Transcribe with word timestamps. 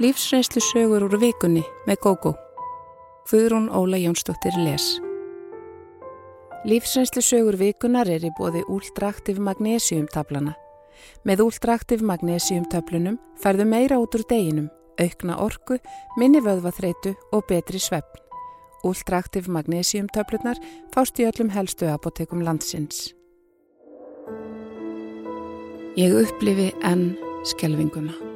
Lífsreynslu 0.00 0.62
sögur 0.64 1.02
úr 1.04 1.18
vikunni 1.20 1.60
með 1.84 1.98
GóGó. 2.00 2.30
Guðrún 3.28 3.66
Óla 3.68 3.98
Jónsdóttir 4.00 4.54
les. 4.56 4.94
Lífsreynslu 6.64 7.20
sögur 7.20 7.58
vikunar 7.60 8.08
er 8.08 8.24
í 8.24 8.30
bóði 8.38 8.62
úldraktiv 8.72 9.36
magnésiumtablana. 9.44 10.54
Með 11.28 11.42
úldraktiv 11.44 12.00
magnésiumtöflunum 12.00 13.20
færðu 13.44 13.68
meira 13.68 14.00
út 14.00 14.16
úr 14.16 14.24
deginum, 14.24 14.70
aukna 14.96 15.36
orku, 15.36 15.76
minni 16.16 16.40
vöðvaþreitu 16.48 17.12
og 17.36 17.44
betri 17.52 17.76
svefn. 17.76 18.24
Úldraktiv 18.80 19.52
magnésiumtöflunar 19.52 20.56
fást 20.96 21.20
í 21.20 21.28
öllum 21.28 21.52
helstu 21.52 21.92
apotekum 21.92 22.40
landsins. 22.40 23.10
Ég 26.00 26.16
upplifi 26.24 26.72
enn 26.80 27.10
skelvinguna. 27.44 28.29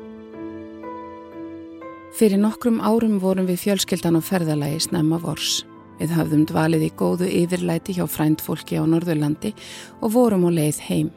Fyrir 2.15 2.39
nokkrum 2.39 2.77
árum 2.79 3.17
vorum 3.19 3.49
við 3.49 3.65
fjölskyldan 3.65 4.15
á 4.15 4.23
ferðalagi 4.23 4.85
snemma 4.85 5.17
vors. 5.19 5.65
Við 5.99 6.13
hafðum 6.15 6.45
dvalið 6.47 6.85
í 6.87 6.91
góðu 6.95 7.27
yfirlæti 7.27 7.97
hjá 7.97 8.05
frændfólki 8.07 8.79
á 8.79 8.87
Norðurlandi 8.87 9.51
og 9.99 10.13
vorum 10.15 10.47
á 10.47 10.51
leið 10.55 10.79
heim. 10.87 11.09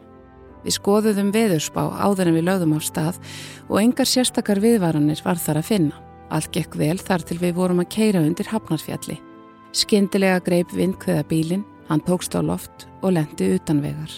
Við 0.65 0.73
skoðuðum 0.79 1.29
veðurspá 1.35 1.83
áður 2.01 2.31
en 2.31 2.37
við 2.39 2.47
lögðum 2.47 2.73
á 2.73 2.79
stað 2.81 3.19
og 3.67 3.77
engar 3.83 4.09
sérstakar 4.09 4.57
viðvaranir 4.63 5.21
var 5.21 5.37
þar 5.37 5.61
að 5.61 5.69
finna. 5.69 6.01
Allt 6.33 6.49
gekk 6.57 6.79
vel 6.81 6.97
þar 6.97 7.27
til 7.29 7.37
við 7.45 7.53
vorum 7.59 7.83
að 7.85 7.91
keira 7.93 8.25
undir 8.25 8.49
Hafnarfjalli. 8.49 9.19
Skindilega 9.77 10.41
greip 10.41 10.73
vindkveða 10.73 11.27
bílinn, 11.29 11.67
hann 11.91 12.01
tókst 12.09 12.33
á 12.33 12.41
loft 12.41 12.87
og 13.03 13.13
lendi 13.13 13.53
utanvegar. 13.53 14.17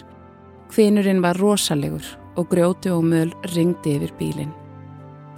Kvinurinn 0.72 1.20
var 1.20 1.36
rosalegur 1.44 2.08
og 2.40 2.48
grjóti 2.56 2.96
og 2.96 3.04
möl 3.04 3.36
ringdi 3.52 4.00
yfir 4.00 4.16
bílinn. 4.16 4.56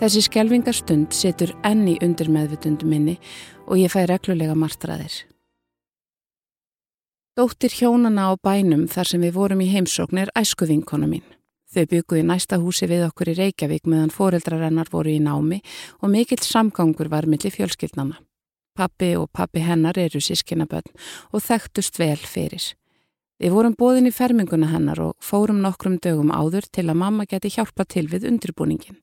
Þessi 0.02 0.23
skjelvingarstund 0.26 1.12
setur 1.13 1.52
enni 1.62 1.91
undir 2.02 2.26
meðvitundu 2.34 2.88
minni 2.90 3.20
og 3.68 3.77
ég 3.77 3.91
fæ 3.94 4.07
reglulega 4.10 4.55
martraðir. 4.57 5.13
Dóttir 7.38 7.76
hjónana 7.77 8.26
á 8.27 8.35
bænum 8.41 8.88
þar 8.90 9.12
sem 9.12 9.22
við 9.22 9.35
vorum 9.35 9.62
í 9.62 9.68
heimsókn 9.70 10.24
er 10.24 10.32
æsku 10.34 10.66
vinkona 10.66 11.05
mín. 11.05 11.22
Þau 11.70 11.85
bygguði 11.91 12.24
næsta 12.26 12.57
húsi 12.57 12.90
við 12.90 13.05
okkur 13.12 13.29
í 13.29 13.35
Reykjavík 13.38 13.85
meðan 13.85 14.10
foreldrarennar 14.16 14.90
voru 14.90 15.13
í 15.13 15.20
námi 15.22 15.62
og 16.02 16.10
mikill 16.10 16.41
samgangur 16.41 17.12
var 17.13 17.29
millir 17.29 17.54
fjölskyldnana. 17.54 18.18
Pappi 18.74 19.12
og 19.22 19.29
pappi 19.29 19.62
hennar 19.62 20.02
eru 20.02 20.18
sískinaböld 20.18 20.90
og 21.29 21.46
þekktust 21.46 22.02
vel 22.02 22.18
fyrir. 22.18 22.74
Við 23.38 23.54
vorum 23.54 23.77
bóðin 23.77 24.10
í 24.10 24.16
ferminguna 24.18 24.74
hennar 24.74 25.05
og 25.05 25.13
fórum 25.22 25.62
nokkrum 25.62 26.02
dögum 26.02 26.34
áður 26.34 26.66
til 26.74 26.90
að 26.90 26.99
mamma 27.05 27.29
geti 27.29 27.54
hjálpa 27.54 27.85
til 27.85 28.07
við 28.10 28.26
undirbúningin. 28.34 28.98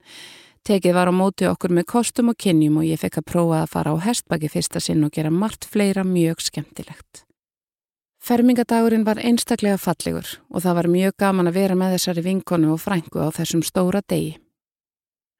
Tekið 0.68 0.92
var 0.92 1.08
á 1.08 1.14
móti 1.16 1.46
okkur 1.48 1.72
með 1.72 1.86
kostum 1.88 2.28
og 2.28 2.36
kynjum 2.36 2.74
og 2.82 2.84
ég 2.84 3.00
fekk 3.00 3.22
að 3.22 3.24
prófa 3.30 3.62
að 3.62 3.70
fara 3.72 3.92
á 3.96 4.04
hestbaki 4.04 4.50
fyrsta 4.52 4.82
sinn 4.84 5.06
og 5.06 5.14
gera 5.16 5.30
margt 5.32 5.64
fleira 5.64 6.02
mjög 6.04 6.42
skemmtilegt. 6.44 7.22
Fermingadagurinn 8.20 9.06
var 9.06 9.16
einstaklega 9.16 9.78
fallegur 9.80 10.34
og 10.52 10.60
það 10.66 10.76
var 10.76 10.90
mjög 10.92 11.16
gaman 11.24 11.48
að 11.48 11.56
vera 11.56 11.78
með 11.78 11.94
þessari 11.96 12.26
vinkonu 12.26 12.74
og 12.74 12.82
frængu 12.84 13.24
á 13.24 13.32
þessum 13.32 13.64
stóra 13.64 14.02
degi. 14.04 14.36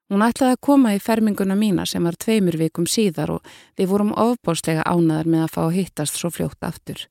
Hún 0.09 0.25
ætlaði 0.25 0.57
að 0.57 0.65
koma 0.65 0.95
í 0.97 1.05
ferminguna 1.05 1.59
mína 1.61 1.85
sem 1.85 2.09
var 2.09 2.17
tveimur 2.17 2.57
vikum 2.57 2.89
síðar 2.89 3.35
og 3.37 3.53
við 3.77 3.93
vorum 3.93 4.17
ofbólslega 4.17 4.89
ánaðar 4.89 5.29
með 5.29 5.45
að 5.45 5.53
fá 5.59 5.63
að 5.67 5.77
hittast 5.77 6.17
svo 6.17 6.33
fljótt 6.33 6.65
aftur. 6.65 7.05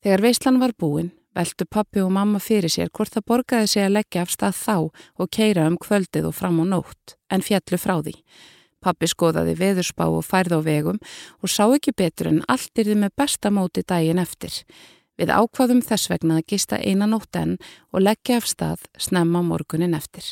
Þegar 0.00 0.24
veislan 0.24 0.62
var 0.64 0.72
búin 0.72 1.12
veldu 1.36 1.66
pappi 1.70 2.02
og 2.02 2.12
mamma 2.12 2.40
fyrir 2.42 2.72
sér 2.72 2.90
hvort 2.90 3.12
það 3.14 3.26
borgaði 3.30 3.70
sig 3.72 3.84
að 3.86 3.96
leggja 3.98 4.22
af 4.24 4.32
stað 4.34 4.56
þá 4.58 4.76
og 5.20 5.30
keira 5.30 5.66
um 5.70 5.78
kvöldið 5.80 6.30
og 6.30 6.36
fram 6.36 6.62
á 6.62 6.64
nótt, 6.74 7.16
en 7.30 7.44
fjallu 7.44 7.78
frá 7.78 7.96
því. 8.00 8.14
Pappi 8.80 9.10
skoðaði 9.12 9.54
veðurspá 9.60 10.06
og 10.08 10.24
færð 10.24 10.56
á 10.56 10.60
vegum 10.64 11.00
og 11.44 11.52
sá 11.52 11.66
ekki 11.68 11.92
betur 11.92 12.30
en 12.30 12.44
allt 12.48 12.72
þið 12.74 12.94
með 13.02 13.16
besta 13.20 13.52
móti 13.52 13.84
daginn 13.84 14.22
eftir. 14.22 14.54
Við 15.20 15.32
ákvaðum 15.36 15.82
þess 15.84 16.08
vegna 16.08 16.38
að 16.40 16.46
gista 16.48 16.78
einan 16.80 17.12
nótt 17.12 17.36
enn 17.36 17.58
og 17.92 18.06
leggja 18.06 18.40
af 18.40 18.48
stað 18.48 18.86
snemma 18.96 19.42
morgunin 19.44 19.94
eftir. 19.94 20.24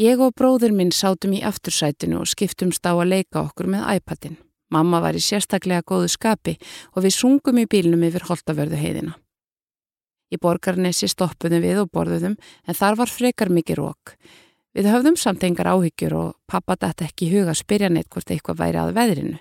Ég 0.00 0.18
og 0.24 0.34
bróður 0.34 0.72
minn 0.74 0.90
sátum 0.90 1.36
í 1.36 1.44
aftursætinu 1.46 2.22
og 2.24 2.30
skiptumst 2.30 2.82
á 2.82 2.96
að 2.96 3.10
leika 3.12 3.44
okkur 3.44 3.70
með 3.70 3.86
iPadin. 4.00 4.38
Mamma 4.72 5.02
var 5.04 5.14
í 5.14 5.22
sérstaklega 5.22 5.84
góðu 5.86 6.08
skapi 6.10 6.56
og 6.96 7.04
við 7.04 7.18
sungum 7.20 7.60
í 7.60 7.68
bílnum 7.68 8.02
yfir 8.08 8.24
holtavörðu 8.26 8.80
heiðina. 8.80 9.21
Í 10.32 10.38
borgarnesi 10.40 11.10
stoppuðum 11.10 11.60
við 11.60 11.82
og 11.82 11.92
borðuðum 11.92 12.38
en 12.40 12.78
þar 12.78 12.96
var 13.02 13.12
frekar 13.12 13.52
mikið 13.52 13.80
rók. 13.82 14.16
Við 14.72 14.88
höfðum 14.88 15.18
samt 15.20 15.44
engar 15.44 15.68
áhyggjur 15.68 16.14
og 16.16 16.28
pappa 16.48 16.78
dætt 16.80 17.04
ekki 17.04 17.28
í 17.28 17.32
huga 17.34 17.52
að 17.52 17.60
spyrja 17.60 17.92
neitt 17.92 18.08
hvort 18.08 18.30
eitthvað 18.32 18.62
væri 18.62 18.80
að 18.80 18.94
veðrinu. 18.96 19.40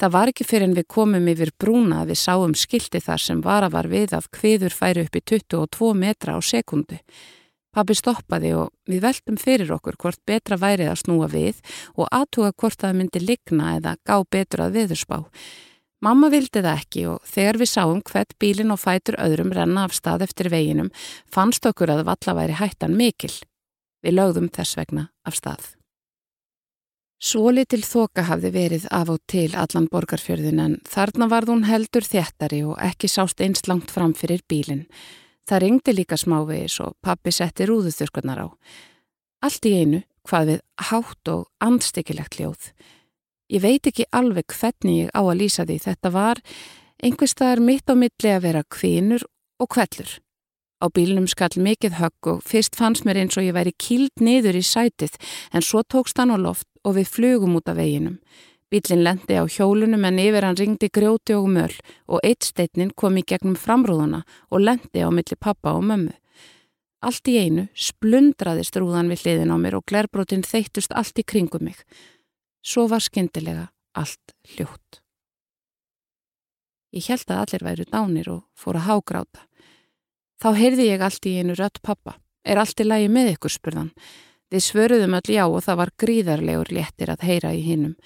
Það 0.00 0.14
var 0.16 0.30
ekki 0.32 0.46
fyrir 0.48 0.66
en 0.66 0.74
við 0.74 0.86
komum 0.90 1.28
yfir 1.30 1.52
brúna 1.60 2.00
að 2.02 2.14
við 2.14 2.18
sáum 2.24 2.54
skildi 2.58 3.00
þar 3.04 3.20
sem 3.22 3.42
vara 3.44 3.68
var 3.70 3.86
við 3.92 4.16
að 4.16 4.30
hviður 4.34 4.74
færi 4.74 5.04
upp 5.04 5.18
í 5.20 5.22
22 5.22 5.90
metra 6.00 6.34
á 6.34 6.40
sekundu. 6.42 6.98
Pappi 7.74 7.94
stoppaði 7.98 8.54
og 8.56 8.72
við 8.90 9.04
veltum 9.04 9.38
fyrir 9.38 9.70
okkur 9.76 9.98
hvort 10.00 10.20
betra 10.26 10.58
værið 10.58 10.90
að 10.92 11.00
snúa 11.02 11.28
við 11.30 11.60
og 11.94 12.08
aðtuga 12.08 12.52
hvort 12.56 12.80
það 12.80 12.98
myndi 12.98 13.22
ligna 13.22 13.76
eða 13.76 13.96
gá 14.06 14.16
betur 14.30 14.64
að 14.64 14.80
viðurspá. 14.80 15.20
Mamma 16.02 16.28
vildi 16.32 16.60
það 16.60 16.80
ekki 16.80 17.06
og 17.12 17.22
þegar 17.28 17.60
við 17.60 17.70
sáum 17.70 18.02
hvert 18.04 18.34
bílinn 18.40 18.74
og 18.74 18.80
fætur 18.82 19.20
öðrum 19.22 19.54
renna 19.54 19.86
af 19.86 19.94
stað 19.96 20.26
eftir 20.26 20.50
veginum 20.52 20.90
fannst 21.30 21.64
okkur 21.66 21.94
að 21.94 22.04
valla 22.10 22.36
væri 22.40 22.58
hættan 22.58 22.96
mikil. 22.98 23.32
Við 24.04 24.18
lögðum 24.18 24.50
þess 24.52 24.76
vegna 24.76 25.08
af 25.24 25.38
stað. 25.38 25.64
Svoli 27.24 27.62
til 27.64 27.80
þoka 27.86 28.26
hafði 28.28 28.50
verið 28.52 28.82
af 28.92 29.08
og 29.14 29.20
til 29.30 29.54
allan 29.56 29.86
borgarfjörðin 29.88 30.60
en 30.60 30.74
þarna 30.84 31.30
varð 31.32 31.54
hún 31.54 31.62
heldur 31.64 32.04
þéttari 32.04 32.58
og 32.68 32.76
ekki 32.84 33.08
sást 33.08 33.40
einst 33.40 33.70
langt 33.70 33.94
fram 33.94 34.12
fyrir 34.18 34.42
bílinn. 34.50 34.84
Það 35.48 35.62
ringdi 35.64 35.94
líka 35.94 36.18
smávegis 36.20 36.76
og 36.84 36.98
pappi 37.00 37.32
setti 37.32 37.64
rúðuþurkurnar 37.68 38.44
á. 38.44 38.48
Allt 39.40 39.64
í 39.68 39.72
einu 39.72 40.02
hvað 40.28 40.50
við 40.50 40.60
hátt 40.90 41.32
og 41.32 41.48
andstykkilegt 41.64 42.38
ljóð. 42.40 42.70
Ég 43.52 43.60
veit 43.60 43.86
ekki 43.86 44.06
alveg 44.12 44.48
hvernig 44.56 45.04
ég 45.04 45.10
á 45.12 45.20
að 45.20 45.38
lýsa 45.42 45.66
því. 45.68 45.78
Þetta 45.84 46.12
var 46.14 46.40
einhverstaðar 47.04 47.60
mitt 47.60 47.90
á 47.90 47.94
milli 47.94 48.30
að 48.32 48.44
vera 48.46 48.62
kvinur 48.64 49.26
og 49.60 49.68
kvellur. 49.74 50.20
Á 50.80 50.86
bílnum 50.92 51.28
skall 51.30 51.60
mikið 51.60 51.98
högg 52.00 52.28
og 52.28 52.42
fyrst 52.44 52.76
fannst 52.76 53.04
mér 53.04 53.22
eins 53.22 53.36
og 53.38 53.46
ég 53.46 53.56
væri 53.56 53.72
kýld 53.80 54.20
niður 54.20 54.58
í 54.58 54.64
sætið 54.64 55.14
en 55.52 55.64
svo 55.64 55.84
tókst 55.84 56.18
hann 56.20 56.34
á 56.34 56.38
loft 56.40 56.68
og 56.84 56.98
við 56.98 57.12
flugum 57.12 57.56
út 57.56 57.68
af 57.68 57.78
veginum. 57.78 58.18
Bílinn 58.72 59.04
lendi 59.04 59.36
á 59.38 59.44
hjólunum 59.44 60.04
en 60.08 60.18
yfir 60.18 60.44
hann 60.44 60.58
ringdi 60.58 60.90
grjóti 60.90 61.36
og 61.36 61.46
möl 61.52 61.72
og 62.08 62.24
eitt 62.24 62.44
steitnin 62.48 62.92
kom 62.96 63.16
í 63.20 63.22
gegnum 63.22 63.56
framrúðuna 63.56 64.24
og 64.50 64.64
lendi 64.64 65.04
á 65.04 65.08
milli 65.12 65.36
pappa 65.38 65.76
og 65.76 65.84
mömmu. 65.84 66.12
Allt 67.04 67.28
í 67.28 67.36
einu 67.38 67.68
splundraðist 67.76 68.76
rúðan 68.80 69.12
við 69.12 69.24
hliðin 69.24 69.52
á 69.52 69.56
mér 69.60 69.78
og 69.78 69.84
glerbrotin 69.88 70.44
þeittust 70.44 70.92
allt 70.96 71.20
í 71.20 71.24
kringum 71.24 71.68
mig. 71.68 71.76
Svo 72.64 72.86
var 72.88 73.02
skyndilega 73.04 73.68
allt 73.92 74.32
hljótt. 74.54 75.00
Ég 76.94 77.08
held 77.10 77.28
að 77.28 77.40
allir 77.42 77.64
væru 77.66 77.84
dánir 77.90 78.30
og 78.32 78.44
fór 78.56 78.78
að 78.78 78.86
hágráta. 78.88 79.42
Þá 80.40 80.48
heyrði 80.56 80.86
ég 80.88 81.02
allt 81.04 81.26
í 81.28 81.34
einu 81.40 81.56
rött 81.58 81.82
pappa. 81.82 82.16
Er 82.44 82.60
allt 82.60 82.80
í 82.80 82.86
lagi 82.86 83.10
með 83.12 83.34
ykkur 83.34 83.52
spurðan. 83.52 83.90
Við 84.52 84.64
svöruðum 84.64 85.16
öll 85.18 85.34
já 85.34 85.44
og 85.44 85.60
það 85.66 85.80
var 85.80 85.92
gríðarlegur 85.98 86.72
léttir 86.72 87.12
að 87.12 87.26
heyra 87.28 87.52
í 87.52 87.62
hinnum. 87.66 87.96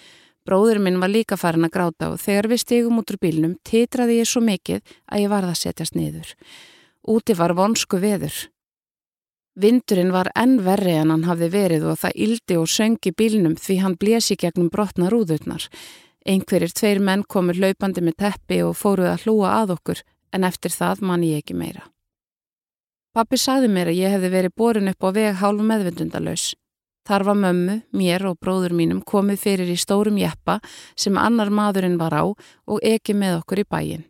Bróður 0.48 0.80
minn 0.80 1.00
var 1.02 1.12
líka 1.12 1.36
farin 1.36 1.66
að 1.68 1.74
gráta 1.74 2.10
og 2.14 2.20
þegar 2.22 2.48
við 2.48 2.62
stegum 2.62 3.00
út 3.02 3.10
úr 3.12 3.20
bílnum 3.20 3.56
titraði 3.68 4.20
ég 4.22 4.30
svo 4.30 4.40
mikið 4.40 4.80
að 5.06 5.22
ég 5.22 5.32
varða 5.32 5.52
að 5.52 5.60
setjast 5.62 5.98
niður. 5.98 6.30
Úti 7.04 7.36
var 7.36 7.54
vonsku 7.58 8.00
veður. 8.00 8.34
Vindurinn 9.58 10.12
var 10.14 10.28
enn 10.38 10.60
verri 10.62 10.92
en 10.94 11.10
hann 11.10 11.24
hafði 11.26 11.48
verið 11.50 11.86
og 11.90 11.96
það 11.98 12.18
yldi 12.24 12.56
og 12.60 12.68
söngi 12.70 13.10
bílnum 13.10 13.56
því 13.58 13.78
hann 13.82 13.96
blési 13.98 14.36
gegnum 14.38 14.68
brotna 14.70 15.08
rúðurnar. 15.10 15.64
Einhverjir 16.22 16.70
tveir 16.78 17.00
menn 17.02 17.24
komur 17.26 17.58
laupandi 17.58 18.04
með 18.06 18.20
teppi 18.22 18.60
og 18.62 18.76
fóruð 18.78 19.10
að 19.10 19.24
hlúa 19.26 19.56
að 19.56 19.74
okkur 19.74 20.04
en 20.36 20.46
eftir 20.46 20.70
það 20.70 21.02
man 21.10 21.26
ég 21.26 21.42
ekki 21.42 21.58
meira. 21.58 21.88
Pappi 23.18 23.40
saði 23.40 23.72
mér 23.72 23.90
að 23.90 23.98
ég 23.98 24.14
hefði 24.14 24.32
verið 24.36 24.56
borin 24.62 24.92
upp 24.92 25.02
á 25.02 25.10
veg 25.18 25.42
hálf 25.42 25.66
meðvendundalös. 25.72 26.46
Þar 27.08 27.26
var 27.26 27.38
mömmu, 27.42 27.76
mér 27.98 28.28
og 28.30 28.38
bróður 28.38 28.78
mínum 28.78 29.02
komið 29.02 29.42
fyrir 29.42 29.74
í 29.74 29.78
stórum 29.80 30.22
jeppa 30.22 30.60
sem 30.94 31.18
annar 31.18 31.50
maðurinn 31.50 31.98
var 31.98 32.14
á 32.14 32.22
og 32.30 32.78
ekki 32.84 33.16
með 33.16 33.40
okkur 33.40 33.64
í 33.64 33.66
bæin. 33.66 34.08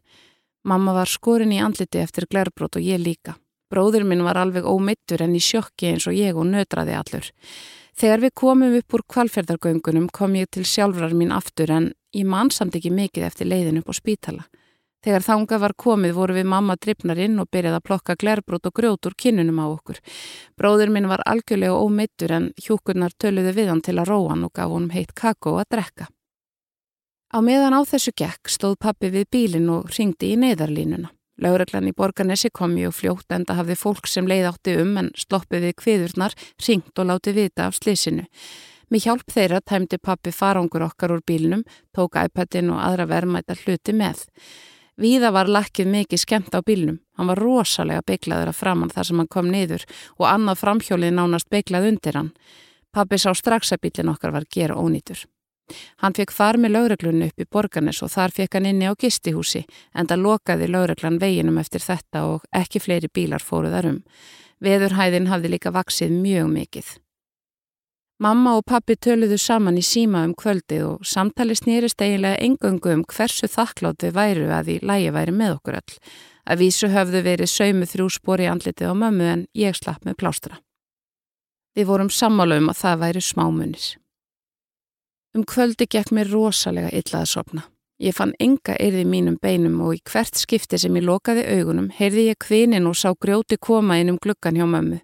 Mamma 0.68 0.92
var 0.92 1.08
skorin 1.08 1.56
í 1.56 1.62
andliti 1.62 2.02
eftir 2.04 2.28
glerbrót 2.28 2.76
og 2.76 2.84
ég 2.84 3.00
líka. 3.00 3.38
Bróður 3.68 4.06
minn 4.08 4.24
var 4.24 4.38
alveg 4.40 4.64
ómittur 4.64 5.22
en 5.24 5.34
í 5.36 5.42
sjokki 5.44 5.92
eins 5.92 6.06
og 6.08 6.16
ég 6.16 6.36
og 6.36 6.48
nötraði 6.48 6.96
allur. 6.96 7.28
Þegar 7.98 8.22
við 8.22 8.32
komum 8.38 8.76
upp 8.78 8.94
úr 8.94 9.02
kvalferðargöngunum 9.12 10.06
kom 10.14 10.36
ég 10.38 10.48
til 10.54 10.64
sjálfrar 10.64 11.12
mín 11.18 11.34
aftur 11.34 11.72
en 11.74 11.90
ég 12.14 12.24
man 12.24 12.52
samt 12.54 12.78
ekki 12.78 12.92
mikið 12.94 13.26
eftir 13.26 13.50
leiðin 13.50 13.80
upp 13.82 13.90
á 13.90 13.94
spítala. 13.98 14.44
Þegar 15.04 15.22
þanga 15.22 15.58
var 15.62 15.74
komið 15.78 16.14
voru 16.16 16.34
við 16.34 16.48
mamma 16.50 16.74
drifnar 16.78 17.18
inn 17.22 17.38
og 17.38 17.50
byrjaði 17.54 17.78
að 17.78 17.84
plokka 17.86 18.16
glerbrot 18.18 18.66
og 18.66 18.74
grjót 18.74 19.06
úr 19.06 19.14
kinnunum 19.14 19.60
á 19.62 19.66
okkur. 19.66 20.00
Bróður 20.58 20.94
minn 20.94 21.10
var 21.10 21.22
algjörlega 21.26 21.76
ómeittur 21.78 22.34
en 22.34 22.48
hjúkurnar 22.58 23.14
töluði 23.14 23.54
við 23.60 23.70
hann 23.72 23.82
til 23.84 23.98
að 23.98 24.10
róa 24.10 24.32
hann 24.32 24.46
og 24.48 24.54
gaf 24.58 24.72
honum 24.72 24.94
heitt 24.94 25.14
kakó 25.14 25.58
að 25.60 25.70
drekka. 25.76 26.08
Á 27.28 27.38
meðan 27.44 27.76
á 27.76 27.80
þessu 27.86 28.14
gekk 28.16 28.50
stóð 28.50 28.78
pappi 28.80 29.12
við 29.12 29.30
bílinn 29.30 29.70
og 29.70 29.90
ringdi 29.94 30.32
í 30.32 30.40
neyðarlínuna. 30.40 31.12
Laureglan 31.38 31.86
í 31.86 31.94
Borganesi 31.94 32.50
kom 32.50 32.72
mjög 32.74 32.96
fljótt 32.98 33.34
en 33.34 33.44
það 33.46 33.60
hafði 33.60 33.76
fólk 33.78 34.08
sem 34.10 34.26
leið 34.26 34.48
átti 34.48 34.74
um 34.82 34.96
en 34.98 35.12
sloppið 35.14 35.68
við 35.68 35.76
kviðurnar, 35.82 36.34
ringt 36.66 36.98
og 36.98 37.06
láti 37.06 37.34
vita 37.36 37.68
af 37.68 37.78
slísinu. 37.78 38.24
Með 38.88 39.04
hjálp 39.04 39.30
þeirra 39.30 39.60
tæmdi 39.62 40.00
pappi 40.02 40.32
farangur 40.32 40.86
okkar 40.88 41.14
úr 41.14 41.22
bílnum, 41.22 41.62
tók 41.94 42.18
iPadin 42.18 42.72
og 42.74 42.82
aðra 42.82 43.06
verðmæta 43.06 43.54
hluti 43.62 43.94
með. 43.94 44.24
Víða 44.98 45.30
var 45.30 45.46
lakkið 45.46 45.92
mikið 45.92 46.24
skemmt 46.24 46.54
á 46.58 46.60
bílnum. 46.64 46.98
Hann 47.14 47.30
var 47.30 47.38
rosalega 47.38 48.02
beiklaður 48.02 48.50
að 48.50 48.58
framann 48.58 48.90
þar 48.90 49.06
sem 49.06 49.20
hann 49.22 49.30
kom 49.30 49.52
niður 49.52 49.84
og 50.18 50.26
annað 50.26 50.62
framhjólið 50.64 51.14
nánast 51.14 51.50
beiklað 51.52 51.92
undir 51.92 52.18
hann. 52.18 52.32
Pappi 52.90 53.20
sá 53.20 53.30
strax 53.36 53.70
að 53.76 53.84
bílin 53.86 54.10
okkar 54.10 54.34
var 54.34 54.48
gera 54.50 54.74
ónýtur. 54.74 55.22
Hann 56.02 56.16
fekk 56.16 56.32
far 56.32 56.58
með 56.60 56.74
lauruglunni 56.76 57.30
upp 57.30 57.42
í 57.42 57.48
borganes 57.50 58.02
og 58.02 58.12
þar 58.14 58.34
fekk 58.36 58.58
hann 58.58 58.68
inni 58.70 58.88
á 58.88 58.94
gistihúsi 58.98 59.64
en 59.94 60.08
það 60.08 60.24
lokaði 60.24 60.70
lauruglan 60.70 61.20
veginum 61.20 61.58
eftir 61.58 61.84
þetta 61.84 62.24
og 62.30 62.46
ekki 62.52 62.80
fleiri 62.80 63.10
bílar 63.12 63.44
fóru 63.44 63.72
þar 63.72 63.92
um. 63.92 64.00
Veðurhæðin 64.64 65.28
hafði 65.30 65.52
líka 65.54 65.74
vaksið 65.74 66.16
mjög 66.18 66.48
mikið. 66.54 66.96
Mamma 68.18 68.56
og 68.58 68.64
pappi 68.66 68.96
töluðu 68.98 69.36
saman 69.38 69.76
í 69.78 69.82
síma 69.86 70.24
um 70.26 70.32
kvöldi 70.34 70.80
og 70.82 71.04
samtali 71.06 71.54
snýrist 71.54 72.02
eiginlega 72.02 72.40
engöngu 72.42 72.90
um 72.90 73.04
hversu 73.06 73.46
þakklátt 73.46 74.02
við 74.02 74.16
væru 74.16 74.48
að 74.50 74.72
því 74.72 74.78
lægi 74.90 75.12
væri 75.14 75.34
með 75.38 75.54
okkur 75.60 75.78
öll. 75.78 75.94
Að 76.48 76.64
vísu 76.64 76.90
höfðu 76.90 77.22
verið 77.22 77.52
saumu 77.52 77.86
þrjú 77.86 78.08
spóri 78.16 78.48
andlitið 78.50 78.90
á 78.90 78.94
mömmu 78.98 79.30
en 79.36 79.46
ég 79.54 79.78
slapp 79.78 80.02
með 80.02 80.18
plástra. 80.18 80.58
Við 81.78 81.86
vorum 81.92 82.10
sammála 82.10 82.58
um 82.58 82.72
að 82.72 82.80
það 82.80 83.02
væri 83.04 83.22
smámunis. 83.22 83.86
Um 85.36 85.44
kvöldi 85.44 85.86
gekk 85.90 86.12
mér 86.16 86.30
rosalega 86.32 86.92
illa 86.92 87.22
að 87.22 87.32
sopna. 87.32 87.64
Ég 87.98 88.14
fann 88.14 88.32
enga 88.38 88.76
erði 88.78 89.02
mínum 89.04 89.36
beinum 89.42 89.80
og 89.82 89.96
í 89.96 90.00
hvert 90.06 90.38
skipti 90.38 90.78
sem 90.78 90.94
ég 90.96 91.04
lokaði 91.04 91.42
augunum 91.58 91.90
heyrði 91.90 92.28
ég 92.28 92.38
kvinin 92.44 92.86
og 92.86 92.94
sá 92.96 93.10
grjóti 93.10 93.58
koma 93.58 93.98
inn 93.98 94.12
um 94.12 94.20
gluggan 94.22 94.56
hjá 94.56 94.66
mömmu. 94.70 95.00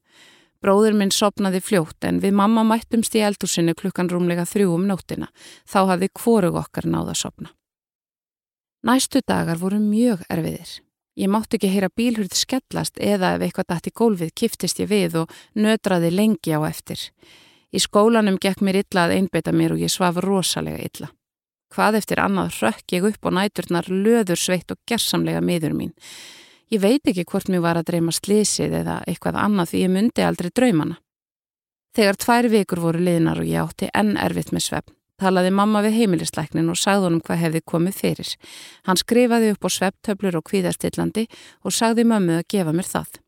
Bróður 0.62 0.94
minn 0.96 1.10
sopnaði 1.12 1.60
fljótt 1.60 2.06
en 2.08 2.22
við 2.22 2.38
mamma 2.38 2.62
mættumst 2.64 3.16
í 3.18 3.24
eldúsinu 3.26 3.74
klukkan 3.76 4.08
rúmlega 4.08 4.46
þrjú 4.48 4.78
um 4.78 4.86
nóttina. 4.88 5.28
Þá 5.68 5.80
hafði 5.90 6.08
kvorug 6.14 6.56
okkar 6.62 6.88
náða 6.88 7.18
sopna. 7.18 7.50
Næstu 8.84 9.20
dagar 9.26 9.60
voru 9.60 9.80
mjög 9.82 10.24
erfiðir. 10.30 10.78
Ég 11.20 11.30
mátti 11.30 11.58
ekki 11.58 11.68
heyra 11.70 11.90
bílhurð 11.94 12.34
skellast 12.34 12.96
eða 12.98 13.34
ef 13.36 13.44
eitthvað 13.44 13.68
dætt 13.70 13.90
í 13.90 13.92
gólfið 14.00 14.32
kiftist 14.40 14.80
ég 14.82 14.88
við 14.90 15.20
og 15.20 15.36
nötraði 15.54 16.10
lengi 16.14 16.54
á 16.56 16.64
eftir. 16.66 16.98
Í 17.74 17.80
skólanum 17.82 18.36
gekk 18.38 18.62
mér 18.62 18.84
illa 18.84 19.08
að 19.08 19.16
einbeita 19.16 19.52
mér 19.52 19.74
og 19.74 19.82
ég 19.82 19.90
svaf 19.90 20.20
rosalega 20.22 20.78
illa. 20.86 21.08
Hvað 21.74 21.98
eftir 21.98 22.20
annað 22.22 22.60
rökk 22.62 22.94
ég 22.94 23.06
upp 23.08 23.26
og 23.26 23.34
næturnar 23.34 23.88
löður 23.90 24.38
sveitt 24.38 24.70
og 24.70 24.78
gersamlega 24.86 25.40
miður 25.42 25.74
mín. 25.74 25.94
Ég 26.70 26.80
veit 26.80 27.02
ekki 27.10 27.24
hvort 27.26 27.50
mér 27.50 27.64
var 27.64 27.80
að 27.80 27.88
dreyma 27.90 28.14
slísið 28.14 28.76
eða 28.80 29.00
eitthvað 29.10 29.40
annað 29.42 29.72
því 29.72 29.80
ég 29.82 29.90
myndi 29.96 30.22
aldrei 30.22 30.52
draumana. 30.54 31.00
Þegar 31.94 32.20
tvær 32.22 32.48
vikur 32.50 32.82
voru 32.82 33.02
liðnar 33.02 33.42
og 33.42 33.50
ég 33.50 33.62
átti 33.62 33.90
enn 33.94 34.14
erfitt 34.22 34.54
með 34.54 34.64
svefn, 34.68 34.94
talaði 35.18 35.50
mamma 35.54 35.82
við 35.82 35.98
heimilisleiknin 35.98 36.70
og 36.70 36.78
sagði 36.78 37.08
honum 37.08 37.24
hvað 37.26 37.42
hefði 37.42 37.64
komið 37.70 37.98
fyrir. 37.98 38.32
Hann 38.86 38.98
skrifaði 39.02 39.52
upp 39.54 39.66
á 39.66 39.70
svefntöflur 39.76 40.38
og 40.38 40.46
kvíðastillandi 40.50 41.26
og 41.62 41.74
sagði 41.74 42.06
mömmu 42.06 42.38
að 42.38 42.48
gefa 42.54 42.74
mér 42.74 42.90
það. 42.90 43.20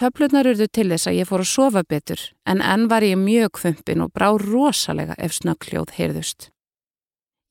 Töflunar 0.00 0.46
urðu 0.48 0.64
til 0.72 0.86
þess 0.88 1.10
að 1.10 1.16
ég 1.18 1.26
fór 1.28 1.42
að 1.42 1.48
sofa 1.50 1.80
betur 1.84 2.20
en 2.48 2.62
enn 2.64 2.86
var 2.88 3.04
ég 3.04 3.18
mjög 3.20 3.50
kvömpin 3.58 4.00
og 4.00 4.14
brá 4.16 4.30
rosalega 4.40 5.12
ef 5.20 5.34
snöggljóð 5.36 5.90
heyrðust. 5.92 6.46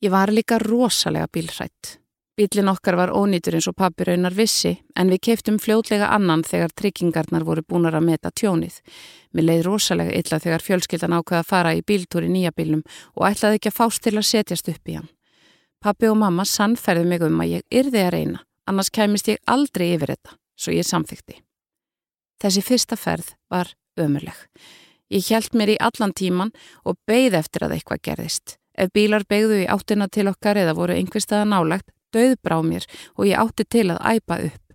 Ég 0.02 0.10
var 0.10 0.32
líka 0.34 0.58
rosalega 0.58 1.28
bílrætt. 1.30 2.00
Bílin 2.34 2.72
okkar 2.72 2.96
var 2.98 3.12
ónýtur 3.14 3.54
eins 3.54 3.68
og 3.70 3.76
pappi 3.78 4.08
raunar 4.08 4.34
vissi 4.34 4.72
en 4.98 5.12
við 5.14 5.22
keiftum 5.28 5.60
fljótlega 5.62 6.08
annan 6.16 6.42
þegar 6.48 6.74
tryggingarnar 6.74 7.46
voru 7.46 7.62
búinar 7.62 7.98
að 8.00 8.08
meta 8.08 8.32
tjónið. 8.34 8.80
Mér 9.30 9.46
leið 9.46 9.62
rosalega 9.68 10.16
illa 10.18 10.40
þegar 10.42 10.66
fjölskyldan 10.66 11.14
ákveða 11.20 11.44
að 11.44 11.50
fara 11.52 11.74
í 11.78 11.84
bíltúri 11.86 12.32
nýja 12.34 12.54
bílnum 12.56 12.82
og 13.14 13.28
ætlaði 13.30 13.60
ekki 13.60 13.70
að 13.70 13.78
fást 13.78 14.02
til 14.08 14.16
að 14.16 14.26
setjast 14.32 14.72
upp 14.74 14.90
í 14.90 14.96
hann. 14.98 15.12
Pappi 15.86 16.10
og 16.10 16.18
mamma 16.24 16.48
sannferði 16.50 17.06
mig 17.14 17.28
um 17.28 17.46
að 17.46 17.60
ég 17.60 17.84
yrði 17.84 18.02
að 18.08 18.12
reyna, 18.18 18.42
annars 18.66 18.90
kæmist 18.90 19.30
ég 19.30 19.38
aldrei 19.46 19.92
yfir 19.92 20.16
þetta, 20.16 20.40
svo 20.58 20.74
ég 20.74 20.90
samþykti. 20.90 21.44
Þessi 22.40 22.64
fyrsta 22.64 22.96
ferð 23.00 23.34
var 23.52 23.74
ömurleg. 24.00 24.38
Ég 25.10 25.26
hjælt 25.26 25.56
mér 25.58 25.74
í 25.74 25.80
allan 25.82 26.14
tíman 26.14 26.52
og 26.86 27.00
beigð 27.10 27.40
eftir 27.42 27.66
að 27.66 27.78
eitthvað 27.78 28.04
gerðist. 28.08 28.58
Ef 28.78 28.92
bílar 28.96 29.26
beigðu 29.28 29.64
í 29.64 29.68
áttina 29.68 30.08
til 30.08 30.30
okkar 30.32 30.60
eða 30.62 30.76
voru 30.78 30.96
einhverstaða 30.96 31.48
nálagt, 31.50 31.90
döð 32.14 32.38
brá 32.44 32.60
mér 32.64 32.86
og 33.18 33.26
ég 33.28 33.42
átti 33.42 33.66
til 33.66 33.90
að 33.92 34.04
æpa 34.16 34.40
upp. 34.48 34.66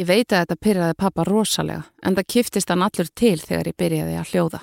Ég 0.00 0.08
veit 0.08 0.32
að 0.32 0.42
þetta 0.42 0.56
pyrraði 0.64 0.96
pappa 0.98 1.24
rosalega 1.28 1.84
en 2.02 2.16
það 2.18 2.28
kiftist 2.34 2.70
hann 2.72 2.84
allur 2.84 3.08
til 3.14 3.38
þegar 3.40 3.70
ég 3.70 3.78
byrjaði 3.80 4.18
að 4.18 4.30
hljóða. 4.34 4.60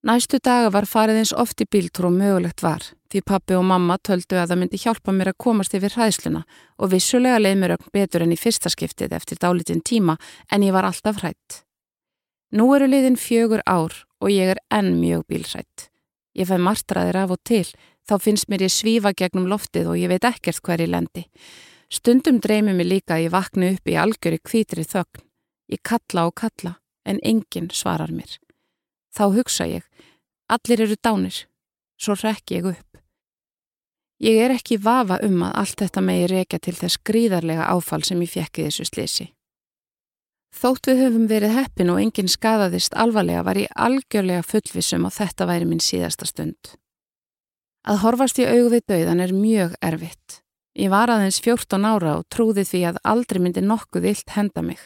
Næstu 0.00 0.38
daga 0.40 0.70
var 0.72 0.86
farið 0.88 1.18
eins 1.20 1.34
oft 1.36 1.60
í 1.60 1.66
bíltúr 1.68 2.06
og 2.08 2.14
mögulegt 2.16 2.62
var 2.64 2.86
því 3.10 3.20
pappi 3.26 3.56
og 3.58 3.66
mamma 3.66 3.98
töldu 4.00 4.38
að 4.38 4.52
það 4.52 4.60
myndi 4.60 4.78
hjálpa 4.80 5.12
mér 5.12 5.32
að 5.32 5.40
komast 5.44 5.74
yfir 5.76 5.92
hræðsluna 5.96 6.40
og 6.78 6.92
vissulega 6.94 7.40
leið 7.42 7.58
mér 7.60 7.74
ögn 7.76 7.92
betur 7.92 8.24
enn 8.24 8.32
í 8.32 8.38
fyrsta 8.38 8.70
skiptið 8.72 9.12
eftir 9.18 9.40
dálitinn 9.42 9.82
tíma 9.84 10.16
en 10.48 10.64
ég 10.64 10.72
var 10.72 10.88
alltaf 10.88 11.20
hrætt. 11.20 11.60
Nú 12.56 12.70
eru 12.76 12.88
liðin 12.88 13.18
fjögur 13.20 13.60
ár 13.66 13.92
og 14.22 14.32
ég 14.32 14.54
er 14.54 14.62
enn 14.72 14.94
mjög 15.02 15.26
bílhrætt. 15.28 15.90
Ég 16.38 16.48
fæ 16.48 16.56
martraðir 16.56 17.18
af 17.20 17.34
og 17.34 17.42
til, 17.44 17.66
þá 18.08 18.16
finnst 18.22 18.48
mér 18.48 18.64
ég 18.64 18.72
svífa 18.72 19.12
gegnum 19.12 19.50
loftið 19.50 19.90
og 19.90 19.98
ég 20.00 20.08
veit 20.08 20.24
ekkert 20.24 20.62
hver 20.64 20.80
ég 20.80 20.94
lendi. 20.94 21.26
Stundum 21.90 22.38
dreymið 22.40 22.78
mér 22.78 22.88
líka 22.94 23.18
að 23.18 23.26
ég 23.26 23.34
vakna 23.34 23.74
upp 23.74 23.90
í 23.90 23.98
algjöri 23.98 24.38
kvítri 24.40 24.86
þögn. 24.86 25.26
Ég 25.74 25.82
kalla 25.82 26.30
og 26.30 26.38
kalla 26.40 26.78
en 27.04 27.20
enginn 27.20 27.68
svarar 27.74 28.14
mér. 28.14 28.38
Þá 29.10 29.24
hugsa 29.34 29.66
ég, 29.66 29.84
allir 30.50 30.84
eru 30.86 30.96
dánir, 31.02 31.44
svo 31.98 32.14
rekk 32.18 32.54
ég 32.54 32.70
upp. 32.70 32.86
Ég 34.20 34.36
er 34.44 34.52
ekki 34.52 34.76
vafa 34.76 35.16
um 35.24 35.42
að 35.46 35.54
allt 35.62 35.80
þetta 35.80 36.00
megi 36.04 36.26
reykja 36.28 36.58
til 36.60 36.74
þess 36.76 37.00
gríðarlega 37.08 37.70
áfall 37.72 38.02
sem 38.04 38.20
ég 38.20 38.32
fekk 38.34 38.60
í 38.60 38.66
þessu 38.68 38.86
slisi. 38.90 39.26
Þótt 40.50 40.90
við 40.90 41.00
höfum 41.04 41.26
verið 41.30 41.54
heppin 41.54 41.92
og 41.92 42.00
enginn 42.02 42.28
skadaðist 42.28 42.96
alvarlega 42.98 43.44
var 43.46 43.58
ég 43.60 43.72
algjörlega 43.78 44.42
fullvisum 44.44 45.06
og 45.06 45.14
þetta 45.14 45.46
væri 45.46 45.68
minn 45.70 45.82
síðasta 45.82 46.26
stund. 46.28 46.74
Að 47.86 48.02
horfast 48.02 48.40
í 48.42 48.44
augu 48.44 48.74
við 48.74 48.84
dauðan 48.92 49.24
er 49.24 49.32
mjög 49.32 49.76
erfitt. 49.80 50.40
Ég 50.76 50.90
var 50.92 51.10
aðeins 51.10 51.40
14 51.40 51.86
ára 51.86 52.18
og 52.18 52.26
trúði 52.28 52.66
því 52.66 52.82
að 52.90 53.00
aldrei 53.08 53.40
myndi 53.40 53.62
nokkuð 53.64 54.10
illt 54.10 54.34
henda 54.36 54.62
mig. 54.62 54.82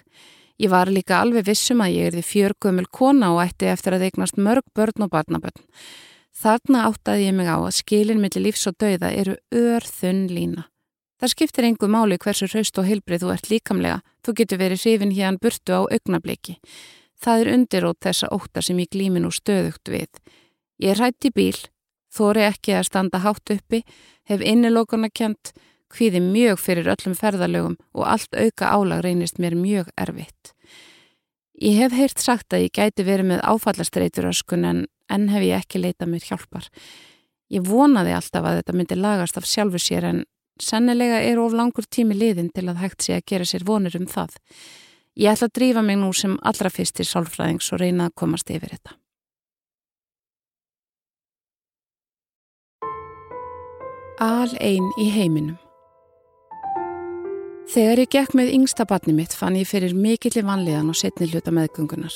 Ég 0.62 0.70
var 0.70 0.86
líka 0.86 1.18
alveg 1.18 1.48
vissum 1.48 1.80
að 1.82 1.96
ég 1.96 2.10
erði 2.12 2.22
fjörgumul 2.22 2.86
kona 2.94 3.32
og 3.34 3.40
ætti 3.42 3.66
eftir 3.66 3.96
að 3.96 4.06
eignast 4.06 4.36
mörg 4.38 4.66
börn 4.74 5.06
og 5.06 5.10
barnabörn. 5.10 5.64
Þarna 6.34 6.84
áttaði 6.90 7.26
ég 7.26 7.34
mig 7.34 7.50
á 7.50 7.58
að 7.58 7.74
skilin 7.74 8.22
millir 8.22 8.44
lífs 8.46 8.68
og 8.70 8.76
dauða 8.78 9.10
eru 9.10 9.34
örþunn 9.50 10.28
lína. 10.30 10.68
Það 11.18 11.32
skiptir 11.32 11.66
engu 11.66 11.88
máli 11.90 12.18
hversu 12.22 12.46
hraust 12.50 12.78
og 12.78 12.86
heilbrið 12.86 13.24
þú 13.24 13.32
ert 13.34 13.50
líkamlega, 13.50 13.98
þú 14.22 14.34
getur 14.38 14.60
verið 14.62 14.82
hrifin 14.82 15.14
hérna 15.14 15.42
burtu 15.42 15.74
á 15.74 15.82
augnabliki. 15.86 16.56
Það 17.18 17.40
er 17.40 17.52
undirótt 17.54 18.00
þessa 18.04 18.30
óttar 18.34 18.66
sem 18.66 18.82
ég 18.82 18.90
glýmin 18.94 19.26
og 19.26 19.34
stöðugt 19.34 19.90
við. 19.90 20.10
Ég 20.82 20.94
er 20.94 21.02
hætti 21.02 21.30
bíl, 21.34 21.56
þóri 22.14 22.46
ekki 22.46 22.74
að 22.78 22.88
standa 22.90 23.22
hátt 23.22 23.54
uppi, 23.54 23.84
hef 24.28 24.42
innilókuna 24.42 25.10
kjent, 25.10 25.54
hvíði 25.94 26.20
mjög 26.24 26.60
fyrir 26.60 26.90
öllum 26.94 27.14
ferðalögum 27.18 27.78
og 27.94 28.04
allt 28.10 28.34
auka 28.34 28.72
álag 28.74 29.04
reynist 29.06 29.40
mér 29.42 29.56
mjög 29.58 29.90
erfitt. 29.96 30.52
Ég 31.62 31.78
hef 31.78 31.94
heyrt 31.94 32.18
sagt 32.18 32.54
að 32.54 32.66
ég 32.66 32.74
gæti 32.74 33.06
verið 33.06 33.30
með 33.30 33.44
áfallastreitur 33.46 34.26
öskun 34.32 34.66
en 34.66 34.86
enn 35.12 35.28
hef 35.30 35.44
ég 35.46 35.62
ekki 35.62 35.82
leitað 35.82 36.10
mér 36.10 36.26
hjálpar. 36.26 36.68
Ég 37.52 37.66
vonaði 37.68 38.14
alltaf 38.16 38.42
að 38.44 38.58
þetta 38.58 38.74
myndi 38.74 38.98
lagast 38.98 39.38
af 39.38 39.46
sjálfu 39.46 39.78
sér 39.78 40.08
en 40.08 40.24
sennilega 40.60 41.20
er 41.22 41.38
of 41.38 41.54
langur 41.54 41.86
tími 41.86 42.16
liðin 42.18 42.50
til 42.54 42.66
að 42.68 42.82
hægt 42.82 43.06
sé 43.06 43.18
að 43.18 43.26
gera 43.30 43.46
sér 43.46 43.66
vonir 43.66 43.96
um 43.98 44.08
það. 44.10 44.34
Ég 45.14 45.30
ætla 45.30 45.46
að 45.46 45.56
drífa 45.60 45.82
mig 45.86 45.98
nú 46.00 46.10
sem 46.12 46.38
allra 46.42 46.70
fyrst 46.74 46.98
til 46.98 47.06
sálfræðings 47.06 47.70
og 47.72 47.82
reyna 47.82 48.08
að 48.10 48.16
komast 48.18 48.50
yfir 48.50 48.74
þetta. 48.74 48.98
Al 54.24 54.50
einn 54.62 54.90
í 54.98 55.10
heiminum 55.10 55.58
Þegar 57.64 58.02
ég 58.02 58.10
gekk 58.12 58.34
með 58.36 58.50
yngsta 58.58 58.84
barni 58.84 59.14
mitt 59.16 59.32
fann 59.32 59.54
ég 59.56 59.68
fyrir 59.68 59.94
mikilli 59.96 60.42
vanliðan 60.44 60.90
og 60.92 60.98
setni 61.00 61.30
hluta 61.30 61.52
meðgöngunar. 61.54 62.12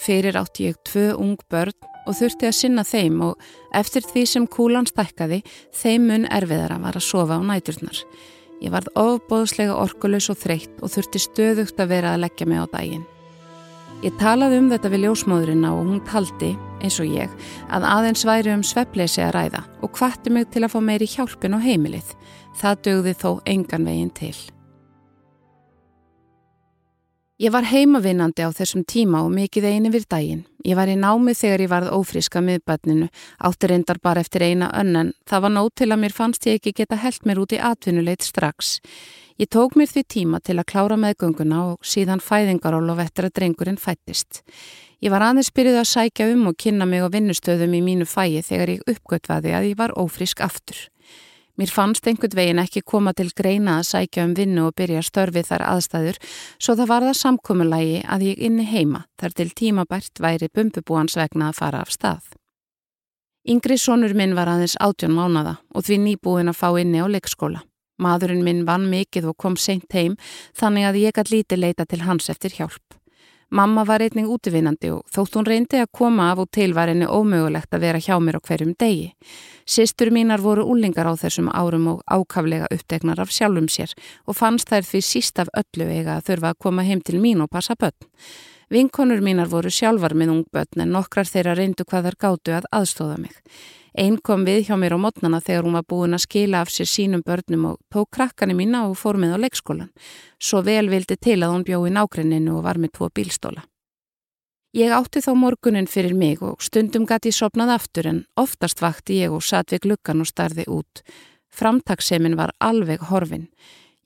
Fyrir 0.00 0.36
átti 0.36 0.66
ég 0.68 0.76
tvö 0.84 1.14
ung 1.16 1.40
börn 1.48 1.72
og 2.04 2.18
þurfti 2.18 2.48
að 2.48 2.58
sinna 2.58 2.84
þeim 2.84 3.22
og 3.24 3.46
eftir 3.76 4.04
því 4.04 4.24
sem 4.28 4.48
kúlan 4.48 4.88
stækkaði, 4.88 5.40
þeim 5.72 6.04
mun 6.10 6.28
erfiðara 6.28 6.76
var 6.82 7.00
að 7.00 7.06
sofa 7.06 7.40
á 7.40 7.42
næturnar. 7.48 8.02
Ég 8.60 8.74
varð 8.74 8.92
ofbóðslega 9.00 9.78
orkulus 9.80 10.28
og 10.32 10.36
þreytt 10.42 10.84
og 10.84 10.92
þurfti 10.92 11.24
stöðugt 11.24 11.80
að 11.80 11.92
vera 11.96 12.12
að 12.12 12.26
leggja 12.26 12.50
mig 12.52 12.60
á 12.60 12.66
daginn. 12.68 13.08
Ég 14.04 14.20
talaði 14.20 14.60
um 14.60 14.70
þetta 14.72 14.92
við 14.92 15.04
ljósmóðurina 15.06 15.74
og 15.76 15.82
hún 15.88 16.04
taldi, 16.08 16.54
eins 16.84 17.00
og 17.00 17.08
ég, 17.08 17.32
að 17.72 17.88
aðeins 17.88 18.28
væri 18.28 18.52
um 18.52 18.64
sveppleysi 18.64 19.24
að 19.24 19.34
ræða 19.38 19.66
og 19.80 19.96
hvatti 19.96 20.32
mig 20.32 20.48
til 20.52 20.64
að 20.64 20.76
fá 20.76 20.80
meiri 20.84 21.08
hjálpin 21.08 21.56
á 21.56 21.58
heimilið. 21.60 22.16
Það 22.60 22.80
dögði 22.88 23.20
þó 23.24 23.30
engan 23.48 23.88
veginn 23.88 24.16
til. 24.16 24.36
Ég 27.40 27.48
var 27.54 27.64
heimavinnandi 27.64 28.44
á 28.44 28.52
þessum 28.52 28.82
tíma 28.84 29.22
og 29.24 29.30
mikið 29.32 29.64
eini 29.64 29.88
við 29.88 30.02
daginn. 30.12 30.42
Ég 30.60 30.76
var 30.76 30.90
í 30.92 30.96
námi 31.00 31.32
þegar 31.32 31.62
ég 31.64 31.70
varð 31.72 31.94
ófríska 31.96 32.42
miðbætninu, 32.44 33.06
áttur 33.40 33.72
reyndar 33.72 33.96
bara 34.04 34.20
eftir 34.20 34.44
eina 34.44 34.68
önnan. 34.76 35.14
Það 35.24 35.46
var 35.46 35.54
nót 35.54 35.72
til 35.80 35.88
að 35.88 36.02
mér 36.02 36.12
fannst 36.12 36.44
ég 36.44 36.60
ekki 36.60 36.74
geta 36.82 36.98
held 37.00 37.24
mér 37.24 37.40
út 37.40 37.54
í 37.56 37.62
atvinnuleit 37.64 38.28
strax. 38.28 38.74
Ég 39.40 39.48
tók 39.48 39.72
mér 39.72 39.88
því 39.88 40.04
tíma 40.04 40.42
til 40.44 40.58
að 40.60 40.68
klára 40.68 41.00
meðgönguna 41.00 41.62
og 41.70 41.80
síðan 41.80 42.20
fæðingaról 42.20 42.84
og 42.92 43.00
vettur 43.00 43.30
að 43.30 43.36
drengurinn 43.40 43.80
fættist. 43.80 44.42
Ég 45.00 45.08
var 45.08 45.24
aðeins 45.24 45.48
byrjuð 45.56 45.80
að 45.80 45.90
sækja 45.94 46.28
um 46.34 46.50
og 46.52 46.60
kynna 46.60 46.84
mig 46.84 47.00
á 47.00 47.08
vinnustöðum 47.08 47.72
í 47.72 47.80
mínu 47.88 48.04
fæi 48.04 48.44
þegar 48.44 48.76
ég 48.76 48.84
uppgötvaði 48.84 49.56
að 49.56 49.70
ég 49.72 49.80
var 49.80 49.96
ófrísk 49.96 50.44
aftur. 50.44 50.90
Mér 51.60 51.68
fannst 51.68 52.06
einhvern 52.08 52.32
veginn 52.38 52.60
ekki 52.62 52.80
koma 52.88 53.12
til 53.12 53.28
greina 53.36 53.74
að 53.82 53.88
sækja 53.90 54.22
um 54.24 54.30
vinnu 54.32 54.62
og 54.70 54.78
byrja 54.80 55.02
störfið 55.04 55.50
þar 55.50 55.64
aðstæður 55.68 56.18
svo 56.56 56.74
það 56.78 56.88
var 56.88 57.04
það 57.04 57.18
samkominnlægi 57.18 57.98
að 58.14 58.24
ég 58.30 58.40
inni 58.48 58.64
heima 58.64 59.02
þar 59.20 59.34
til 59.36 59.46
tímabært 59.58 60.22
væri 60.24 60.48
bumbubúans 60.56 61.18
vegna 61.20 61.50
að 61.50 61.58
fara 61.58 61.82
af 61.84 61.92
stað. 61.92 62.22
Yngri 63.44 63.76
sonur 63.76 64.16
minn 64.16 64.32
var 64.38 64.48
aðeins 64.48 64.78
átjón 64.80 65.12
mánada 65.18 65.58
og 65.74 65.84
því 65.84 66.00
nýbúin 66.06 66.48
að 66.48 66.60
fá 66.62 66.70
inni 66.80 67.04
á 67.04 67.06
leikskóla. 67.12 67.60
Madurinn 68.00 68.46
minn 68.46 68.64
vann 68.64 68.88
mikið 68.88 69.28
og 69.34 69.36
kom 69.36 69.60
seint 69.60 69.92
heim 69.92 70.16
þannig 70.56 70.88
að 70.88 71.02
ég 71.02 71.18
gæti 71.18 71.36
lítið 71.36 71.64
leita 71.66 71.84
til 71.84 72.00
hans 72.08 72.32
eftir 72.32 72.56
hjálp. 72.56 72.99
Mamma 73.50 73.82
var 73.82 73.98
einning 73.98 74.28
útvinnandi 74.30 74.92
og 74.94 75.00
þótt 75.10 75.34
hún 75.34 75.46
reyndi 75.48 75.80
að 75.82 75.88
koma 75.98 76.28
af 76.30 76.44
og 76.44 76.52
til 76.54 76.70
var 76.76 76.86
henni 76.86 77.08
ómögulegt 77.10 77.74
að 77.74 77.82
vera 77.82 77.98
hjá 77.98 78.14
mér 78.22 78.38
á 78.38 78.46
hverjum 78.46 78.76
degi. 78.78 79.08
Sistur 79.66 80.12
mínar 80.14 80.38
voru 80.38 80.62
úlingar 80.70 81.10
á 81.10 81.18
þessum 81.18 81.48
árum 81.50 81.88
og 81.90 82.04
ákaflega 82.06 82.70
upptegnar 82.70 83.18
af 83.18 83.34
sjálfum 83.34 83.66
sér 83.66 83.96
og 84.30 84.38
fannst 84.38 84.70
þær 84.70 84.86
því 84.86 85.02
síst 85.02 85.42
af 85.42 85.50
öllu 85.50 85.90
eiga 85.90 86.20
að 86.20 86.30
þurfa 86.30 86.54
að 86.54 86.60
koma 86.62 86.86
heim 86.86 87.02
til 87.02 87.18
mín 87.18 87.42
og 87.42 87.50
passa 87.50 87.74
börn. 87.74 87.98
Vinkonur 88.70 89.18
mínar 89.18 89.50
voru 89.50 89.70
sjálfar 89.74 90.14
með 90.14 90.30
ung 90.30 90.46
börn 90.54 90.86
en 90.86 90.94
nokkrar 90.94 91.26
þeirra 91.26 91.58
reyndu 91.58 91.82
hvað 91.82 92.06
þær 92.06 92.20
gáttu 92.22 92.54
að 92.54 92.70
aðstóða 92.70 93.18
mig. 93.18 93.34
Einn 93.98 94.18
kom 94.22 94.44
við 94.46 94.68
hjá 94.68 94.76
mér 94.78 94.94
á 94.94 94.98
mótnana 95.02 95.40
þegar 95.42 95.66
hún 95.66 95.78
var 95.78 95.86
búin 95.88 96.14
að 96.14 96.24
skila 96.26 96.60
af 96.62 96.70
sér 96.70 96.86
sínum 96.86 97.24
börnum 97.26 97.66
og 97.72 97.80
tók 97.90 98.10
krakkani 98.14 98.54
mína 98.54 98.84
og 98.86 98.98
fór 99.00 99.18
með 99.18 99.34
á 99.34 99.42
leikskólan. 99.42 99.90
Svo 100.38 100.62
vel 100.62 100.86
vildi 100.92 101.16
til 101.16 101.40
að 101.42 101.56
hún 101.56 101.66
bjóði 101.66 101.90
nákrenninu 101.96 102.56
og 102.58 102.64
var 102.68 102.78
með 102.78 102.94
tvo 102.98 103.10
bílstóla. 103.10 103.66
Ég 104.70 104.94
átti 104.94 105.18
þá 105.18 105.32
morgunin 105.34 105.90
fyrir 105.90 106.14
mig 106.14 106.42
og 106.46 106.62
stundum 106.62 107.02
gæti 107.02 107.32
ég 107.32 107.34
sopnað 107.34 107.74
aftur 107.74 108.06
en 108.06 108.24
oftast 108.38 108.78
vakti 108.78 109.18
ég 109.18 109.34
og 109.34 109.42
satt 109.42 109.72
við 109.74 109.88
glukkan 109.88 110.22
og 110.22 110.30
starði 110.30 110.68
út. 110.70 111.02
Framtagssemin 111.50 112.36
var 112.38 112.54
alveg 112.62 113.02
horfin. 113.10 113.48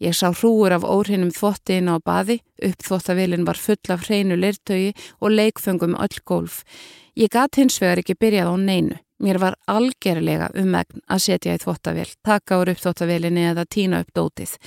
Ég 0.01 0.17
sá 0.17 0.33
hrúur 0.33 0.73
af 0.73 0.83
óhrinnum 0.89 1.31
þvotti 1.37 1.77
inn 1.79 1.93
á 1.93 2.01
baði, 2.01 2.41
uppþvottavilin 2.65 3.45
var 3.45 3.61
full 3.61 3.93
af 3.93 4.09
hreinu 4.09 4.41
lirtögi 4.41 4.95
og 5.21 5.37
leikfengum 5.37 5.95
öll 6.01 6.19
gólf. 6.25 6.65
Ég 7.15 7.29
gæti 7.29 7.61
hins 7.61 7.77
vegar 7.83 8.01
ekki 8.01 8.17
byrjað 8.19 8.51
á 8.51 8.57
neinu. 8.59 8.97
Mér 9.25 9.39
var 9.41 9.55
algerlega 9.73 10.51
umegn 10.61 11.01
að 11.09 11.23
setja 11.25 11.55
í 11.57 11.61
þvóttavél, 11.63 12.11
taka 12.21 12.59
úr 12.61 12.75
upp 12.75 12.81
þvóttavélinni 12.83 13.47
eða 13.55 13.63
tína 13.65 14.03
upp 14.05 14.11
dótið. 14.13 14.59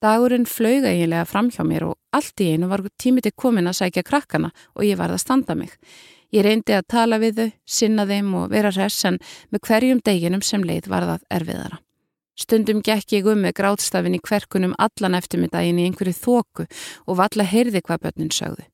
Dagurinn 0.00 0.46
flög 0.48 0.86
eiginlega 0.88 1.26
fram 1.28 1.50
hjá 1.52 1.60
mér 1.66 1.84
og 1.90 1.98
allt 2.16 2.40
í 2.40 2.52
einu 2.54 2.70
var 2.70 2.86
tímiti 2.96 3.34
komin 3.36 3.68
að 3.68 3.82
sækja 3.82 4.06
krakkana 4.08 4.48
og 4.78 4.86
ég 4.86 4.96
varð 4.96 5.18
að 5.18 5.24
standa 5.24 5.56
mig. 5.58 5.74
Ég 6.32 6.46
reyndi 6.46 6.72
að 6.76 6.86
tala 6.94 7.18
við 7.20 7.40
þau, 7.40 7.50
sinna 7.66 8.06
þeim 8.08 8.30
og 8.38 8.46
vera 8.52 8.70
res 8.72 8.96
en 9.08 9.18
með 9.52 9.62
hverjum 9.66 10.00
deginum 10.06 10.44
sem 10.46 10.64
leið 10.64 10.88
var 10.92 11.04
það 11.08 11.26
erfiðara. 11.40 11.80
Stundum 12.38 12.80
gekk 12.86 13.12
ég 13.16 13.28
um 13.28 13.42
með 13.42 13.56
grátstafin 13.58 14.16
í 14.16 14.22
kverkunum 14.22 14.76
allan 14.78 15.18
eftirmiddagin 15.18 15.82
í 15.82 15.88
einhverju 15.88 16.14
þóku 16.16 16.68
og 17.04 17.18
valla 17.18 17.44
heyrði 17.44 17.82
hvað 17.82 18.06
börnin 18.06 18.32
sögðu. 18.32 18.64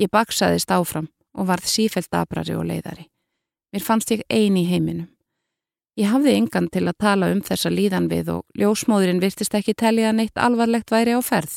Ég 0.00 0.12
baksaðist 0.12 0.70
áfram 0.70 1.10
og 1.36 1.50
varð 1.50 1.68
sífelt 1.68 2.14
abrari 2.14 2.54
og 2.56 2.64
leiðari. 2.70 3.10
Mér 3.72 3.82
fannst 3.82 4.10
ég 4.14 4.24
eini 4.30 4.64
í 4.64 4.70
heiminum. 4.70 5.08
Ég 5.96 6.10
hafði 6.12 6.34
engan 6.36 6.66
til 6.68 6.84
að 6.84 6.98
tala 7.00 7.30
um 7.32 7.40
þessa 7.40 7.70
líðan 7.72 8.10
við 8.10 8.28
og 8.34 8.60
ljósmóðurinn 8.60 9.22
virtist 9.22 9.54
ekki 9.56 9.72
telja 9.72 10.10
að 10.10 10.18
neitt 10.18 10.36
alvarlegt 10.36 10.92
væri 10.92 11.16
á 11.16 11.20
ferð. 11.24 11.56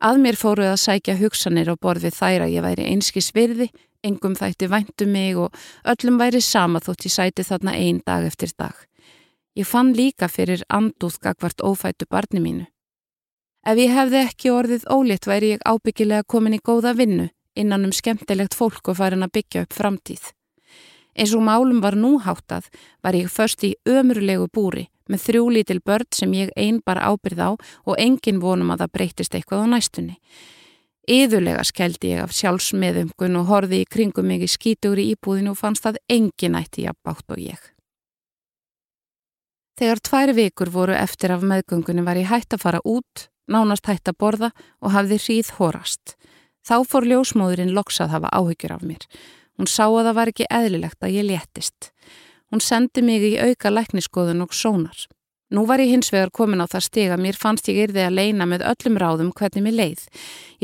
Að 0.00 0.20
mér 0.22 0.38
fóruð 0.38 0.70
að 0.70 0.82
sækja 0.84 1.16
hugsanir 1.18 1.70
og 1.72 1.80
borðið 1.82 2.14
þær 2.14 2.44
að 2.46 2.54
ég 2.54 2.64
væri 2.64 2.86
einskis 2.92 3.32
virði, 3.34 3.66
engum 4.06 4.36
þætti 4.38 4.70
væntu 4.70 5.04
um 5.04 5.12
mig 5.12 5.36
og 5.36 5.58
öllum 5.92 6.20
væri 6.22 6.40
sama 6.40 6.80
þótt 6.80 7.08
ég 7.10 7.16
sæti 7.16 7.44
þarna 7.44 7.74
einn 7.76 8.00
dag 8.06 8.24
eftir 8.24 8.54
dag. 8.56 8.76
Ég 9.58 9.66
fann 9.66 9.92
líka 9.98 10.30
fyrir 10.30 10.62
andúðgagvart 10.70 11.60
ófættu 11.60 12.06
barni 12.08 12.40
mínu. 12.40 12.66
Ef 13.66 13.76
ég 13.76 13.92
hefði 13.92 14.22
ekki 14.24 14.54
orðið 14.54 14.86
ólétt 14.88 15.26
væri 15.26 15.56
ég 15.56 15.66
ábyggilega 15.66 16.24
komin 16.24 16.56
í 16.56 16.62
góða 16.64 16.94
vinnu 16.96 17.28
innan 17.58 17.84
um 17.84 17.92
skemmtilegt 17.92 18.54
fólk 18.54 18.88
og 18.88 18.96
farin 18.96 19.26
að 19.26 19.34
byggja 19.36 19.66
upp 19.66 19.74
framtíð. 19.76 20.30
Eins 21.20 21.34
og 21.36 21.42
málum 21.44 21.82
var 21.84 21.98
núháttað 22.00 22.70
var 23.04 23.12
ég 23.12 23.28
först 23.28 23.60
í 23.68 23.74
ömurlegu 23.84 24.46
búri 24.48 24.86
með 25.10 25.24
þrjú 25.26 25.48
lítil 25.52 25.80
börn 25.84 26.08
sem 26.16 26.32
ég 26.32 26.52
einn 26.56 26.78
bara 26.86 27.10
ábyrð 27.12 27.42
á 27.44 27.50
og 27.84 27.98
engin 27.98 28.40
vonum 28.40 28.70
að 28.72 28.86
það 28.86 28.94
breytist 28.94 29.34
eitthvað 29.36 29.66
á 29.68 29.72
næstunni. 29.74 30.16
Íðulega 31.10 31.64
skeldi 31.66 32.14
ég 32.14 32.22
af 32.24 32.32
sjálfsmeðumgun 32.36 33.36
og 33.40 33.50
horfi 33.50 33.82
í 33.82 33.88
kringum 33.90 34.30
mig 34.30 34.46
í 34.46 34.48
skítugri 34.48 35.10
íbúðinu 35.12 35.52
og 35.52 35.60
fannst 35.60 35.88
að 35.90 35.98
engin 36.08 36.56
ætti 36.56 36.86
ég 36.86 36.94
að 36.94 37.00
bátt 37.04 37.34
og 37.34 37.42
ég. 37.42 37.60
Þegar 39.80 40.00
tvær 40.06 40.32
vikur 40.36 40.70
voru 40.72 40.96
eftir 40.96 41.34
af 41.34 41.44
meðgöngunni 41.44 42.04
var 42.06 42.20
ég 42.20 42.30
hægt 42.30 42.56
að 42.56 42.64
fara 42.64 42.80
út, 42.84 43.28
nánast 43.48 43.88
hægt 43.88 44.08
að 44.08 44.18
borða 44.20 44.50
og 44.80 44.94
hafði 44.96 45.20
hríð 45.20 45.52
horast. 45.58 46.16
Þá 46.64 46.84
fór 46.88 47.08
ljósmóðurinn 47.08 47.72
loksað 47.76 48.12
hafa 48.12 48.32
áhyggjur 48.36 48.76
af 48.76 48.84
mér. 48.84 49.08
Hún 49.60 49.68
sá 49.68 49.84
að 49.84 50.06
það 50.06 50.14
var 50.16 50.28
ekki 50.30 50.44
eðlilegt 50.48 51.04
að 51.04 51.16
ég 51.18 51.26
léttist. 51.28 51.90
Hún 52.48 52.62
sendi 52.64 53.02
mig 53.04 53.26
í 53.28 53.34
auka 53.36 53.68
lækniskoðun 53.68 54.40
og 54.46 54.54
sónar. 54.56 55.02
Nú 55.52 55.66
var 55.68 55.82
ég 55.82 55.90
hins 55.90 56.08
vegar 56.14 56.30
komin 56.32 56.62
á 56.62 56.66
það 56.70 56.86
steg 56.86 57.12
að 57.12 57.20
mér 57.26 57.36
fannst 57.36 57.68
ég 57.68 57.82
yrði 57.84 58.06
að 58.06 58.16
leina 58.16 58.46
með 58.48 58.64
öllum 58.70 58.96
ráðum 59.02 59.34
hvernig 59.36 59.66
mér 59.66 59.76
leið. 59.76 60.06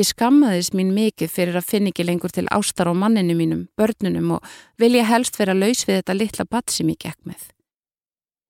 Ég 0.00 0.08
skammaðist 0.08 0.72
mín 0.78 0.94
mikið 0.96 1.34
fyrir 1.34 1.60
að 1.60 1.68
finna 1.74 1.92
ekki 1.92 2.06
lengur 2.06 2.32
til 2.32 2.46
ástar 2.48 2.88
á 2.88 2.94
manninu 2.96 3.36
mínum, 3.36 3.66
börnunum 3.76 4.38
og 4.38 4.48
vilja 4.80 5.04
helst 5.10 5.36
vera 5.36 5.58
laus 5.58 5.84
við 5.84 6.00
þetta 6.00 6.16
litla 6.16 6.48
batt 6.48 6.72
sem 6.72 6.88
ég 6.88 7.02
gekk 7.02 7.20
með. 7.28 7.42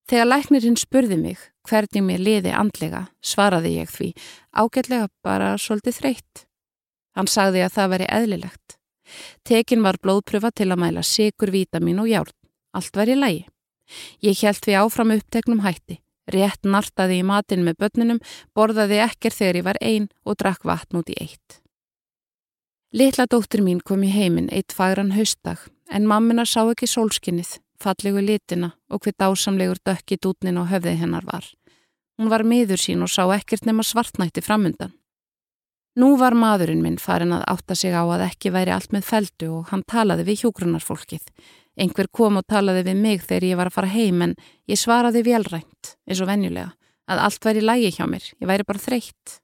Þegar 0.07 0.31
læknirinn 0.31 0.79
spurði 0.79 1.19
mig 1.19 1.41
hvernig 1.67 2.07
mér 2.07 2.23
liði 2.23 2.55
andlega, 2.55 3.09
svaraði 3.19 3.81
ég 3.81 3.91
því, 3.91 4.13
ágætlega 4.55 5.11
bara 5.27 5.57
svolítið 5.59 5.99
þreytt. 5.99 6.47
Hann 7.19 7.27
sagði 7.27 7.67
að 7.67 7.79
það 7.81 7.95
veri 7.97 8.13
eðlilegt. 8.21 8.77
Tekin 9.45 9.85
var 9.85 9.99
blóðpröfa 10.03 10.51
til 10.55 10.71
að 10.71 10.83
mæla 10.83 11.05
sigur, 11.07 11.53
vítamin 11.55 12.01
og 12.03 12.11
hjálp. 12.11 12.35
Allt 12.77 12.97
var 12.97 13.09
í 13.09 13.17
lægi. 13.17 13.45
Ég 14.23 14.41
held 14.43 14.63
því 14.65 14.79
áfram 14.81 15.15
uppteknum 15.15 15.63
hætti. 15.65 16.01
Rétt 16.27 16.67
nartaði 16.67 17.21
í 17.21 17.27
matin 17.27 17.63
með 17.63 17.79
börnunum, 17.85 18.19
borðaði 18.55 18.99
ekkir 19.05 19.35
þegar 19.35 19.61
ég 19.61 19.67
var 19.69 19.79
einn 19.81 20.09
og 20.27 20.39
drakk 20.41 20.67
vatn 20.67 20.99
út 20.99 21.13
í 21.13 21.19
eitt. 21.23 21.61
Litla 22.97 23.27
dóttir 23.31 23.63
mín 23.63 23.83
kom 23.85 24.03
í 24.03 24.11
heiminn 24.11 24.51
eitt 24.51 24.75
fagran 24.75 25.15
haustdag 25.15 25.69
en 25.93 26.07
mammina 26.11 26.45
sá 26.47 26.65
ekki 26.65 26.89
sólskinnið, 26.91 27.59
fallegu 27.83 28.23
litina 28.25 28.73
og 28.91 29.05
hver 29.05 29.15
dásamlegur 29.21 29.79
dökki 29.87 30.19
dútnin 30.19 30.59
og 30.59 30.71
höfði 30.73 30.97
hennar 30.99 31.27
var. 31.27 31.47
Hún 32.19 32.31
var 32.33 32.43
miður 32.43 32.81
sín 32.81 33.05
og 33.05 33.13
sá 33.13 33.27
ekkert 33.37 33.67
nema 33.69 33.85
svartnætti 33.85 34.43
framundan. 34.43 34.95
Nú 35.97 36.11
var 36.21 36.35
maðurinn 36.37 36.83
minn 36.85 36.99
farin 37.01 37.33
að 37.33 37.47
átta 37.49 37.75
sig 37.79 37.95
á 37.97 38.05
að 38.05 38.27
ekki 38.27 38.51
væri 38.53 38.75
allt 38.75 38.93
með 38.93 39.07
feldu 39.09 39.47
og 39.59 39.71
hann 39.71 39.85
talaði 39.89 40.27
við 40.27 40.43
hjógrunarfólkið. 40.43 41.23
Einhver 41.81 42.09
kom 42.13 42.37
og 42.37 42.45
talaði 42.53 42.83
við 42.91 42.99
mig 43.01 43.23
þegar 43.25 43.47
ég 43.49 43.57
var 43.57 43.71
að 43.71 43.77
fara 43.79 43.93
heim 43.95 44.25
en 44.27 44.35
ég 44.69 44.81
svaraði 44.81 45.23
velrænt, 45.25 45.95
eins 46.05 46.21
og 46.21 46.29
venjulega, 46.29 46.75
að 47.09 47.23
allt 47.25 47.49
væri 47.49 47.63
lægi 47.65 47.95
hjá 47.97 48.05
mér, 48.13 48.27
ég 48.29 48.51
væri 48.51 48.67
bara 48.69 48.83
þreytt. 48.83 49.39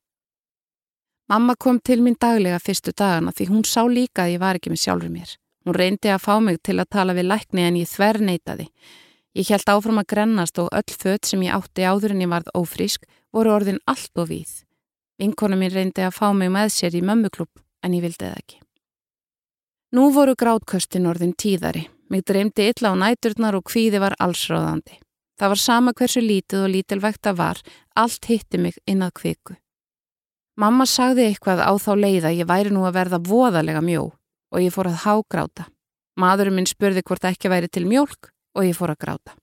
Mamma 1.33 1.55
kom 1.57 1.79
til 1.81 2.03
mín 2.05 2.19
daglega 2.21 2.59
fyrstu 2.61 2.93
dagana 2.93 3.33
því 3.33 3.47
hún 3.49 3.65
sá 3.65 3.81
líka 3.89 4.27
að 4.27 4.35
ég 4.35 4.43
var 4.43 4.59
ekki 4.59 4.73
með 4.73 4.83
sjálfur 4.83 5.13
mér. 5.13 5.31
Hún 5.65 5.79
reyndi 5.79 6.11
að 6.13 6.25
fá 6.27 6.35
mig 6.43 6.59
til 6.61 6.77
að 6.83 6.91
tala 6.93 7.15
við 7.17 7.31
lækni 7.31 7.65
en 7.65 7.79
ég 7.81 7.89
þver 7.89 8.21
neytaði. 8.27 8.67
Ég 9.39 9.49
held 9.49 9.73
áfram 9.73 10.03
að 10.03 10.11
grennast 10.13 10.61
og 10.61 10.69
öll 10.77 10.99
född 11.01 11.25
sem 11.31 11.47
ég 11.47 11.57
átti 11.57 11.87
áður 11.89 12.13
en 12.13 12.27
ég 12.27 12.33
varð 12.33 12.53
ófrísk 12.59 13.09
voru 13.33 13.55
orðin 13.55 13.81
allt 13.89 14.13
og 14.21 14.29
víð. 14.29 14.53
Vinkona 15.23 15.55
mín 15.55 15.71
reyndi 15.71 16.03
að 16.03 16.17
fá 16.17 16.33
mig 16.35 16.51
með 16.51 16.73
sér 16.75 16.97
í 16.99 17.01
mömmuklubb 17.07 17.61
en 17.87 17.95
ég 17.95 18.03
vildi 18.03 18.27
það 18.27 18.39
ekki. 18.41 18.57
Nú 19.95 20.09
voru 20.11 20.35
grátköstin 20.35 21.07
orðin 21.07 21.35
tíðari. 21.39 21.85
Mig 22.11 22.25
dreymdi 22.27 22.65
illa 22.73 22.91
á 22.91 22.95
næturnar 22.99 23.55
og 23.55 23.69
kvíði 23.71 24.01
var 24.03 24.17
allsráðandi. 24.19 24.99
Það 25.39 25.53
var 25.53 25.61
sama 25.63 25.93
hversu 25.95 26.23
lítið 26.25 26.65
og 26.65 26.73
lítilvægt 26.73 27.29
að 27.31 27.39
var, 27.39 27.61
allt 27.95 28.27
hitti 28.29 28.59
mig 28.59 28.81
inn 28.89 29.05
að 29.05 29.15
kviku. 29.21 29.55
Mamma 30.59 30.89
sagði 30.91 31.29
eitthvað 31.29 31.63
á 31.65 31.73
þá 31.81 31.93
leið 31.97 32.27
að 32.29 32.39
ég 32.41 32.49
væri 32.51 32.73
nú 32.75 32.83
að 32.89 32.97
verða 32.99 33.21
voðalega 33.29 33.85
mjó 33.85 34.09
og 34.53 34.65
ég 34.65 34.75
fór 34.75 34.91
að 34.91 35.05
hágráta. 35.05 35.69
Maðurinn 36.19 36.59
minn 36.59 36.69
spurði 36.69 37.05
hvort 37.07 37.25
ekki 37.31 37.53
væri 37.53 37.71
til 37.71 37.87
mjölk 37.89 38.33
og 38.59 38.67
ég 38.67 38.77
fór 38.77 38.93
að 38.93 39.01
gráta. 39.07 39.37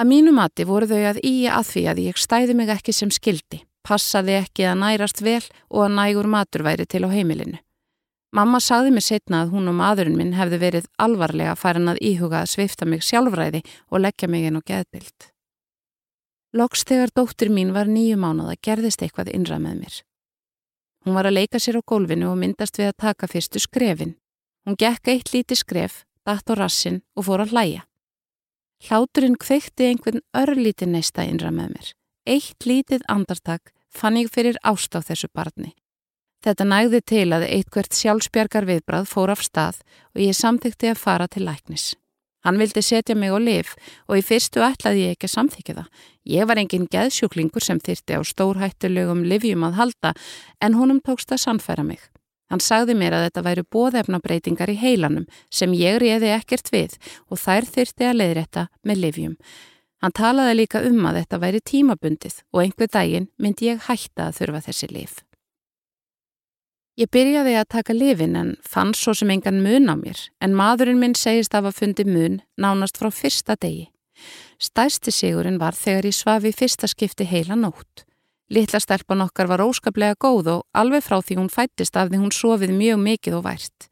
Að 0.00 0.08
mínu 0.08 0.32
mati 0.34 0.64
voru 0.64 0.88
þau 0.88 1.02
að 1.12 1.20
í 1.28 1.34
að 1.46 1.68
því 1.74 1.84
að 1.92 2.02
ég 2.06 2.18
stæði 2.18 2.56
mig 2.56 2.72
ekki 2.72 2.94
sem 2.96 3.12
skildi, 3.12 3.60
passaði 3.86 4.38
ekki 4.40 4.66
að 4.68 4.80
nærast 4.84 5.22
vel 5.22 5.42
og 5.70 5.86
að 5.86 5.94
nægur 5.98 6.30
matur 6.30 6.64
væri 6.66 6.86
til 6.86 7.04
á 7.06 7.10
heimilinu. 7.12 7.58
Mamma 8.32 8.62
sagði 8.64 8.94
mér 8.94 9.04
setna 9.04 9.42
að 9.44 9.50
hún 9.52 9.68
og 9.68 9.76
maðurinn 9.76 10.16
minn 10.16 10.32
hefði 10.32 10.58
verið 10.62 10.86
alvarlega 11.04 11.52
farin 11.58 11.90
að 11.92 12.00
íhuga 12.00 12.40
að 12.40 12.54
svifta 12.54 12.88
mig 12.88 13.04
sjálfræði 13.04 13.60
og 13.92 14.00
leggja 14.06 14.28
mig 14.32 14.46
inn 14.48 14.56
á 14.56 14.62
geðbild. 14.64 15.28
Loks 16.56 16.86
þegar 16.88 17.12
dóttir 17.12 17.52
mín 17.52 17.74
var 17.76 17.88
nýju 17.88 18.16
mánuða 18.20 18.56
gerðist 18.64 19.04
eitthvað 19.04 19.34
innra 19.36 19.60
með 19.60 19.84
mér. 19.84 19.94
Hún 21.04 21.16
var 21.18 21.28
að 21.28 21.38
leika 21.42 21.60
sér 21.60 21.80
á 21.80 21.82
gólfinu 21.84 22.30
og 22.30 22.38
myndast 22.40 22.78
við 22.80 22.92
að 22.92 23.00
taka 23.04 23.28
fyrstu 23.28 23.60
skrefin. 23.60 24.16
Hún 24.64 24.78
gekk 24.80 25.12
eitt 25.12 25.32
líti 25.34 25.58
skref, 25.58 26.04
datt 26.24 26.48
á 26.48 26.54
rassin 26.56 27.02
og 27.16 27.26
fór 27.28 27.44
að 27.44 27.52
hlæja. 27.52 27.82
Hláturinn 28.86 29.36
kveikti 29.36 29.90
einhvern 29.90 30.24
örlíti 30.36 30.88
neista 30.88 31.24
innra 31.26 31.52
með 31.52 31.74
mér. 31.76 31.88
Eitt 32.22 32.62
lítið 32.62 33.02
andartak 33.10 33.72
fann 33.90 34.14
ég 34.14 34.28
fyrir 34.30 34.54
ást 34.62 34.94
á 34.94 35.02
þessu 35.02 35.26
barni. 35.34 35.72
Þetta 36.42 36.66
nægði 36.66 37.00
til 37.02 37.26
að 37.34 37.48
eitthvert 37.48 37.96
sjálfsbjargar 37.98 38.66
viðbrað 38.68 39.08
fór 39.10 39.32
af 39.34 39.42
stað 39.42 39.80
og 40.14 40.22
ég 40.22 40.38
samþykti 40.38 40.92
að 40.92 41.00
fara 41.02 41.26
til 41.26 41.42
læknis. 41.48 41.96
Hann 42.46 42.58
vildi 42.62 42.82
setja 42.82 43.14
mig 43.18 43.34
á 43.34 43.38
lif 43.42 43.74
og 44.06 44.18
í 44.18 44.22
fyrstu 44.22 44.62
ætlaði 44.62 45.02
ég 45.08 45.16
ekki 45.16 45.26
að 45.26 45.34
samþykja 45.34 45.76
það. 45.80 45.90
Ég 46.30 46.46
var 46.46 46.62
engin 46.62 46.86
geðsjúklingur 46.94 47.66
sem 47.66 47.82
þyrti 47.82 48.18
á 48.18 48.20
stórhættulegum 48.22 49.26
livjum 49.26 49.66
að 49.66 49.78
halda 49.80 50.14
en 50.62 50.78
honum 50.78 51.02
tókst 51.02 51.34
að 51.34 51.42
sannfæra 51.42 51.86
mig. 51.86 52.02
Hann 52.50 52.62
sagði 52.62 52.94
mér 52.98 53.18
að 53.18 53.26
þetta 53.26 53.46
væru 53.48 53.66
bóðefnabreitingar 53.74 54.70
í 54.70 54.78
heilanum 54.78 55.26
sem 55.50 55.74
ég 55.74 55.98
réði 56.02 56.30
ekkert 56.36 56.70
við 56.70 56.98
og 57.30 57.42
þær 57.42 57.66
þyrti 57.66 58.10
að 58.10 58.18
leiðrætta 58.20 58.66
með 58.86 59.06
livjum. 59.06 59.36
Hann 60.02 60.14
talaði 60.18 60.56
líka 60.58 60.80
um 60.82 61.04
að 61.06 61.20
þetta 61.20 61.38
væri 61.44 61.60
tímabundið 61.62 62.40
og 62.50 62.64
einhver 62.64 62.88
daginn 62.90 63.28
myndi 63.38 63.68
ég 63.68 63.84
hætta 63.86 64.28
að 64.28 64.40
þurfa 64.40 64.62
þessi 64.66 64.88
lif. 64.90 65.20
Ég 66.98 67.08
byrjaði 67.08 67.54
að 67.56 67.68
taka 67.72 67.94
lifin 67.94 68.34
en 68.36 68.50
fann 68.68 68.90
svo 68.98 69.14
sem 69.16 69.30
engan 69.32 69.62
mun 69.64 69.86
á 69.88 69.96
mér 69.96 70.18
en 70.44 70.56
maðurinn 70.58 70.98
minn 71.00 71.14
segist 71.16 71.54
af 71.54 71.64
að 71.70 71.78
fundi 71.78 72.04
mun 72.04 72.40
nánast 72.60 72.98
frá 72.98 73.08
fyrsta 73.14 73.56
degi. 73.56 73.86
Stæsti 74.60 75.14
sigurinn 75.14 75.60
var 75.62 75.78
þegar 75.78 76.10
ég 76.10 76.18
svafi 76.18 76.52
fyrsta 76.52 76.90
skipti 76.90 77.24
heila 77.24 77.56
nótt. 77.56 78.04
Littla 78.52 78.82
stelpan 78.82 79.24
okkar 79.24 79.48
var 79.48 79.62
óskaplega 79.64 80.18
góð 80.20 80.50
og 80.56 80.66
alveg 80.76 81.06
frá 81.06 81.22
því 81.22 81.38
hún 81.38 81.48
fættist 81.48 81.96
af 81.96 82.10
því 82.10 82.20
hún 82.20 82.34
sofið 82.36 82.74
mjög 82.76 83.00
mikið 83.06 83.38
og 83.38 83.46
vært. 83.46 83.88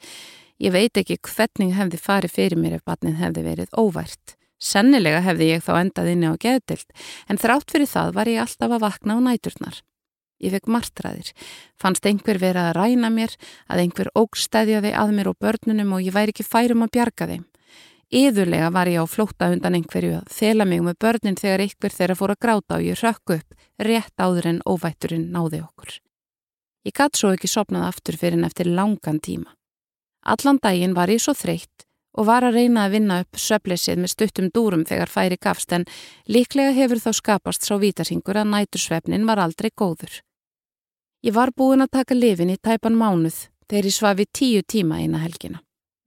Ég 0.61 0.75
veit 0.75 1.01
ekki 1.01 1.17
hvernig 1.23 1.73
hefði 1.79 2.03
farið 2.03 2.37
fyrir 2.37 2.61
mér 2.61 2.77
ef 2.77 2.85
batnið 2.85 3.17
hefði 3.23 3.47
verið 3.47 3.73
óvært. 3.81 4.37
Sennilega 4.61 5.23
hefði 5.25 5.55
ég 5.55 5.63
þá 5.65 5.73
endað 5.81 6.11
inni 6.13 6.29
á 6.29 6.35
geðdild 6.37 6.91
en 7.33 7.41
þrátt 7.41 7.73
fyrir 7.73 7.89
það 7.89 8.17
var 8.19 8.29
ég 8.29 8.43
alltaf 8.45 8.75
að 8.77 8.85
vakna 8.85 9.17
á 9.17 9.19
næturnar. 9.25 9.79
Ég 10.41 10.55
fekk 10.55 10.69
martraðir. 10.73 11.31
Fannst 11.81 12.07
einhver 12.09 12.39
verið 12.41 12.71
að 12.71 12.77
ræna 12.79 13.11
mér, 13.13 13.35
að 13.69 13.83
einhver 13.85 14.09
ógstæðjaði 14.17 14.93
að 14.97 15.15
mér 15.17 15.31
og 15.33 15.39
börnunum 15.41 15.97
og 15.97 16.05
ég 16.05 16.17
væri 16.17 16.33
ekki 16.33 16.47
færum 16.47 16.85
að 16.87 16.93
bjarga 16.97 17.29
þeim. 17.33 17.45
Íðurlega 18.11 18.71
var 18.75 18.89
ég 18.91 19.05
á 19.05 19.07
flóta 19.07 19.51
undan 19.53 19.77
einhverju 19.79 20.17
að 20.19 20.31
þela 20.35 20.67
mig 20.67 20.81
með 20.83 20.97
börnin 21.05 21.39
þegar 21.39 21.63
einhver 21.67 21.95
þeirra 21.95 22.17
fór 22.19 22.33
að 22.35 22.41
gráta 22.43 22.79
og 22.81 22.87
ég 22.89 22.99
rökk 22.99 23.35
upp 23.37 23.85
rétt 23.87 24.17
áður 24.25 24.49
en 24.51 24.63
óvætturinn 24.67 25.29
náði 25.31 25.61
okkur. 25.63 26.01
Ég 26.89 26.97
gatt 26.97 27.21
svo 27.21 27.31
ekki 27.37 27.49
sopnað 27.53 27.87
aftur 27.87 28.17
fyrir 28.19 28.41
en 28.41 28.49
eftir 28.49 28.67
langan 28.67 29.21
tíma. 29.21 29.53
Allan 30.25 30.59
daginn 30.61 30.97
var 30.97 31.13
ég 31.13 31.21
svo 31.23 31.37
þreytt 31.37 31.87
og 32.19 32.27
var 32.27 32.47
að 32.47 32.59
reyna 32.59 32.87
að 32.87 32.97
vinna 32.97 33.21
upp 33.25 33.39
söfleysið 33.39 34.03
með 34.03 34.13
stuttum 34.15 34.51
dúrum 34.55 34.85
þegar 34.89 35.13
færi 35.13 35.39
gafst 35.41 35.73
en 35.73 35.87
líklega 36.27 36.75
hefur 36.75 37.03
þá 37.03 37.11
skapast 37.21 37.67
sá 37.67 37.77
vítarhingur 37.79 38.41
að 38.41 38.51
nætursvefnin 38.55 39.27
var 39.29 39.43
aldrei 39.43 39.71
góður. 39.71 40.21
Ég 41.23 41.37
var 41.37 41.53
búin 41.53 41.85
að 41.85 41.95
taka 41.99 42.17
lifin 42.17 42.51
í 42.51 42.57
tæpan 42.57 42.97
mánuð 42.97 43.47
þegar 43.69 43.89
ég 43.91 43.95
svafi 43.95 44.27
tíu 44.33 44.63
tíma 44.65 45.03
eina 45.03 45.21
helgina. 45.23 45.61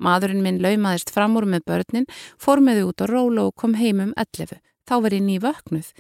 Maðurinn 0.04 0.44
minn 0.44 0.60
laumaðist 0.60 1.13
fram 1.13 1.38
úr 1.39 1.46
með 1.48 1.68
börnin, 1.70 2.08
fór 2.42 2.60
með 2.60 2.82
þau 2.82 2.88
út 2.89 3.04
á 3.04 3.06
róla 3.08 3.48
og 3.48 3.56
kom 3.56 3.76
heim 3.80 4.02
um 4.04 4.13
11. 4.18 4.60
Þá 4.89 4.96
var 5.06 5.16
ég 5.16 5.24
ný 5.24 5.38
vöknuð. 5.39 5.92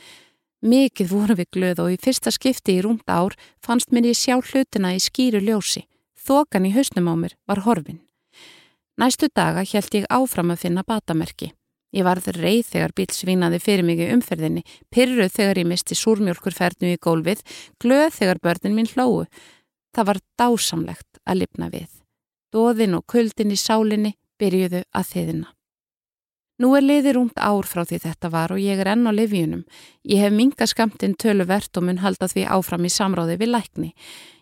Mikið 0.63 1.11
voru 1.11 1.37
við 1.39 1.49
glöð 1.55 1.83
og 1.83 1.93
í 1.93 1.99
fyrsta 2.01 2.31
skipti 2.31 2.77
í 2.79 2.81
rúmt 2.83 3.07
ár 3.07 3.35
fannst 3.63 3.91
mér 3.91 4.09
ég 4.11 4.19
sjá 4.19 4.39
hlutina 4.39 4.95
í 4.95 4.99
skýru 5.03 5.43
ljósi. 5.43 5.85
Þokan 6.19 6.67
í 6.67 6.73
hausnum 6.75 7.11
á 7.11 7.15
mér 7.19 7.37
var 7.47 7.63
horfin. 7.67 8.01
Næstu 9.01 9.27
daga 9.33 9.63
held 9.65 9.95
ég 9.97 10.05
áfram 10.13 10.53
að 10.53 10.65
finna 10.67 10.83
batamerki. 10.85 11.51
Ég 11.93 12.05
varð 12.05 12.29
reið 12.33 12.67
þegar 12.71 12.93
bíl 12.97 13.09
svínaði 13.13 13.59
fyrir 13.61 13.85
mig 13.85 14.01
í 14.01 14.09
umferðinni, 14.13 14.63
pyrruð 14.93 15.33
þegar 15.33 15.61
ég 15.61 15.67
misti 15.69 15.97
súrmjölkurferðnu 15.97 16.93
í 16.93 17.01
gólfið, 17.01 17.43
glöð 17.81 18.13
þegar 18.17 18.41
börnin 18.41 18.77
mín 18.77 18.89
hlóu. 18.89 19.25
Það 19.93 20.07
var 20.09 20.21
dásamlegt 20.41 21.21
að 21.25 21.43
lifna 21.43 21.69
við. 21.73 21.89
Dóðin 22.53 22.97
og 22.97 23.05
kuldin 23.09 23.53
í 23.53 23.57
sálinni 23.57 24.15
byrjuðu 24.41 24.81
að 24.93 25.09
þiðina. 25.09 25.53
Nú 26.61 26.69
er 26.77 26.85
liðir 26.85 27.17
únd 27.17 27.37
ár 27.41 27.65
frá 27.65 27.81
því 27.81 27.97
þetta 28.03 28.29
var 28.33 28.53
og 28.53 28.61
ég 28.61 28.81
er 28.81 28.91
enn 28.93 29.09
á 29.09 29.11
livjunum. 29.13 29.63
Ég 30.05 30.21
hef 30.21 30.33
minga 30.33 30.67
skamtinn 30.69 31.17
töluvert 31.17 31.73
og 31.77 31.87
mun 31.87 32.01
halda 32.01 32.29
því 32.29 32.45
áfram 32.45 32.85
í 32.85 32.91
samráði 32.93 33.39
við 33.41 33.53
lækni. 33.55 33.89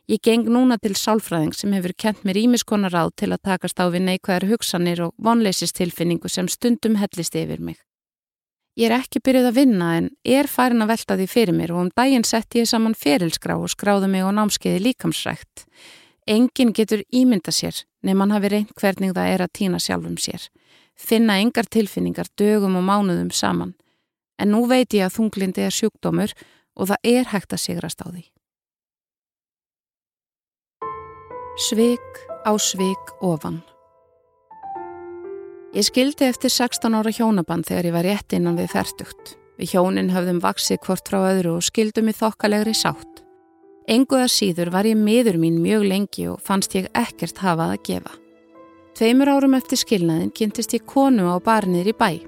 Ég 0.10 0.20
geng 0.26 0.50
núna 0.50 0.80
til 0.82 0.96
sálfræðing 0.98 1.54
sem 1.54 1.74
hefur 1.78 1.94
kent 1.94 2.24
mér 2.26 2.40
ímiskonar 2.42 2.92
ráð 2.92 3.14
til 3.22 3.30
að 3.32 3.44
takast 3.46 3.78
á 3.78 3.86
við 3.94 4.08
neikvæðar 4.08 4.48
hugsanir 4.50 5.04
og 5.06 5.14
vonleisistilfinningu 5.22 6.30
sem 6.30 6.50
stundum 6.50 6.98
hellist 6.98 7.38
yfir 7.38 7.62
mig. 7.62 7.78
Ég 8.80 8.90
er 8.90 8.98
ekki 8.98 9.20
byrjuð 9.20 9.50
að 9.52 9.58
vinna 9.60 9.92
en 10.00 10.10
er 10.24 10.48
farin 10.48 10.82
að 10.82 10.94
velta 10.96 11.18
því 11.20 11.28
fyrir 11.28 11.56
mér 11.56 11.74
og 11.76 11.86
um 11.86 11.94
daginn 11.96 12.26
sett 12.26 12.56
ég 12.56 12.70
saman 12.70 12.96
ferilskrá 12.98 13.60
og 13.60 13.70
skráði 13.70 14.10
mig 14.10 14.24
á 14.24 14.32
námskeiði 14.32 14.82
líkamsrækt. 14.88 15.66
Engin 16.28 16.74
getur 16.74 17.04
ímynda 17.12 17.52
sér 17.52 17.84
nefn 18.02 18.24
hann 18.24 18.34
hafi 18.36 18.52
reynd 18.52 18.74
hvernig 18.80 19.14
það 19.14 19.32
er 19.34 19.44
að 19.46 19.54
týna 19.60 19.80
sjálfum 19.80 20.18
sér. 20.18 20.48
Finna 20.98 21.38
engar 21.42 21.70
tilfinningar 21.70 22.30
dögum 22.38 22.78
og 22.80 22.86
mánuðum 22.88 23.32
saman. 23.34 23.76
En 24.40 24.52
nú 24.54 24.66
veit 24.70 24.94
ég 24.94 25.06
að 25.06 25.18
þunglindi 25.20 25.66
er 25.66 25.76
sjúkdómur 25.76 26.34
og 26.76 26.92
það 26.92 27.12
er 27.16 27.34
hægt 27.34 27.54
að 27.54 27.64
sigrast 27.66 28.02
á 28.02 28.10
því. 28.10 28.24
Svik 31.58 32.00
á 32.48 32.56
svik 32.56 33.12
ofan. 33.20 33.58
Ég 35.76 35.84
skildi 35.84 36.24
eftir 36.24 36.48
16 36.48 36.96
ára 36.96 37.12
hjónaband 37.12 37.68
þegar 37.68 37.90
ég 37.90 37.96
var 37.96 38.08
rétt 38.08 38.36
innan 38.38 38.56
við 38.56 38.72
færtugt. 38.72 39.34
Við 39.60 39.74
hjónin 39.76 40.14
höfðum 40.16 40.40
vaksið 40.40 40.80
hvort 40.86 41.12
frá 41.12 41.20
öðru 41.20 41.58
og 41.58 41.68
skildum 41.68 42.08
í 42.08 42.16
þokkalegri 42.16 42.72
sátt. 42.72 43.20
Enguða 43.84 44.30
síður 44.32 44.72
var 44.72 44.88
ég 44.88 44.96
miður 44.96 45.42
mín 45.44 45.60
mjög 45.60 45.86
lengi 45.92 46.30
og 46.32 46.40
fannst 46.40 46.72
ég 46.80 46.88
ekkert 46.96 47.44
hafað 47.44 47.76
að 47.76 47.84
gefa. 47.90 48.16
Tveimur 48.96 49.36
árum 49.36 49.60
eftir 49.60 49.84
skilnaðin 49.84 50.32
kynntist 50.32 50.80
ég 50.80 50.88
konu 50.88 51.28
á 51.28 51.36
barnir 51.44 51.84
í 51.84 51.92
bæ. 51.92 52.24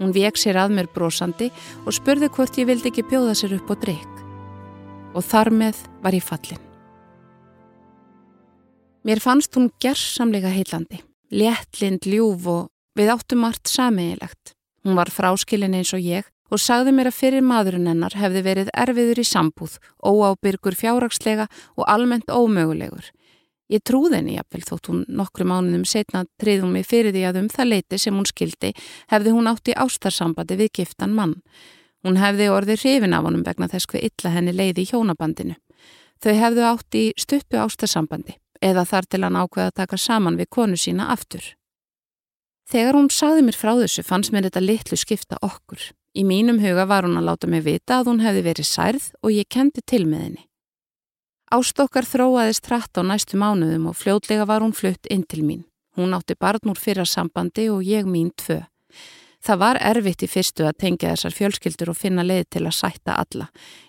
Hún 0.00 0.16
vek 0.16 0.40
sér 0.40 0.64
að 0.64 0.78
mér 0.80 0.88
brosandi 0.88 1.52
og 1.84 1.92
spurði 1.92 2.32
hvort 2.32 2.56
ég 2.56 2.72
vildi 2.72 2.88
ekki 2.88 3.04
bjóða 3.04 3.36
sér 3.36 3.58
upp 3.60 3.68
á 3.68 3.76
drikk. 3.84 4.12
Og 5.12 5.20
þar 5.20 5.52
með 5.52 5.88
var 6.00 6.16
ég 6.16 6.24
fallin. 6.24 6.71
Mér 9.02 9.18
fannst 9.18 9.56
hún 9.58 9.72
gerðsamlega 9.82 10.50
heilandi, 10.54 11.00
léttlind, 11.34 12.04
ljúf 12.06 12.44
og 12.46 12.68
við 12.94 13.08
áttum 13.10 13.40
margt 13.42 13.66
sameigilegt. 13.66 14.52
Hún 14.86 14.94
var 14.94 15.10
fráskilin 15.10 15.74
eins 15.74 15.90
og 15.96 16.04
ég 16.06 16.28
og 16.52 16.60
sagði 16.62 16.92
mér 16.94 17.08
að 17.10 17.16
fyrir 17.18 17.42
maðurinn 17.42 17.88
hennar 17.90 18.14
hefði 18.14 18.42
verið 18.46 18.68
erfiður 18.78 19.18
í 19.18 19.24
sambúð, 19.26 19.74
óábyrgur 20.06 20.76
fjárrakslega 20.78 21.48
og 21.74 21.88
almennt 21.90 22.30
ómögulegur. 22.30 23.08
Ég 23.72 23.82
trúði 23.82 24.20
henni 24.20 24.36
jafnvel 24.36 24.62
þótt 24.68 24.90
hún 24.92 25.00
nokkru 25.08 25.48
mánuðum 25.50 25.86
setna 25.88 26.22
triðum 26.38 26.76
mig 26.76 26.86
fyrir 26.86 27.10
því 27.16 27.24
að 27.26 27.40
um 27.40 27.48
það 27.50 27.70
leiti 27.72 27.98
sem 27.98 28.14
hún 28.14 28.28
skildi 28.28 28.70
hefði 29.10 29.32
hún 29.34 29.50
átt 29.50 29.72
í 29.72 29.76
ástarsambandi 29.82 30.60
við 30.60 30.70
giftan 30.78 31.16
mann. 31.16 31.40
Hún 32.06 32.20
hefði 32.22 32.52
orðið 32.54 32.84
hrifin 32.84 33.18
af 33.18 33.26
honum 33.26 33.42
vegna 33.46 33.70
þess 33.72 33.90
hver 33.90 34.06
illa 34.06 34.34
henni 34.36 34.54
leiði 34.54 34.84
í 34.84 34.92
hjónabandinu. 34.92 35.58
Þau 36.22 36.32
hefðu 36.38 36.68
átt 36.68 37.00
í 37.00 37.04
stuppu 37.18 37.58
ástarsambandi 37.58 38.36
eða 38.62 38.86
þar 38.88 39.08
til 39.10 39.22
hann 39.26 39.40
ákveða 39.40 39.72
að 39.72 39.80
taka 39.82 39.98
saman 39.98 40.38
við 40.38 40.48
konu 40.56 40.78
sína 40.78 41.10
aftur. 41.14 41.42
Þegar 42.70 42.96
hún 42.96 43.10
sagði 43.10 43.42
mér 43.46 43.58
frá 43.58 43.72
þessu 43.76 44.04
fannst 44.06 44.32
mér 44.32 44.46
þetta 44.48 44.62
litlu 44.62 44.96
skipta 44.96 45.40
okkur. 45.42 45.90
Í 46.16 46.22
mínum 46.28 46.60
huga 46.62 46.86
var 46.88 47.04
hún 47.08 47.18
að 47.20 47.28
láta 47.28 47.48
mig 47.48 47.64
vita 47.66 47.98
að 47.98 48.12
hún 48.12 48.22
hefði 48.24 48.46
verið 48.46 48.68
særð 48.68 49.10
og 49.22 49.32
ég 49.32 49.48
kendi 49.48 49.82
til 49.84 50.04
með 50.06 50.24
henni. 50.26 50.44
Ástokkar 51.52 52.06
þróaðist 52.08 52.68
hratt 52.68 52.96
á 52.96 53.02
næstu 53.04 53.36
mánuðum 53.36 53.90
og 53.90 53.98
fljótlega 54.00 54.46
var 54.48 54.64
hún 54.64 54.72
flutt 54.72 55.08
inn 55.12 55.24
til 55.28 55.42
mín. 55.44 55.64
Hún 55.96 56.14
átti 56.16 56.36
barn 56.38 56.72
úr 56.72 56.80
fyrra 56.80 57.04
sambandi 57.04 57.66
og 57.68 57.84
ég 57.84 58.08
mín 58.08 58.30
tvö. 58.32 58.62
Það 59.42 59.58
var 59.58 59.78
erfitt 59.82 60.22
í 60.22 60.28
fyrstu 60.30 60.66
að 60.68 60.76
tengja 60.78 61.12
þessar 61.16 61.34
fjölskyldur 61.34 61.90
og 61.90 61.98
finna 61.98 62.22
leið 62.22 62.44
til 62.54 62.62
að 62.62 62.76
sætta 62.76 63.16
alla. 63.18 63.48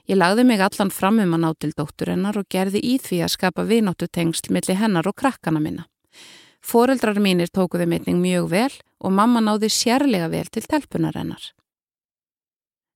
Ég 0.09 0.17
lagði 0.17 0.45
mig 0.49 0.61
allan 0.65 0.89
fram 0.89 1.19
um 1.21 1.35
að 1.37 1.43
ná 1.43 1.49
til 1.53 1.73
dóttur 1.77 2.09
hennar 2.09 2.39
og 2.39 2.47
gerði 2.49 2.81
í 2.81 2.95
því 2.97 3.19
að 3.21 3.33
skapa 3.35 3.65
vinóttu 3.69 4.07
tengsl 4.09 4.49
millir 4.49 4.79
hennar 4.79 5.05
og 5.05 5.13
krakkana 5.13 5.61
minna. 5.61 5.85
Fóreldrar 6.63 7.19
mínir 7.21 7.51
tókuði 7.53 7.85
meitning 7.85 8.21
mjög 8.23 8.47
vel 8.49 8.71
og 9.03 9.13
mamma 9.13 9.43
náði 9.43 9.69
sérlega 9.69 10.31
vel 10.31 10.47
til 10.49 10.63
telpunar 10.65 11.19
hennar. 11.19 11.43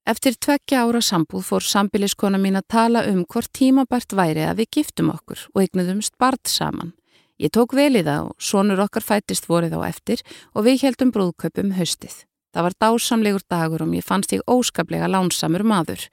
Eftir 0.08 0.38
tveggja 0.40 0.86
ára 0.88 1.02
sambúð 1.04 1.44
fór 1.50 1.66
sambiliskona 1.68 2.40
mín 2.40 2.58
að 2.58 2.70
tala 2.74 3.04
um 3.12 3.26
hvort 3.28 3.52
tímabært 3.54 4.16
væri 4.16 4.46
að 4.48 4.64
við 4.64 4.70
giftum 4.80 5.12
okkur 5.12 5.44
og 5.52 5.62
eignuðumst 5.62 6.16
bart 6.18 6.48
saman. 6.48 6.96
Ég 7.38 7.52
tók 7.54 7.76
vel 7.78 7.92
í 8.00 8.06
það 8.08 8.32
og 8.32 8.42
sonur 8.42 8.82
okkar 8.88 9.06
fættist 9.06 9.46
vorið 9.52 9.76
á 9.78 9.86
eftir 9.92 10.24
og 10.56 10.66
við 10.66 10.88
heldum 10.88 11.12
brúðköpum 11.14 11.76
haustið. 11.78 12.24
Það 12.58 12.66
var 12.66 12.74
dásamlegur 12.82 13.44
dagur 13.54 13.82
og 13.86 13.90
mér 13.92 14.02
fannst 14.02 14.32
ég 14.34 14.42
óskaplega 14.50 15.06
lánsamur 15.06 15.62
maður. 15.62 16.08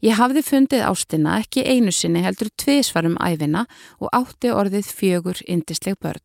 Ég 0.00 0.16
hafði 0.16 0.40
fundið 0.40 0.84
ástina 0.88 1.34
ekki 1.42 1.60
einu 1.60 1.92
sinni 1.92 2.22
heldur 2.24 2.48
tviðsvarum 2.56 3.18
æfina 3.20 3.66
og 4.00 4.08
átti 4.16 4.48
orðið 4.48 4.88
fjögur 4.88 5.42
indisleg 5.44 5.98
börn. 6.00 6.24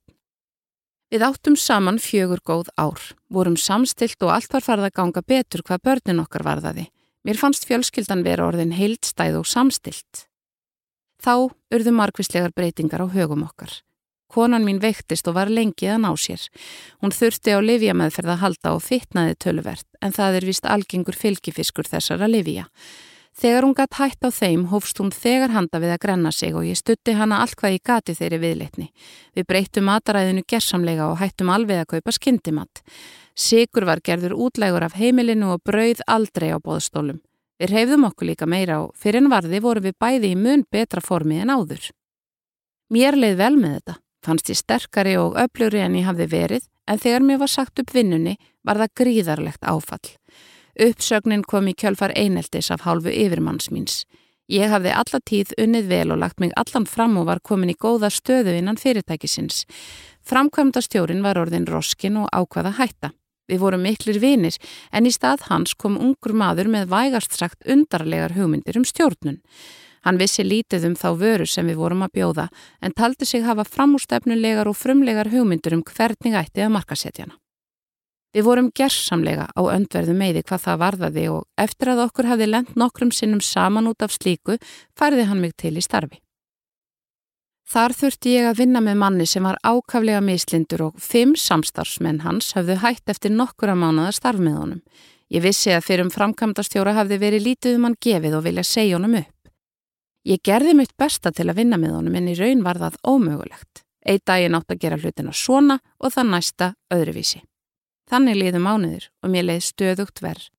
Við 1.12 1.26
áttum 1.28 1.58
saman 1.60 2.00
fjögur 2.00 2.40
góð 2.40 2.72
ár, 2.80 3.04
vorum 3.28 3.60
samstilt 3.60 4.24
og 4.24 4.32
allt 4.38 4.56
var 4.56 4.64
farið 4.64 4.88
að 4.88 4.96
ganga 5.02 5.26
betur 5.28 5.66
hvað 5.68 5.84
börnin 5.90 6.24
okkar 6.24 6.48
varðaði. 6.48 6.88
Mér 7.28 7.44
fannst 7.44 7.68
fjölskyldan 7.68 8.24
vera 8.24 8.48
orðin 8.48 8.72
heildstæð 8.80 9.42
og 9.42 9.52
samstilt. 9.52 10.24
Þá 11.20 11.52
urðu 11.76 11.98
margvíslegar 12.00 12.56
breytingar 12.56 13.04
á 13.04 13.12
högum 13.12 13.44
okkar. 13.44 13.82
Konan 14.30 14.66
mín 14.66 14.80
veiktist 14.82 15.28
og 15.28 15.36
var 15.40 15.50
lengið 15.50 15.96
að 15.96 16.02
ná 16.06 16.10
sér. 16.14 16.42
Hún 17.02 17.14
þurfti 17.16 17.56
á 17.58 17.60
livjameðferð 17.66 18.34
að 18.36 18.42
halda 18.44 18.74
og 18.78 18.84
fitnaði 18.86 19.38
tölvert 19.42 19.88
en 20.06 20.14
það 20.14 20.40
er 20.40 20.50
vist 20.50 20.68
algengur 20.70 21.18
fylgifiskur 21.18 21.90
þessara 21.90 22.30
livja. 22.30 22.68
Þegar 23.40 23.64
hún 23.64 23.76
gatt 23.78 23.96
hætt 23.96 24.26
á 24.26 24.30
þeim 24.36 24.66
hófst 24.68 25.00
hún 25.00 25.14
þegar 25.16 25.54
handa 25.54 25.80
við 25.80 25.94
að 25.94 26.02
grenna 26.04 26.32
sig 26.36 26.54
og 26.54 26.66
ég 26.68 26.76
stutti 26.76 27.14
hana 27.16 27.40
allt 27.40 27.56
hvað 27.60 27.78
ég 27.78 27.86
gati 27.88 28.16
þeirri 28.18 28.40
viðleitni. 28.42 28.88
Við 29.38 29.48
breyttum 29.48 29.88
mataræðinu 29.88 30.44
gersamlega 30.44 31.08
og 31.08 31.22
hættum 31.22 31.52
alveg 31.54 31.86
að 31.86 31.90
kaupa 31.94 32.14
skindimatt. 32.18 32.82
Sigur 33.40 33.88
var 33.88 34.02
gerður 34.04 34.36
útlægur 34.36 34.84
af 34.84 34.98
heimilinu 35.00 35.54
og 35.54 35.64
brauð 35.64 36.04
aldrei 36.06 36.52
á 36.52 36.60
bóðstólum. 36.60 37.22
Við 37.60 37.74
reyfðum 37.74 38.06
okkur 38.10 38.28
líka 38.28 38.48
meira 38.48 38.82
og 38.84 38.92
fyrir 39.00 39.24
en 39.24 39.32
varði 39.32 39.64
voru 39.64 39.86
við 39.88 39.96
bæði 40.00 40.34
í 40.34 40.40
mun 40.40 40.68
betra 40.72 41.02
formi 41.04 41.40
en 41.40 41.56
áður. 41.56 41.90
Mér 42.92 43.16
leið 43.16 43.40
vel 43.40 43.56
með 43.56 43.80
þetta. 43.80 43.96
Fannst 44.26 44.50
ég 44.52 44.60
sterkari 44.60 45.16
og 45.18 45.38
öflugri 45.40 45.82
en 45.84 45.96
ég 45.96 46.08
hafði 46.08 46.28
verið 46.32 46.66
en 46.88 47.00
þegar 47.00 47.26
mér 47.26 47.42
var 47.44 47.52
sagt 47.52 47.80
upp 47.80 47.94
vinnunni 47.96 48.38
var 48.68 48.80
það 48.82 48.96
gríðarlegt 49.02 49.64
áfall. 49.64 50.16
Uppsögnin 50.80 51.44
kom 51.44 51.68
í 51.68 51.76
kjölfar 51.76 52.14
eineltis 52.16 52.72
af 52.72 52.86
hálfu 52.88 53.12
yfirmanns 53.12 53.70
míns. 53.72 54.04
Ég 54.50 54.72
hafði 54.72 54.94
alla 54.98 55.20
tíð 55.30 55.52
unnið 55.62 55.90
vel 55.92 56.12
og 56.14 56.22
lagt 56.24 56.40
mig 56.42 56.54
allan 56.58 56.88
fram 56.90 57.18
og 57.22 57.28
var 57.30 57.42
komin 57.46 57.70
í 57.70 57.78
góða 57.78 58.10
stöðu 58.10 58.56
innan 58.58 58.80
fyrirtækisins. 58.82 59.66
Framkvæmda 60.26 60.82
stjórin 60.82 61.22
var 61.22 61.38
orðin 61.38 61.68
roskin 61.70 62.18
og 62.18 62.32
ákvaða 62.34 62.74
hætta. 62.80 63.12
Við 63.50 63.62
vorum 63.62 63.86
miklir 63.86 64.20
vinir 64.22 64.58
en 64.92 65.06
í 65.10 65.14
stað 65.14 65.46
hans 65.50 65.76
kom 65.78 65.98
ungur 65.98 66.34
maður 66.34 66.70
með 66.70 66.90
vægast 66.90 67.38
sagt 67.38 67.66
undarlegar 67.66 68.36
hugmyndir 68.38 68.78
um 68.78 68.86
stjórnun. 68.86 69.40
Hann 70.06 70.20
vissi 70.22 70.46
lítið 70.46 70.88
um 70.90 70.96
þá 70.96 71.10
vöru 71.20 71.48
sem 71.50 71.68
við 71.68 71.82
vorum 71.82 72.06
að 72.06 72.16
bjóða 72.20 72.48
en 72.82 72.96
taldi 72.96 73.26
sig 73.26 73.44
hafa 73.44 73.66
framústefnulegar 73.68 74.70
og 74.70 74.78
frumlegar 74.78 75.32
hugmyndir 75.34 75.76
um 75.76 75.84
hvernig 75.84 76.38
ætti 76.40 76.64
að 76.64 76.74
markasetjana. 76.78 77.36
Við 78.30 78.46
vorum 78.46 78.70
gerðsamlega 78.78 79.50
á 79.58 79.62
öndverðu 79.74 80.14
meði 80.14 80.44
hvað 80.46 80.66
það 80.68 80.82
varðaði 80.84 81.28
og 81.34 81.46
eftir 81.58 81.90
að 81.90 82.04
okkur 82.06 82.30
hafi 82.30 82.48
lent 82.50 82.76
nokkrum 82.78 83.12
sinnum 83.12 83.42
saman 83.42 83.90
út 83.90 84.06
af 84.06 84.14
slíku 84.14 84.60
færði 84.98 85.26
hann 85.32 85.42
mig 85.42 85.56
til 85.58 85.74
í 85.74 85.82
starfi. 85.82 86.20
Þar 87.70 87.94
þurfti 87.94 88.32
ég 88.34 88.48
að 88.50 88.62
vinna 88.64 88.82
með 88.82 88.96
manni 89.02 89.26
sem 89.30 89.46
var 89.46 89.58
ákaflega 89.62 90.22
mislindur 90.26 90.88
og 90.88 91.02
fimm 91.02 91.36
samstarfsmenn 91.38 92.24
hans 92.24 92.54
hafðu 92.58 92.80
hætt 92.82 93.12
eftir 93.14 93.34
nokkura 93.34 93.76
mánuða 93.78 94.14
starf 94.18 94.42
með 94.42 94.56
honum. 94.58 94.80
Ég 95.30 95.44
vissi 95.46 95.74
að 95.74 95.86
fyrir 95.86 96.08
um 96.08 96.14
framkvæmdastjóra 96.14 96.96
hafði 96.98 97.20
verið 97.22 97.46
lítið 97.46 97.78
um 97.78 97.86
hann 97.86 97.98
gefið 98.02 98.40
og 98.40 98.46
vilja 98.48 98.66
segja 98.66 98.98
honum 98.98 99.20
upp. 99.22 99.39
Ég 100.28 100.42
gerði 100.44 100.74
mitt 100.76 100.96
besta 101.00 101.32
til 101.32 101.48
að 101.48 101.62
vinna 101.62 101.78
með 101.80 101.96
honum 101.96 102.16
en 102.20 102.28
í 102.28 102.36
raun 102.36 102.64
var 102.66 102.80
það 102.82 103.00
ómögulegt. 103.08 103.84
Eitt 104.04 104.26
daginn 104.28 104.56
átt 104.58 104.72
að 104.72 104.82
gera 104.84 104.98
hlutina 105.00 105.32
svona 105.36 105.80
og 106.00 106.14
það 106.16 106.32
næsta 106.34 106.74
öðruvísi. 106.94 107.42
Þannig 108.10 108.40
liðu 108.40 108.62
mánuður 108.64 109.10
og 109.24 109.32
mér 109.32 109.48
leiði 109.48 109.66
stöðugt 109.70 110.24
verð. 110.24 110.50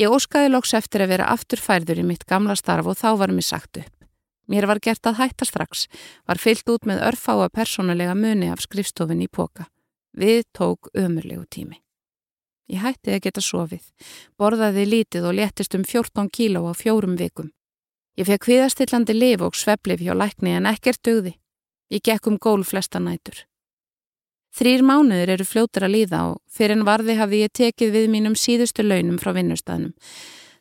Ég 0.00 0.12
óskaði 0.12 0.50
lóks 0.50 0.72
eftir 0.74 1.04
að 1.04 1.12
vera 1.12 1.28
afturfærður 1.32 2.00
í 2.00 2.06
mitt 2.08 2.24
gamla 2.28 2.56
starf 2.56 2.88
og 2.88 2.98
þá 2.98 3.10
var 3.20 3.32
mér 3.32 3.46
sagt 3.46 3.78
upp. 3.80 3.92
Mér 4.50 4.66
var 4.66 4.80
gert 4.82 5.06
að 5.06 5.20
hætta 5.20 5.46
strax, 5.46 5.86
var 6.26 6.40
fyllt 6.40 6.68
út 6.72 6.88
með 6.88 7.04
örfáa 7.12 7.48
personulega 7.52 8.16
muni 8.18 8.50
af 8.50 8.64
skrifstofin 8.64 9.22
í 9.22 9.28
póka. 9.30 9.68
Við 10.12 10.42
tók 10.56 10.90
ömurlegu 10.98 11.46
tími. 11.48 11.78
Ég 12.72 12.82
hætti 12.82 13.14
að 13.14 13.22
geta 13.28 13.42
sofið, 13.44 13.84
borðaði 14.40 14.84
lítið 14.88 15.28
og 15.28 15.36
léttist 15.38 15.76
um 15.76 15.84
14 15.84 16.28
kíló 16.32 16.66
á 16.68 16.72
fjórum 16.76 17.16
vikum. 17.20 17.52
Ég 18.20 18.28
fekk 18.28 18.50
hviðastillandi 18.50 19.14
liv 19.16 19.42
og 19.46 19.56
sveplif 19.56 20.02
hjá 20.04 20.12
lækni 20.12 20.52
en 20.58 20.68
ekkert 20.68 21.00
dögði. 21.06 21.32
Ég 21.92 22.04
gekk 22.04 22.28
um 22.28 22.36
gól 22.36 22.64
flesta 22.64 23.00
nætur. 23.00 23.46
Þrýr 24.52 24.84
mánuður 24.84 25.32
eru 25.32 25.46
fljótur 25.48 25.86
að 25.86 25.94
líða 25.94 26.20
og 26.28 26.42
fyrir 26.52 26.76
en 26.76 26.84
varði 26.84 27.16
hafi 27.16 27.40
ég 27.40 27.54
tekið 27.56 27.94
við 27.96 28.10
mínum 28.12 28.36
síðustu 28.36 28.84
launum 28.84 29.16
frá 29.20 29.32
vinnustæðnum. 29.32 29.94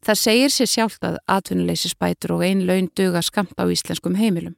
Það 0.01 0.19
segir 0.21 0.53
sér 0.55 0.71
sjálft 0.71 1.03
að 1.03 1.19
atvinnuleysi 1.27 1.91
spætur 1.91 2.37
og 2.37 2.45
ein 2.47 2.63
laun 2.65 2.87
duga 2.95 3.19
skamt 3.21 3.59
á 3.59 3.67
íslenskum 3.67 4.15
heimilum. 4.15 4.55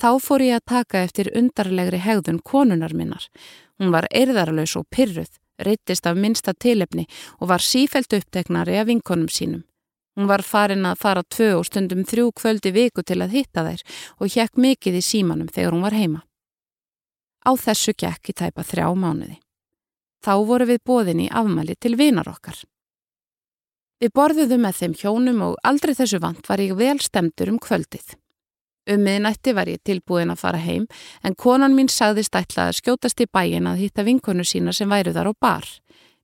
Þá 0.00 0.10
fór 0.24 0.46
ég 0.46 0.56
að 0.56 0.68
taka 0.72 1.04
eftir 1.04 1.28
undarlegri 1.36 2.00
hegðun 2.00 2.40
konunar 2.40 2.96
minnar. 2.96 3.28
Hún 3.76 3.92
var 3.92 4.08
erðarlaus 4.08 4.78
og 4.80 4.88
pyrruð, 4.88 5.28
reytist 5.60 6.08
af 6.08 6.16
minsta 6.16 6.56
tilefni 6.56 7.04
og 7.36 7.52
var 7.52 7.60
sífælt 7.60 8.16
uppteknari 8.16 8.80
af 8.80 8.88
vinkonum 8.88 9.28
sínum. 9.28 9.67
Hún 10.18 10.26
var 10.26 10.42
farin 10.42 10.82
að 10.82 10.98
fara 10.98 11.22
tvö 11.22 11.52
og 11.60 11.66
stundum 11.68 12.00
þrjú 12.02 12.32
kvöldi 12.40 12.72
viku 12.74 13.04
til 13.06 13.20
að 13.22 13.36
hitta 13.36 13.62
þær 13.62 13.82
og 14.18 14.32
hjekk 14.34 14.56
mikið 14.58 14.96
í 14.98 15.02
símanum 15.06 15.46
þegar 15.46 15.76
hún 15.76 15.84
var 15.86 15.94
heima. 15.94 16.24
Á 17.46 17.54
þessu 17.54 17.94
gekk 17.94 18.32
í 18.32 18.34
tæpa 18.34 18.64
þrjá 18.66 18.88
mánuði. 18.98 19.38
Þá 20.18 20.32
voru 20.48 20.66
við 20.66 20.80
bóðin 20.90 21.22
í 21.22 21.28
afmæli 21.30 21.78
til 21.78 21.94
vinar 21.94 22.26
okkar. 22.26 22.58
Við 24.02 24.10
borðuðum 24.18 24.66
með 24.66 24.80
þeim 24.80 24.98
hjónum 24.98 25.44
og 25.46 25.62
aldrei 25.62 25.94
þessu 25.94 26.18
vant 26.18 26.50
var 26.50 26.64
ég 26.66 26.74
vel 26.74 26.98
stemdur 26.98 27.54
um 27.54 27.62
kvöldið. 27.62 28.18
Um 28.90 29.06
miðnætti 29.06 29.54
var 29.54 29.70
ég 29.70 29.84
tilbúin 29.86 30.34
að 30.34 30.42
fara 30.42 30.58
heim 30.58 30.90
en 31.22 31.38
konan 31.38 31.78
mín 31.78 31.92
sagðist 31.94 32.34
ætla 32.34 32.72
að 32.72 32.80
skjótast 32.80 33.22
í 33.22 33.30
bæin 33.30 33.70
að 33.70 33.84
hitta 33.84 34.02
vinkonu 34.02 34.42
sína 34.42 34.74
sem 34.74 34.90
væru 34.90 35.14
þar 35.14 35.30
á 35.30 35.34
bar. 35.38 35.66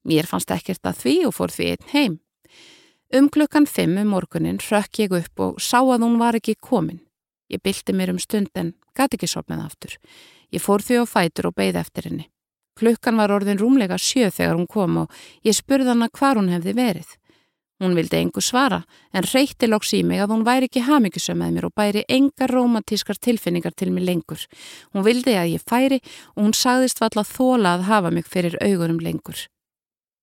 Mér 0.03 0.27
fannst 0.27 0.51
ekkert 0.51 0.83
að 0.83 0.99
því 1.05 1.17
og 1.31 1.39
fór 1.39 1.55
því 1.55 1.73
einn 1.77 1.91
heim. 1.95 2.21
Um 3.15 3.29
klukkan 3.31 3.67
fimm 3.67 3.99
um 3.99 4.09
morgunin 4.11 4.57
rökk 4.59 4.99
ég 4.99 5.13
upp 5.15 5.41
og 5.41 5.59
sá 5.63 5.79
að 5.79 6.03
hún 6.03 6.17
var 6.19 6.35
ekki 6.35 6.57
komin. 6.59 6.99
Ég 7.47 7.61
bylti 7.63 7.93
mér 7.95 8.11
um 8.11 8.19
stund 8.19 8.51
en 8.59 8.73
gæti 8.91 9.15
ekki 9.15 9.29
sopnað 9.31 9.61
aftur. 9.69 9.93
Ég 10.51 10.59
fór 10.59 10.83
því 10.83 10.97
á 10.99 11.05
fætur 11.07 11.47
og 11.47 11.55
beigð 11.55 11.79
eftir 11.79 12.09
henni. 12.09 12.25
Klukkan 12.75 13.15
var 13.15 13.31
orðin 13.31 13.61
rúmlega 13.61 14.01
sjö 14.03 14.33
þegar 14.35 14.59
hún 14.59 14.67
kom 14.67 14.97
og 15.05 15.13
ég 15.47 15.55
spurði 15.55 15.93
hana 15.93 16.09
hvar 16.11 16.41
hún 16.41 16.51
hefði 16.51 16.75
verið. 16.75 17.13
Hún 17.79 17.95
vildi 17.95 18.19
engu 18.19 18.43
svara 18.43 18.81
en 19.15 19.29
reyti 19.31 19.69
loks 19.71 19.95
í 19.95 20.03
mig 20.03 20.19
að 20.19 20.35
hún 20.35 20.43
væri 20.49 20.67
ekki 20.67 20.83
hafmyggisum 20.83 21.39
með 21.39 21.55
mér 21.55 21.69
og 21.69 21.75
bæri 21.79 22.03
engar 22.09 22.51
romantískar 22.51 23.21
tilfinningar 23.23 23.77
til 23.79 23.93
mig 23.95 24.09
lengur. 24.09 24.43
Hún 24.91 25.07
vildi 25.07 25.37
að 25.39 25.53
ég 25.55 25.63
færi 25.63 26.01
og 26.35 26.49
hún 26.49 26.57
sagðist 26.59 26.99
valla 26.99 27.23
þóla 27.23 27.77
að 27.77 27.87
hafa 27.93 28.11
mig 28.11 28.27
fyrir 28.27 28.59
augurum 28.59 28.99
lengur. 28.99 29.47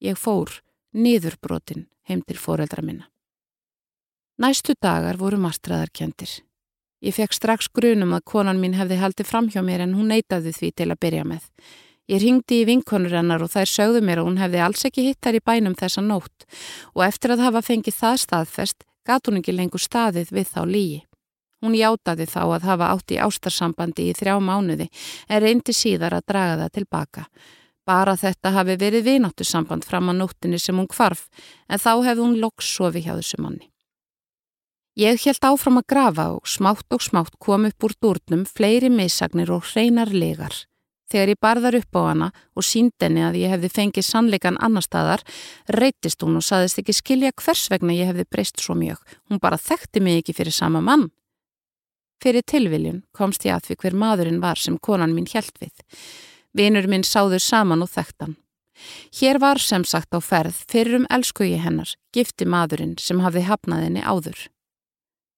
Ég 0.03 0.19
fór, 0.19 0.59
niðurbrotin, 0.91 1.87
heim 2.11 2.21
til 2.27 2.37
foreldra 2.37 2.83
minna. 2.85 3.07
Næstu 4.41 4.75
dagar 4.81 5.17
voru 5.17 5.39
marstraðarkjendir. 5.41 6.41
Ég 7.01 7.15
fekk 7.17 7.33
strax 7.33 7.69
grunum 7.73 8.13
að 8.13 8.27
konan 8.29 8.59
mín 8.61 8.75
hefði 8.77 8.99
haldið 9.01 9.29
fram 9.29 9.47
hjá 9.49 9.63
mér 9.65 9.87
en 9.87 9.95
hún 9.97 10.11
neytaði 10.13 10.53
því 10.53 10.69
til 10.77 10.87
að 10.91 11.01
byrja 11.01 11.23
með. 11.25 11.47
Ég 12.11 12.21
ringdi 12.21 12.59
í 12.61 12.65
vinkonur 12.67 13.13
hennar 13.15 13.41
og 13.41 13.51
þær 13.53 13.69
sögðu 13.69 14.01
mér 14.05 14.21
að 14.21 14.27
hún 14.27 14.39
hefði 14.41 14.61
alls 14.65 14.85
ekki 14.85 15.05
hittar 15.07 15.37
í 15.37 15.41
bænum 15.45 15.77
þessa 15.79 16.01
nótt 16.05 16.45
og 16.93 17.05
eftir 17.05 17.33
að 17.33 17.45
hafa 17.45 17.61
fengið 17.65 17.97
það 17.97 18.17
staðfest 18.25 18.85
gat 19.07 19.29
hún 19.29 19.39
ekki 19.39 19.55
lengur 19.55 19.81
staðið 19.81 20.33
við 20.35 20.51
þá 20.51 20.61
lígi. 20.67 20.99
Hún 21.61 21.77
játaði 21.77 22.25
þá 22.25 22.41
að 22.43 22.67
hafa 22.69 22.89
átt 22.95 23.13
í 23.13 23.21
ástarsambandi 23.21 24.09
í 24.09 24.15
þrjá 24.17 24.35
mánuði 24.41 24.89
en 25.29 25.41
reyndi 25.43 25.73
síðar 25.77 26.17
að 26.17 26.27
draga 26.33 26.57
það 26.63 26.75
tilbaka. 26.79 27.25
Bara 27.87 28.13
þetta 28.19 28.53
hafi 28.53 28.77
verið 28.77 29.07
vináttu 29.07 29.45
samband 29.47 29.85
fram 29.87 30.11
á 30.11 30.13
nóttinni 30.13 30.59
sem 30.61 30.77
hún 30.77 30.89
kvarf 30.89 31.27
en 31.67 31.81
þá 31.81 31.93
hefði 32.05 32.21
hún 32.21 32.39
loks 32.41 32.69
sofi 32.77 33.01
hjá 33.05 33.15
þessu 33.15 33.41
manni. 33.41 33.71
Ég 34.99 35.21
held 35.23 35.45
áfram 35.47 35.79
að 35.79 35.87
grafa 35.87 36.25
og 36.35 36.49
smátt 36.51 36.93
og 36.93 37.01
smátt 37.01 37.37
kom 37.39 37.65
upp 37.69 37.85
úr 37.87 37.95
dúrnum 38.03 38.43
fleiri 38.45 38.89
missagnir 38.91 39.49
og 39.55 39.63
hreinar 39.71 40.11
legar. 40.11 40.53
Þegar 41.11 41.31
ég 41.31 41.39
barðar 41.43 41.75
upp 41.79 41.95
á 41.95 42.01
hana 42.07 42.27
og 42.55 42.63
síndenni 42.63 43.23
að 43.23 43.39
ég 43.41 43.51
hefði 43.51 43.69
fengið 43.71 44.05
sannleikan 44.07 44.59
annar 44.63 44.83
staðar, 44.85 45.23
reytist 45.67 46.23
hún 46.23 46.37
og 46.39 46.45
saðist 46.45 46.79
ekki 46.79 46.95
skilja 46.95 47.31
hvers 47.35 47.65
vegna 47.71 47.95
ég 47.95 48.11
hefði 48.11 48.27
breyst 48.31 48.61
svo 48.63 48.75
mjög. 48.79 48.99
Hún 49.27 49.41
bara 49.43 49.59
þekkti 49.59 50.03
mig 50.03 50.21
ekki 50.21 50.35
fyrir 50.37 50.55
sama 50.55 50.83
mann. 50.83 51.09
Fyrir 52.21 52.45
tilviljun 52.47 53.01
komst 53.15 53.47
ég 53.47 53.57
að 53.57 53.71
því 53.71 53.79
hver 53.81 53.97
maðurinn 54.03 54.43
var 54.43 54.59
sem 54.59 54.77
konan 54.77 55.15
mín 55.15 55.27
hjælt 55.27 55.55
við. 55.59 55.73
Vinur 56.57 56.87
minn 56.91 57.05
sáður 57.07 57.43
saman 57.43 57.83
og 57.85 57.91
þekktan. 57.93 58.35
Hér 59.19 59.39
var 59.39 59.61
sem 59.61 59.83
sagt 59.85 60.15
á 60.15 60.19
ferð 60.23 60.57
fyrir 60.71 61.01
um 61.01 61.05
elskugi 61.09 61.59
hennar, 61.61 61.93
gifti 62.15 62.47
maðurinn 62.49 62.97
sem 62.99 63.21
hafði 63.23 63.45
hafnað 63.47 63.85
henni 63.85 64.03
áður. 64.03 64.49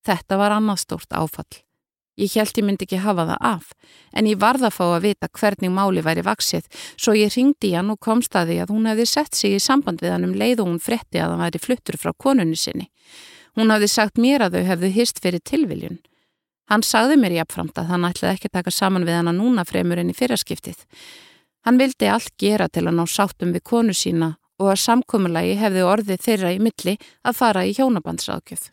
Þetta 0.07 0.39
var 0.39 0.55
annað 0.55 0.83
stórt 0.83 1.15
áfall. 1.15 1.61
Ég 2.19 2.35
held 2.37 2.57
ég 2.59 2.65
myndi 2.65 2.85
ekki 2.85 2.99
hafa 3.01 3.25
það 3.25 3.45
af, 3.49 3.69
en 4.13 4.27
ég 4.29 4.37
varða 4.37 4.69
að 4.69 4.75
fá 4.75 4.83
að 4.85 5.05
vita 5.07 5.29
hvernig 5.33 5.71
máli 5.73 6.03
væri 6.05 6.21
vaksið, 6.25 6.67
svo 6.93 7.15
ég 7.17 7.33
ringdi 7.33 7.71
hann 7.73 7.89
og 7.89 7.97
komst 8.05 8.35
að 8.37 8.51
því 8.51 8.57
að 8.61 8.73
hún 8.75 8.89
hefði 8.91 9.07
sett 9.09 9.33
sig 9.33 9.55
í 9.57 9.61
samband 9.63 10.03
við 10.03 10.13
hann 10.13 10.27
um 10.27 10.35
leið 10.37 10.61
og 10.61 10.69
hún 10.69 10.83
fretti 10.83 11.17
að 11.17 11.33
hann 11.33 11.41
væri 11.41 11.63
fluttur 11.63 11.97
frá 11.97 12.13
konunni 12.13 12.59
sinni. 12.59 12.91
Hún 13.57 13.73
hafði 13.73 13.89
sagt 13.89 14.21
mér 14.21 14.45
að 14.45 14.59
þau 14.59 14.69
hefðu 14.69 14.93
hýst 14.93 15.23
fyrir 15.25 15.41
tilviljun. 15.41 15.97
Hann 16.71 16.83
sagði 16.85 17.17
mér 17.19 17.37
jafnframt 17.39 17.77
að 17.79 17.89
hann 17.91 18.07
ætlaði 18.07 18.37
ekki 18.37 18.53
taka 18.53 18.71
saman 18.71 19.07
við 19.07 19.19
hann 19.19 19.31
að 19.33 19.39
núna 19.41 19.65
fremur 19.67 19.99
enn 19.99 20.13
í 20.13 20.17
fyrraskiptið. 20.17 20.85
Hann 21.67 21.79
vildi 21.79 22.07
allt 22.11 22.33
gera 22.39 22.69
til 22.69 22.85
að 22.87 22.97
ná 22.99 23.03
sáttum 23.07 23.51
við 23.55 23.65
konu 23.67 23.95
sína 23.95 24.35
og 24.61 24.71
að 24.71 24.81
samkommulagi 24.83 25.57
hefði 25.59 25.83
orðið 25.87 26.23
þeirra 26.23 26.53
í 26.55 26.61
milli 26.63 26.95
að 27.23 27.37
fara 27.37 27.65
í 27.67 27.75
hjónabandsraðgjöf. 27.77 28.71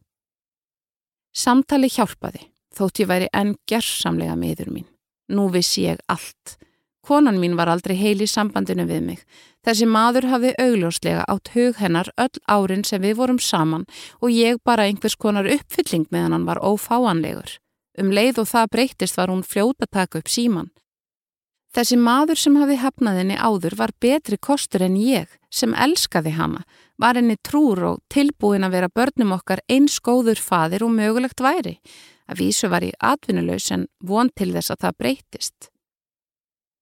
Samtali 1.30 1.90
hjálpaði 1.90 2.48
þótt 2.74 3.02
ég 3.02 3.10
væri 3.10 3.28
enn 3.34 3.54
gerðsamlega 3.70 4.34
miður 4.38 4.74
mín. 4.74 4.88
Nú 5.30 5.48
vissi 5.54 5.86
ég 5.86 6.02
allt. 6.10 6.58
Konan 7.06 7.38
mín 7.40 7.56
var 7.58 7.70
aldrei 7.72 7.96
heil 7.96 8.20
í 8.22 8.28
sambandinu 8.28 8.84
við 8.86 9.02
mig. 9.06 9.22
Þessi 9.64 9.86
maður 9.88 10.28
hafði 10.30 10.52
augljóslega 10.62 11.24
átt 11.32 11.52
hug 11.54 11.78
hennar 11.80 12.10
öll 12.20 12.42
árin 12.46 12.84
sem 12.84 13.02
við 13.02 13.16
vorum 13.22 13.40
saman 13.40 13.86
og 14.20 14.34
ég 14.34 14.60
bara 14.64 14.86
einhvers 14.86 15.16
konar 15.16 15.48
uppfylling 15.48 16.06
meðan 16.10 16.36
hann 16.36 16.46
var 16.48 16.60
ófáanlegur. 16.60 17.58
Um 17.98 18.12
leið 18.14 18.42
og 18.44 18.50
það 18.50 18.70
breytist 18.76 19.18
var 19.18 19.32
hún 19.32 19.42
fljóta 19.42 19.88
taka 19.90 20.20
upp 20.20 20.30
síman. 20.30 20.70
Þessi 21.70 21.96
maður 22.02 22.38
sem 22.42 22.56
hafi 22.58 22.76
hafnað 22.82 23.18
henni 23.20 23.36
áður 23.38 23.76
var 23.78 23.92
betri 24.02 24.36
kostur 24.42 24.82
en 24.82 24.96
ég 24.98 25.30
sem 25.54 25.74
elskaði 25.74 26.32
hana, 26.34 26.64
var 26.98 27.14
henni 27.14 27.36
trúr 27.46 27.84
og 27.92 28.00
tilbúin 28.10 28.66
að 28.66 28.74
vera 28.74 28.90
börnum 28.90 29.36
okkar 29.36 29.62
eins 29.70 30.00
góður 30.02 30.42
fadir 30.42 30.82
og 30.82 30.90
mögulegt 30.96 31.42
væri. 31.42 31.78
Að 32.26 32.42
vísu 32.42 32.70
var 32.70 32.82
ég 32.86 32.98
atvinnulegs 32.98 33.70
en 33.74 33.86
von 34.02 34.30
til 34.34 34.50
þess 34.54 34.74
að 34.74 34.82
það 34.84 34.98
breytist. 34.98 35.70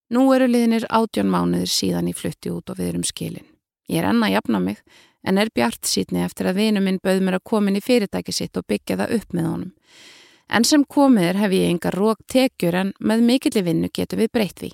Nú 0.08 0.24
eru 0.32 0.48
liðinir 0.48 0.88
átjón 0.88 1.28
mánuðir 1.28 1.68
síðan 1.68 2.08
ég 2.08 2.16
flutti 2.16 2.52
út 2.52 2.72
og 2.72 2.80
við 2.80 2.94
erum 2.94 3.04
skilin. 3.04 3.44
Ég 3.92 4.00
er 4.00 4.08
enna 4.08 4.30
jafna 4.32 4.60
mig 4.60 4.80
en 5.24 5.36
er 5.36 5.52
bjart 5.52 5.84
sítni 5.84 6.24
eftir 6.24 6.48
að 6.48 6.62
vinu 6.62 6.80
minn 6.80 7.00
bauð 7.04 7.20
mér 7.24 7.36
að 7.36 7.48
komin 7.50 7.76
í 7.76 7.84
fyrirtæki 7.84 8.32
sitt 8.32 8.56
og 8.56 8.64
byggja 8.68 8.96
það 9.02 9.14
upp 9.18 9.36
með 9.36 9.50
honum. 9.50 9.72
En 10.48 10.64
sem 10.64 10.84
komiðir 10.84 11.36
hef 11.36 11.52
ég 11.52 11.68
engar 11.68 11.96
rók 11.96 12.22
tekjur 12.26 12.74
en 12.74 12.94
með 13.00 13.26
mikilli 13.30 13.62
vinnu 13.66 13.90
getur 13.92 14.22
við 14.22 14.32
breytt 14.32 14.62
við. 14.64 14.72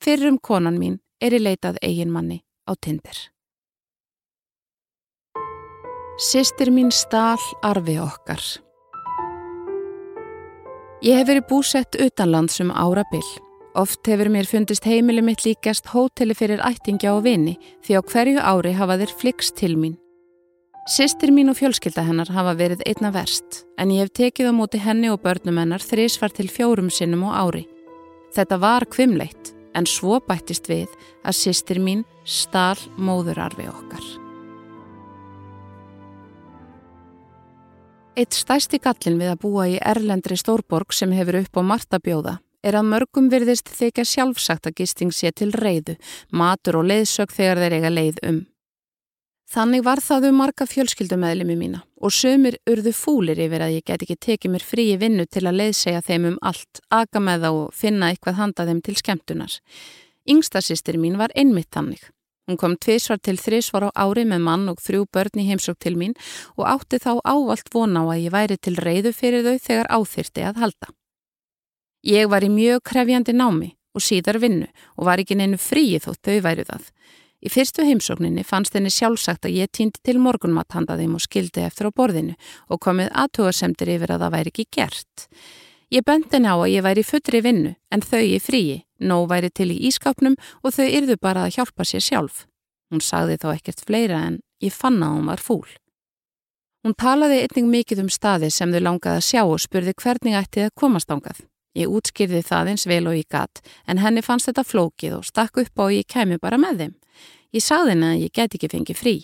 Fyrrum 0.00 0.38
konan 0.40 0.80
mín 0.80 0.96
er 1.20 1.36
í 1.36 1.42
leitað 1.42 1.76
eigin 1.84 2.12
manni 2.12 2.40
á 2.64 2.72
Tinder. 2.80 3.18
Sistir 6.20 6.72
mín 6.72 6.90
stál 6.92 7.40
arfi 7.64 7.98
okkar. 8.00 8.40
Ég 11.00 11.16
hef 11.16 11.28
verið 11.28 11.48
búsett 11.48 11.96
utanlands 11.96 12.60
um 12.60 12.72
ára 12.72 13.04
byll. 13.12 13.30
Oft 13.76 14.08
hefur 14.08 14.28
mér 14.32 14.48
fundist 14.48 14.88
heimili 14.88 15.22
mitt 15.22 15.44
líkast 15.46 15.92
hóteli 15.92 16.34
fyrir 16.34 16.60
ættingja 16.64 17.12
og 17.14 17.24
vini 17.28 17.58
því 17.86 17.96
á 17.96 18.00
hverju 18.02 18.40
ári 18.40 18.72
hafa 18.76 18.96
þeir 19.00 19.18
flikst 19.20 19.56
til 19.60 19.76
mín. 19.76 19.99
Sistir 20.88 21.28
mín 21.28 21.50
og 21.52 21.58
fjölskylda 21.58 22.06
hennar 22.06 22.30
hafa 22.32 22.54
verið 22.56 22.80
einna 22.88 23.10
verst 23.12 23.64
en 23.76 23.90
ég 23.92 24.06
hef 24.06 24.14
tekið 24.16 24.48
á 24.48 24.52
móti 24.56 24.78
henni 24.80 25.10
og 25.12 25.20
börnum 25.20 25.58
hennar 25.60 25.84
þrísvar 25.84 26.32
til 26.32 26.48
fjórum 26.48 26.88
sinnum 26.88 27.26
á 27.28 27.44
ári. 27.44 27.66
Þetta 28.32 28.56
var 28.62 28.86
kvimleitt 28.88 29.52
en 29.76 29.84
svo 29.86 30.22
bættist 30.24 30.70
við 30.72 30.88
að 31.20 31.36
sistir 31.36 31.78
mín 31.84 32.04
stál 32.24 32.80
móðurarfi 32.96 33.68
okkar. 33.68 34.06
Eitt 38.16 38.32
stæsti 38.34 38.80
gallin 38.80 39.20
við 39.20 39.34
að 39.34 39.42
búa 39.44 39.66
í 39.68 39.76
erlendri 39.78 40.36
stórborg 40.40 40.96
sem 40.96 41.12
hefur 41.12 41.42
upp 41.42 41.60
á 41.60 41.62
martabjóða 41.62 42.38
er 42.64 42.76
að 42.76 42.88
mörgum 42.88 43.28
virðist 43.32 43.68
þykja 43.68 44.04
sjálfsagt 44.04 44.68
að 44.68 44.80
gisting 44.80 45.12
sé 45.12 45.30
til 45.32 45.52
reyðu, 45.52 45.96
matur 46.32 46.80
og 46.80 46.88
leiðsök 46.88 47.36
þegar 47.36 47.62
þeir 47.62 47.76
eiga 47.78 47.92
leið 47.92 48.24
um. 48.28 48.40
Þannig 49.50 49.82
var 49.82 49.98
það 49.98 50.28
um 50.28 50.36
marga 50.38 50.62
fjölskyldumæðlimi 50.70 51.56
mína 51.58 51.80
og 51.98 52.12
sömur 52.14 52.54
urðu 52.70 52.92
fúlir 52.94 53.40
yfir 53.42 53.64
að 53.64 53.72
ég 53.80 53.86
get 53.88 54.04
ekki 54.04 54.16
tekið 54.22 54.52
mér 54.52 54.62
frí 54.62 54.84
í 54.92 55.00
vinnu 55.00 55.24
til 55.26 55.42
að 55.42 55.58
leiðsegja 55.58 56.04
þeim 56.06 56.28
um 56.28 56.36
allt, 56.46 56.78
aga 56.86 57.18
með 57.18 57.42
þá 57.42 57.48
og 57.50 57.74
finna 57.74 58.12
eitthvað 58.12 58.38
handa 58.38 58.66
þeim 58.68 58.82
til 58.86 58.94
skemmtunar. 59.00 59.56
Yngstasistir 60.30 61.00
mín 61.02 61.18
var 61.18 61.34
einmitt 61.34 61.72
þannig. 61.74 62.04
Hún 62.46 62.60
kom 62.62 62.76
tvísvar 62.78 63.18
til 63.18 63.34
þrísvar 63.42 63.88
á 63.90 64.06
ári 64.06 64.22
með 64.26 64.46
mann 64.46 64.70
og 64.70 64.78
þrjú 64.82 65.08
börn 65.10 65.42
í 65.42 65.48
heimsók 65.50 65.82
til 65.82 65.96
mín 65.98 66.14
og 66.54 66.70
átti 66.70 67.02
þá 67.02 67.18
ávalt 67.26 67.74
vona 67.74 68.06
á 68.06 68.10
að 68.10 68.22
ég 68.28 68.34
væri 68.34 68.56
til 68.58 68.76
reyðu 68.78 69.12
fyrir 69.14 69.46
þau 69.46 69.58
þegar 69.66 69.90
áþyrti 69.98 70.46
að 70.46 70.62
halda. 70.62 70.94
Ég 72.06 72.30
var 72.30 72.46
í 72.46 72.54
mjög 72.54 72.84
krefjandi 72.86 73.34
námi 73.34 73.74
og 73.98 74.06
síðar 74.06 74.38
vinnu 74.38 74.70
og 74.94 75.10
var 75.10 75.18
ekki 75.18 75.34
neinu 75.38 75.58
fríi 75.58 75.98
þótt 75.98 76.22
þau 76.22 76.38
væru 76.46 76.66
það. 76.70 76.86
Í 77.40 77.48
fyrstu 77.48 77.86
heimsókninni 77.88 78.44
fannst 78.44 78.74
henni 78.76 78.92
sjálfsagt 78.92 79.48
að 79.48 79.56
ég 79.62 79.72
týndi 79.72 80.02
til 80.04 80.18
morgunmatt 80.20 80.76
handa 80.76 80.98
þeim 80.98 81.16
og 81.16 81.24
skildi 81.24 81.64
eftir 81.64 81.88
á 81.88 81.96
borðinu 81.96 82.36
og 82.68 82.82
komið 82.84 83.08
aðtugarsemtir 83.22 83.94
yfir 83.96 84.12
að 84.12 84.26
það 84.26 84.34
væri 84.36 84.52
ekki 84.52 84.68
gert. 84.76 85.26
Ég 85.90 86.04
bendi 86.06 86.36
henni 86.36 86.52
á 86.52 86.56
að 86.60 86.72
ég 86.74 86.84
væri 86.84 87.02
fullri 87.02 87.40
vinnu 87.42 87.74
en 87.90 88.04
þau 88.04 88.20
í 88.22 88.38
fríi 88.38 88.78
Nó 89.00 89.24
væri 89.26 89.48
til 89.48 89.70
í 89.72 89.80
ískapnum 89.88 90.36
og 90.62 90.74
þau 90.76 90.86
yrðu 90.86 91.16
bara 91.20 91.46
að 91.46 91.56
hjálpa 91.56 91.86
sér 91.88 92.04
sjálf. 92.04 92.44
Hún 92.92 93.00
sagði 93.00 93.38
þá 93.40 93.48
ekkert 93.54 93.84
fleira 93.86 94.18
en 94.28 94.40
ég 94.60 94.74
fann 94.76 95.00
að 95.00 95.14
hún 95.16 95.30
var 95.30 95.40
fúl. 95.40 95.68
Hún 96.84 96.96
talaði 96.96 97.44
einning 97.44 97.70
mikið 97.72 98.04
um 98.04 98.10
staði 98.12 98.50
sem 98.52 98.72
þau 98.72 98.82
langaði 98.84 99.20
að 99.20 99.26
sjá 99.28 99.42
og 99.44 99.60
spurði 99.60 99.96
hvernig 99.96 100.36
ætti 100.36 100.66
það 100.66 100.76
komast 100.82 101.12
ángað. 101.12 101.40
Ég 101.78 101.90
útskýrði 101.90 102.42
það 102.42 102.72
eins 102.72 102.86
vel 102.90 103.04
og 103.06 103.18
ég 103.18 103.28
gatt 103.30 103.60
en 103.86 104.00
henni 104.02 104.22
fannst 104.26 104.50
þetta 104.50 104.66
flókið 104.66 105.18
og 105.20 105.26
stakk 105.28 105.60
upp 105.62 105.78
á 105.78 105.82
og 105.86 105.94
ég 105.94 106.08
kemi 106.10 106.38
bara 106.42 106.58
með 106.58 106.84
þeim. 106.84 106.94
Ég 107.54 107.62
sagði 107.66 107.94
henni 107.94 108.08
að 108.08 108.22
ég 108.24 108.32
get 108.34 108.56
ekki 108.56 108.70
fengið 108.70 108.98
frí. 108.98 109.16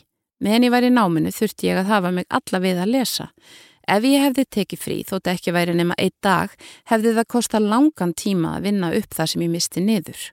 Meðan 0.43 0.67
ég 0.67 0.75
var 0.75 0.85
í 0.85 0.93
náminu 0.93 1.33
þurfti 1.33 1.71
ég 1.71 1.81
að 1.81 1.91
hafa 1.91 2.13
mig 2.13 2.27
alla 2.29 2.61
við 2.63 2.83
að 2.83 2.93
lesa. 2.93 3.29
Ef 3.87 4.05
ég 4.05 4.23
hefði 4.23 4.45
tekið 4.51 4.83
frí 4.83 4.97
þótt 5.07 5.31
ekki 5.31 5.55
væri 5.55 5.75
nema 5.75 5.95
einn 5.99 6.15
dag 6.23 6.55
hefði 6.91 7.15
það 7.19 7.29
kosta 7.35 7.61
langan 7.63 8.15
tíma 8.15 8.57
að 8.57 8.67
vinna 8.67 8.91
upp 8.99 9.15
það 9.15 9.31
sem 9.33 9.45
ég 9.47 9.53
misti 9.53 9.83
niður. 9.83 10.25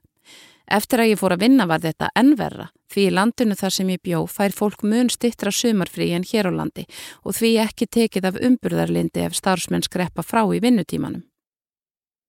Eftir 0.64 1.02
að 1.02 1.10
ég 1.12 1.20
fór 1.20 1.34
að 1.34 1.44
vinna 1.44 1.66
var 1.68 1.82
þetta 1.82 2.08
ennverra 2.16 2.70
því 2.90 3.04
í 3.08 3.12
landinu 3.12 3.56
þar 3.58 3.74
sem 3.74 3.90
ég 3.92 4.02
bjó 4.06 4.24
fær 4.30 4.54
fólk 4.54 4.82
mun 4.86 5.10
stittra 5.12 5.52
sumarfrí 5.52 6.12
en 6.16 6.24
hér 6.24 6.48
á 6.48 6.52
landi 6.54 6.86
og 7.22 7.36
því 7.36 7.52
ekki 7.66 7.90
tekið 7.98 8.30
af 8.30 8.40
umburðarlindi 8.48 9.26
ef 9.26 9.36
starfsmenn 9.38 9.84
skreppa 9.84 10.24
frá 10.24 10.44
í 10.46 10.62
vinnutímanum. 10.64 11.24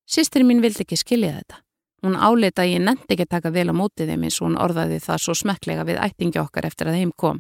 Sistri 0.06 0.46
mín 0.46 0.62
vildi 0.62 0.86
ekki 0.86 0.98
skilja 1.02 1.34
þetta. 1.40 1.62
Hún 2.06 2.18
áleita 2.22 2.62
að 2.62 2.76
ég 2.76 2.82
nefndi 2.86 3.16
ekki 3.16 3.26
taka 3.26 3.50
vel 3.50 3.72
á 3.72 3.74
mótið 3.74 4.12
þeim 4.12 4.26
eins 4.28 4.36
og 4.38 4.46
hún 4.46 4.58
orðaði 4.62 5.00
það 5.02 5.22
svo 5.24 5.34
smekklega 5.40 5.86
við 5.88 6.02
ættingi 6.06 6.38
okkar 6.38 6.68
eftir 6.70 6.92
að 6.92 7.00
heim 7.00 7.14
kom. 7.18 7.40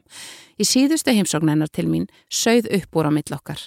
Í 0.58 0.66
síðustu 0.66 1.14
heimsóknennar 1.14 1.70
til 1.70 1.86
mín 1.92 2.08
sögð 2.34 2.72
upp 2.80 2.98
úr 2.98 3.10
á 3.10 3.12
mill 3.14 3.38
okkar. 3.38 3.62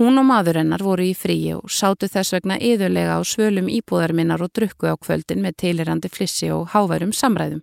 Hún 0.00 0.18
og 0.18 0.26
maður 0.26 0.58
hennar 0.60 0.82
voru 0.82 1.06
í 1.06 1.14
fríi 1.14 1.54
og 1.54 1.70
sátu 1.70 2.10
þess 2.10 2.34
vegna 2.34 2.58
yðurlega 2.58 3.16
á 3.16 3.20
svölum 3.22 3.70
íbúðarminnar 3.70 4.42
og 4.42 4.50
drukku 4.50 4.90
á 4.90 4.98
kvöldin 4.98 5.46
með 5.46 5.60
teilirandi 5.62 6.10
flissi 6.10 6.50
og 6.50 6.74
háværum 6.74 7.14
samræðum. 7.14 7.62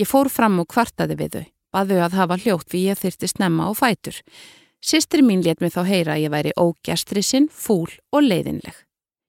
Ég 0.00 0.08
fór 0.08 0.32
fram 0.32 0.58
og 0.62 0.70
kvartaði 0.72 1.20
við 1.20 1.36
þau, 1.36 1.46
baðu 1.76 2.02
að 2.02 2.18
hafa 2.22 2.40
hljótt 2.40 2.72
við 2.72 2.90
ég 2.94 3.04
þyrti 3.04 3.34
snemma 3.34 3.68
og 3.68 3.78
fætur. 3.78 4.18
Sistri 4.80 5.22
mín 5.22 5.44
let 5.44 5.60
mig 5.60 5.74
þá 5.76 5.82
heyra 5.84 6.16
að 6.16 6.24
ég 6.24 6.34
væri 6.34 6.56
ógjastri 6.56 7.22
sinn, 7.22 7.50
fúl 7.52 7.90
og 8.14 8.22
leiðinleg. 8.24 8.87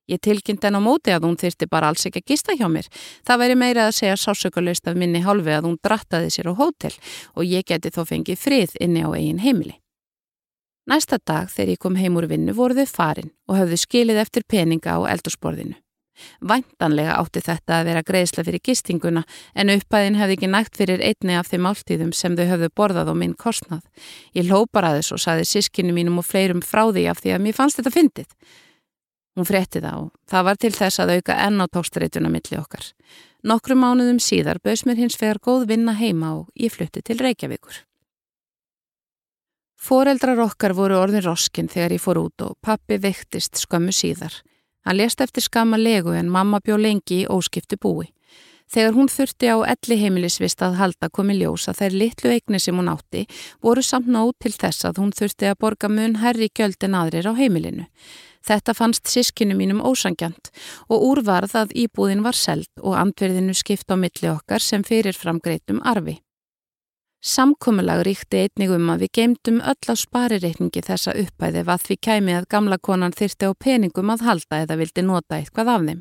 Ég 0.09 0.21
tilkynnt 0.25 0.65
en 0.65 0.79
á 0.79 0.81
móti 0.81 1.13
að 1.13 1.27
hún 1.27 1.37
þyrti 1.37 1.67
bara 1.69 1.91
alls 1.91 2.07
ekki 2.09 2.23
að 2.23 2.31
gista 2.31 2.55
hjá 2.57 2.65
mér. 2.71 2.87
Það 3.27 3.41
væri 3.43 3.57
meira 3.59 3.87
að 3.87 3.97
segja 3.99 4.15
sásökulegst 4.17 4.89
af 4.89 4.97
minni 4.97 5.21
hálfi 5.21 5.53
að 5.53 5.67
hún 5.69 5.77
drattaði 5.83 6.31
sér 6.33 6.49
á 6.49 6.53
hótel 6.57 6.95
og 7.35 7.45
ég 7.45 7.67
geti 7.69 7.93
þó 7.93 8.01
fengið 8.09 8.41
frið 8.41 8.73
inni 8.81 9.05
á 9.05 9.09
eigin 9.13 9.43
heimili. 9.43 9.77
Næsta 10.89 11.19
dag 11.21 11.51
þegar 11.53 11.75
ég 11.75 11.83
kom 11.83 11.99
heim 11.99 12.17
úr 12.17 12.25
vinnu 12.25 12.55
voru 12.57 12.73
þau 12.73 12.89
farin 12.89 13.29
og 13.45 13.59
höfðu 13.59 13.77
skilið 13.77 14.23
eftir 14.23 14.47
peninga 14.49 14.97
á 14.97 15.05
eldursporðinu. 15.13 15.77
Væntanlega 16.41 17.17
átti 17.19 17.43
þetta 17.43 17.77
að 17.77 17.89
vera 17.89 18.05
greiðsla 18.07 18.43
fyrir 18.47 18.63
gistinguna 18.65 19.23
en 19.55 19.71
uppæðin 19.73 20.17
hefði 20.19 20.37
ekki 20.37 20.49
nægt 20.51 20.79
fyrir 20.79 21.03
einni 21.05 21.37
af 21.39 21.51
þeim 21.51 21.67
áltíðum 21.69 22.13
sem 22.15 22.35
þau 22.35 22.47
höfðu 22.49 22.71
borðað 22.75 23.11
á 23.11 23.15
minn 23.21 23.35
kostnað. 23.39 23.85
Ég 24.35 24.49
lópar 24.49 24.89
aðeins 24.89 25.13
og 25.15 25.21
saði 25.23 25.45
sískinu 25.47 25.95
mínum 25.95 26.19
og 26.19 26.27
fleirum 26.27 26.65
frá 26.65 26.87
því 26.89 27.05
af 27.11 27.21
því 27.21 27.35
að 27.35 27.45
mér 27.45 27.59
fannst 27.59 27.79
þetta 27.79 27.95
fyndið. 27.95 28.33
Hún 29.39 29.47
frétti 29.47 29.79
það 29.79 29.99
og 30.01 30.07
það 30.27 30.47
var 30.49 30.57
til 30.59 30.73
þess 30.75 30.99
að 30.99 31.11
auka 31.15 31.35
enn 31.45 31.61
á 31.63 31.65
tókstreituna 31.71 32.27
milli 32.27 32.57
okkar. 32.59 32.89
Nokkru 33.47 33.77
mánuðum 33.79 34.17
síðar 34.19 34.59
bauðs 34.59 34.83
mér 34.83 34.99
hins 34.99 35.15
vegar 35.15 35.39
góð 35.39 35.63
vinna 35.69 35.93
heima 35.95 36.33
og 36.41 36.49
ég 36.59 36.73
flutti 36.75 36.99
til 36.99 37.21
Reykjavíkur. 37.23 37.77
Fóreldrar 39.79 40.43
okkar 40.43 40.75
voru 40.75 40.99
orðin 40.99 41.23
roskinn 41.23 41.71
þegar 41.71 41.95
ég 41.95 42.03
fór 42.03 42.19
út 42.19 42.43
og 42.43 42.57
pappi 42.59 42.99
veiktist 42.99 43.63
skömmu 43.63 43.95
síðar. 43.95 44.41
Hann 44.83 44.99
lést 44.99 45.23
eftir 45.23 45.47
skama 45.47 45.79
legu 45.79 46.11
en 46.19 46.27
mamma 46.27 46.59
bjó 46.59 46.75
lengi 46.75 47.21
í 47.23 47.27
óskiptu 47.31 47.79
búi. 47.79 48.09
Þegar 48.67 48.91
hún 48.99 49.07
þurfti 49.07 49.47
á 49.55 49.57
elli 49.71 50.03
heimilisvist 50.03 50.59
að 50.61 50.81
halda 50.83 51.07
komi 51.09 51.39
ljós 51.39 51.71
að 51.71 51.79
þær 51.79 51.95
litlu 52.03 52.35
eigni 52.35 52.59
sem 52.59 52.75
hún 52.75 52.91
átti 52.91 53.23
voru 53.63 53.81
samt 53.87 54.11
nóg 54.11 54.35
til 54.43 54.51
þess 54.51 54.83
að 54.85 54.99
hún 54.99 55.15
þurfti 55.15 55.47
að 55.47 55.61
borga 55.63 55.89
mun 55.89 56.19
herri 56.19 56.51
gjöld 56.51 56.83
en 56.83 56.99
aðrir 56.99 57.31
á 57.31 57.33
heimilinu. 57.39 57.87
Þetta 58.49 58.73
fannst 58.73 59.09
sískinu 59.11 59.53
mínum 59.53 59.83
ósangjant 59.85 60.49
og 60.89 61.03
úrvarð 61.11 61.53
að 61.59 61.75
íbúðin 61.83 62.23
var 62.25 62.37
seld 62.37 62.71
og 62.81 62.97
andverðinu 62.97 63.53
skipt 63.53 63.93
á 63.93 63.95
milli 63.99 64.31
okkar 64.31 64.63
sem 64.65 64.81
fyrir 64.87 65.13
framgreitum 65.13 65.83
arfi. 65.85 66.17
Samkomilag 67.21 68.05
ríkti 68.07 68.45
einnig 68.45 68.71
um 68.71 68.89
að 68.89 69.03
við 69.03 69.09
geimdum 69.17 69.57
öll 69.59 69.91
á 69.91 69.95
sparireikningi 70.01 70.81
þessa 70.87 71.13
uppæði 71.19 71.65
að 71.67 71.81
því 71.85 71.97
kæmi 72.07 72.35
að 72.37 72.47
gamla 72.53 72.77
konan 72.79 73.13
þyrti 73.13 73.49
á 73.49 73.53
peningum 73.53 74.13
að 74.13 74.23
halda 74.25 74.61
eða 74.63 74.77
vildi 74.79 75.03
nota 75.03 75.37
eitthvað 75.37 75.73
af 75.73 75.83
þeim. 75.89 75.99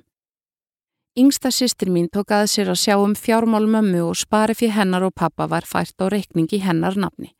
Yngsta 1.19 1.51
sýstir 1.51 1.91
mín 1.91 2.07
tók 2.15 2.31
að 2.31 2.47
sér 2.53 2.71
að 2.71 2.79
sjá 2.85 2.95
um 3.03 3.17
fjármál 3.19 3.67
mömmu 3.67 4.05
og 4.07 4.17
spari 4.17 4.55
fyrir 4.55 4.77
hennar 4.79 5.03
og 5.03 5.17
pappa 5.19 5.49
var 5.51 5.67
fært 5.67 5.99
á 5.99 6.07
reikningi 6.07 6.63
hennar 6.63 6.95
nafni. 6.95 7.35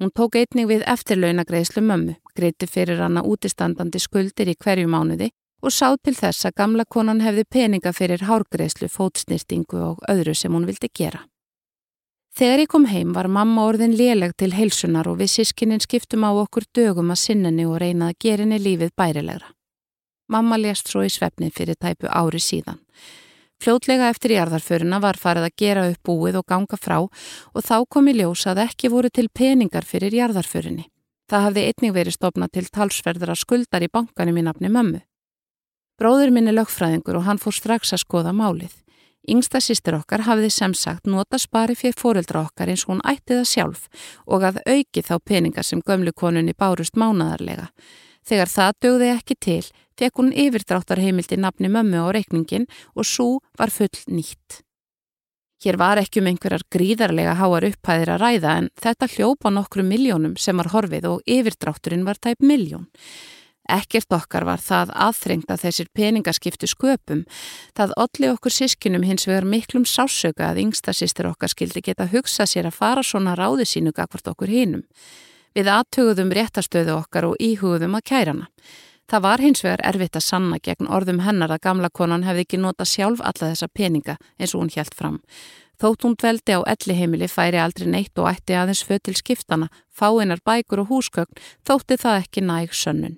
Hún 0.00 0.08
tók 0.16 0.38
einnig 0.40 0.64
við 0.64 0.82
eftirlaunagreislu 0.88 1.82
mömmu, 1.84 2.14
greiti 2.32 2.64
fyrir 2.66 3.02
hana 3.04 3.20
útistandandi 3.20 4.00
skuldir 4.00 4.48
í 4.48 4.56
hverju 4.56 4.88
mánuði 4.88 5.28
og 5.60 5.74
sá 5.76 5.92
til 6.00 6.14
þess 6.16 6.46
að 6.48 6.56
gamla 6.56 6.86
konan 6.88 7.20
hefði 7.20 7.44
peninga 7.44 7.92
fyrir 7.92 8.24
hárgreislu, 8.24 8.88
fótsnýrtingu 8.88 9.82
og 9.90 10.00
öðru 10.08 10.32
sem 10.34 10.56
hún 10.56 10.64
vildi 10.64 10.88
gera. 10.96 11.26
Þegar 12.32 12.62
ég 12.62 12.70
kom 12.72 12.86
heim 12.88 13.12
var 13.12 13.28
mamma 13.28 13.66
orðin 13.68 13.92
léleg 13.98 14.32
til 14.38 14.54
heilsunar 14.56 15.08
og 15.10 15.18
við 15.20 15.34
sískinin 15.34 15.84
skiptum 15.84 16.24
á 16.24 16.30
okkur 16.32 16.64
dögum 16.72 17.12
að 17.12 17.20
sinninni 17.26 17.66
og 17.68 17.80
reyna 17.82 18.08
að 18.08 18.20
gerinni 18.24 18.60
lífið 18.62 18.94
bærilegra. 18.96 19.52
Mamma 20.30 20.56
lést 20.56 20.88
svo 20.88 21.02
í 21.04 21.10
svefni 21.12 21.50
fyrir 21.52 21.76
tæpu 21.76 22.08
ári 22.08 22.40
síðan. 22.40 22.80
Fljótlega 23.60 24.08
eftir 24.08 24.32
jarðarföruna 24.38 25.02
var 25.04 25.18
farið 25.20 25.50
að 25.50 25.56
gera 25.60 25.82
upp 25.90 26.06
búið 26.08 26.38
og 26.40 26.46
ganga 26.48 26.78
frá 26.80 26.96
og 27.04 27.60
þá 27.60 27.76
kom 27.92 28.08
í 28.08 28.14
ljós 28.16 28.46
að 28.48 28.62
ekki 28.64 28.88
voru 28.88 29.10
til 29.12 29.28
peningar 29.28 29.84
fyrir 29.84 30.16
jarðarförunni. 30.16 30.86
Það 31.28 31.44
hafði 31.46 31.64
einnig 31.68 31.92
verið 31.94 32.16
stopnað 32.16 32.54
til 32.56 32.66
talsverðara 32.72 33.36
skuldar 33.36 33.84
í 33.84 33.90
bankanum 33.92 34.40
í 34.40 34.46
nafni 34.46 34.72
mömmu. 34.72 35.02
Bróður 36.00 36.32
minni 36.32 36.54
lögfræðingur 36.56 37.20
og 37.20 37.26
hann 37.28 37.38
fór 37.42 37.52
strax 37.52 37.92
að 37.92 38.06
skoða 38.06 38.32
málið. 38.32 38.72
Yngsta 39.28 39.60
sýstir 39.60 39.98
okkar 39.98 40.24
hafiði 40.24 40.48
sem 40.56 40.72
sagt 40.72 41.04
nota 41.04 41.36
spari 41.38 41.76
fyrir 41.76 41.98
fóreldra 42.00 42.46
okkar 42.48 42.72
eins 42.72 42.86
og 42.86 42.94
hún 42.94 43.04
ætti 43.04 43.36
það 43.36 43.50
sjálf 43.50 43.82
og 44.24 44.46
að 44.48 44.62
auki 44.64 45.04
þá 45.04 45.18
peningar 45.20 45.68
sem 45.68 45.84
gömlu 45.84 46.16
konunni 46.16 46.56
bárust 46.56 46.96
mánadarlega. 46.96 47.68
Þegar 48.26 48.50
það 48.52 48.80
dögði 48.84 49.12
ekki 49.14 49.36
til, 49.40 49.62
fekk 49.98 50.20
hún 50.20 50.32
yfirdráttar 50.32 51.00
heimildi 51.02 51.38
nafni 51.40 51.70
mömmu 51.72 52.02
á 52.04 52.08
reikningin 52.14 52.68
og 52.94 53.08
svo 53.08 53.30
var 53.58 53.72
full 53.72 53.92
nýtt. 54.08 54.62
Hér 55.60 55.76
var 55.76 56.00
ekki 56.00 56.22
um 56.22 56.28
einhverjar 56.30 56.62
gríðarlega 56.72 57.34
háar 57.36 57.66
upphæðir 57.68 58.14
að 58.14 58.22
ræða 58.22 58.52
en 58.62 58.70
þetta 58.80 59.08
hljópa 59.12 59.50
nokkru 59.52 59.84
miljónum 59.84 60.38
sem 60.40 60.56
var 60.56 60.70
horfið 60.72 61.08
og 61.10 61.26
yfirdrátturinn 61.28 62.06
var 62.06 62.16
tæp 62.16 62.40
miljón. 62.40 62.86
Ekkert 63.70 64.10
okkar 64.16 64.46
var 64.48 64.62
það 64.64 64.94
aðþrengt 64.96 65.52
að 65.52 65.66
þessir 65.66 65.90
peningaskiptu 65.94 66.66
sköpum. 66.70 67.26
Það 67.76 67.92
olli 68.02 68.30
okkur 68.32 68.56
sískinum 68.56 69.04
hins 69.06 69.28
vegar 69.28 69.46
miklum 69.46 69.84
sásöka 69.84 70.48
að 70.48 70.64
yngsta 70.64 70.96
sýstir 70.96 71.28
okkar 71.28 71.52
skildi 71.52 71.84
geta 71.84 72.08
hugsa 72.10 72.48
sér 72.48 72.70
að 72.70 72.78
fara 72.80 73.04
svona 73.04 73.36
ráði 73.38 73.68
sínu 73.68 73.92
gagvart 73.92 74.32
okkur 74.32 74.50
hinum. 74.50 74.86
Við 75.56 75.70
aðtöguðum 75.74 76.30
réttastöðu 76.36 76.94
okkar 76.94 77.26
og 77.30 77.40
íhugðum 77.42 77.96
að 77.98 78.06
kærana. 78.12 78.46
Það 79.10 79.24
var 79.24 79.42
hins 79.42 79.64
vegar 79.64 79.80
erfitt 79.82 80.14
að 80.14 80.22
sanna 80.22 80.58
gegn 80.62 80.86
orðum 80.86 81.24
hennar 81.24 81.50
að 81.50 81.64
gamla 81.64 81.88
konan 81.90 82.22
hefði 82.22 82.44
ekki 82.44 82.60
nota 82.62 82.86
sjálf 82.86 83.18
alla 83.18 83.48
þessa 83.48 83.66
peninga 83.74 84.14
eins 84.38 84.54
og 84.54 84.62
hún 84.62 84.70
hjælt 84.70 84.94
fram. 84.94 85.18
Þótt 85.80 86.04
hún 86.04 86.14
dveldi 86.14 86.54
á 86.54 86.60
elli 86.68 86.94
heimili 86.94 87.26
færi 87.26 87.58
aldrei 87.58 87.88
neitt 87.90 88.18
og 88.20 88.28
ætti 88.30 88.54
aðeins 88.54 88.84
fötil 88.86 89.16
skiptana, 89.18 89.70
fáinar 89.90 90.38
bækur 90.46 90.84
og 90.84 90.92
húsgögn, 90.92 91.40
þótti 91.66 91.98
það 91.98 92.20
ekki 92.20 92.44
næg 92.46 92.76
sönnun. 92.76 93.16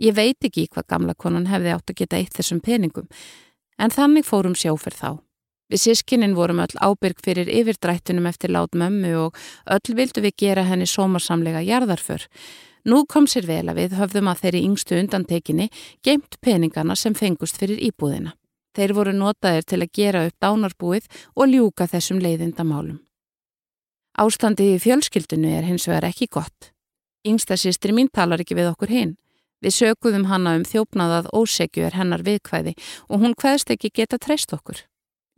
Ég 0.00 0.14
veit 0.16 0.40
ekki 0.46 0.68
hvað 0.70 0.86
gamla 0.94 1.14
konan 1.18 1.50
hefði 1.50 1.74
átt 1.74 1.92
að 1.92 1.98
geta 2.00 2.16
eitt 2.16 2.38
þessum 2.38 2.62
peningum, 2.64 3.10
en 3.76 3.92
þannig 3.92 4.24
fórum 4.24 4.56
sjóferð 4.56 5.02
þá. 5.02 5.10
Við 5.70 5.82
sískinnin 5.84 6.34
vorum 6.34 6.58
öll 6.64 6.74
ábyrg 6.82 7.20
fyrir 7.22 7.46
yfirdrættunum 7.46 8.26
eftir 8.26 8.50
lát 8.50 8.74
mömmu 8.74 9.12
og 9.20 9.38
öll 9.70 9.94
vildu 9.94 10.24
við 10.24 10.34
gera 10.42 10.64
henni 10.66 10.88
sómarsamlega 10.90 11.62
jarðarför. 11.62 12.26
Nú 12.90 13.04
kom 13.06 13.28
sér 13.30 13.46
vel 13.46 13.68
að 13.68 13.78
við 13.78 13.94
höfðum 14.00 14.30
að 14.32 14.42
þeirri 14.42 14.64
yngstu 14.66 14.98
undantekinni 14.98 15.68
geimt 16.02 16.40
peningana 16.42 16.96
sem 16.96 17.14
fengust 17.14 17.60
fyrir 17.60 17.78
íbúðina. 17.90 18.34
Þeir 18.74 18.94
voru 18.96 19.14
notaðir 19.14 19.66
til 19.66 19.80
að 19.84 19.94
gera 19.94 20.24
upp 20.26 20.36
dánarbúið 20.42 21.06
og 21.36 21.50
ljúka 21.50 21.86
þessum 21.90 22.18
leiðindamálum. 22.22 22.98
Ástandið 24.18 24.74
í 24.74 24.82
fjölskyldinu 24.82 25.54
er 25.54 25.66
hins 25.68 25.86
vegar 25.86 26.08
ekki 26.10 26.26
gott. 26.26 26.72
Yngsta 27.26 27.58
sýstri 27.60 27.94
mín 27.94 28.10
talar 28.10 28.42
ekki 28.42 28.58
við 28.58 28.72
okkur 28.72 28.90
hinn. 28.90 29.16
Við 29.60 29.76
sökuðum 29.76 30.26
hanna 30.30 30.56
um 30.58 30.64
þjófnaðað 30.64 31.30
ósegju 31.36 31.84
er 31.86 31.98
hennar 32.00 32.24
viðkvæði 32.26 32.74
og 33.08 33.20
hún 33.22 33.36
hvaðst 33.36 33.70
ekki 33.74 33.92
geta 34.00 34.18
treyst 34.18 34.54
okkur. 34.56 34.89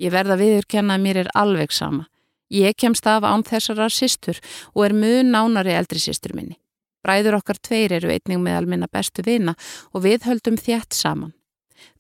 Ég 0.03 0.11
verða 0.11 0.39
viðurkenna 0.41 0.97
að 0.99 1.05
mér 1.05 1.21
er 1.23 1.31
alveg 1.39 1.75
sama. 1.75 2.09
Ég 2.53 2.75
kemst 2.77 3.07
af 3.07 3.25
án 3.25 3.45
þessarar 3.47 3.93
sýstur 3.95 4.41
og 4.75 4.85
er 4.89 4.97
mjög 4.97 5.29
nánari 5.31 5.77
eldri 5.77 6.03
sýstur 6.03 6.35
minni. 6.37 6.59
Bræður 7.03 7.39
okkar 7.39 7.59
tveir 7.59 7.95
eru 7.97 8.11
einning 8.11 8.43
með 8.43 8.59
almenna 8.59 8.89
bestu 8.91 9.25
vina 9.27 9.55
og 9.93 10.05
við 10.05 10.27
höldum 10.27 10.59
þjætt 10.59 10.95
saman. 10.95 11.33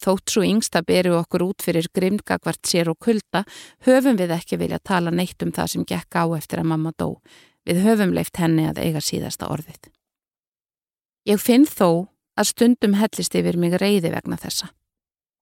Þótt 0.02 0.34
svo 0.34 0.42
yngsta 0.46 0.82
beru 0.86 1.16
okkur 1.18 1.42
út 1.48 1.64
fyrir 1.64 1.88
grimdgagvart 1.94 2.66
sér 2.66 2.90
og 2.92 3.00
kulda 3.02 3.42
höfum 3.86 4.18
við 4.18 4.34
ekki 4.36 4.58
vilja 4.60 4.78
tala 4.78 5.10
neitt 5.10 5.42
um 5.42 5.50
það 5.54 5.72
sem 5.72 5.86
gekk 5.86 6.18
á 6.22 6.24
eftir 6.36 6.62
að 6.62 6.70
mamma 6.74 6.92
dó. 6.98 7.18
Við 7.66 7.82
höfum 7.86 8.14
leift 8.14 8.38
henni 8.38 8.68
að 8.68 8.82
eiga 8.82 9.02
síðasta 9.02 9.50
orðið. 9.50 9.90
Ég 11.26 11.38
finn 11.38 11.66
þó 11.66 12.10
að 12.38 12.50
stundum 12.50 12.98
hellist 12.98 13.34
yfir 13.38 13.58
mig 13.58 13.74
reyði 13.78 14.10
vegna 14.10 14.38
þessa. 14.38 14.70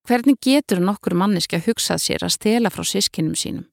Hvernig 0.09 0.39
getur 0.41 0.81
nokkur 0.81 1.15
manniski 1.15 1.59
að 1.59 1.71
hugsað 1.71 2.01
sér 2.03 2.25
að 2.25 2.37
stela 2.37 2.71
frá 2.73 2.85
sískinum 2.87 3.37
sínum? 3.37 3.67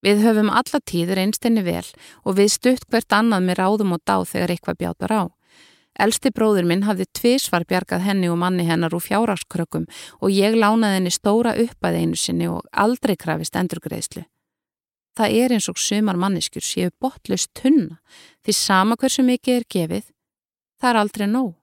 Við 0.00 0.22
höfum 0.24 0.48
alla 0.48 0.80
tíður 0.80 1.20
einstinni 1.20 1.62
vel 1.64 1.84
og 2.24 2.38
við 2.38 2.54
stutt 2.54 2.86
hvert 2.88 3.12
annað 3.12 3.44
með 3.44 3.60
ráðum 3.60 3.92
og 3.96 4.00
dáð 4.08 4.24
þegar 4.32 4.54
eitthvað 4.54 4.80
bjátar 4.80 5.12
á. 5.12 5.22
Elsti 6.00 6.30
bróður 6.32 6.64
minn 6.70 6.86
hafði 6.86 7.04
tvísvar 7.18 7.66
bjargað 7.68 8.06
henni 8.06 8.30
og 8.32 8.38
manni 8.40 8.64
hennar 8.64 8.94
úr 8.96 9.04
fjárhagskrökkum 9.04 9.84
og 10.22 10.32
ég 10.32 10.56
lánaði 10.56 10.96
henni 10.96 11.12
stóra 11.12 11.52
upp 11.52 11.84
að 11.84 11.98
einu 12.00 12.16
sinni 12.16 12.48
og 12.48 12.64
aldrei 12.72 13.16
krafist 13.20 13.58
endurgreðslu. 13.60 14.24
Það 15.18 15.36
er 15.36 15.52
eins 15.52 15.68
og 15.68 15.76
sumar 15.76 16.16
manneskjur 16.16 16.64
séu 16.64 16.90
botlust 17.02 17.50
tunna 17.52 17.98
því 18.46 18.56
sama 18.56 18.96
hversu 18.96 19.26
mikið 19.26 19.58
er 19.58 19.66
gefið, 19.74 20.06
það 20.80 20.90
er 20.90 21.00
aldrei 21.02 21.26
nóg. 21.28 21.59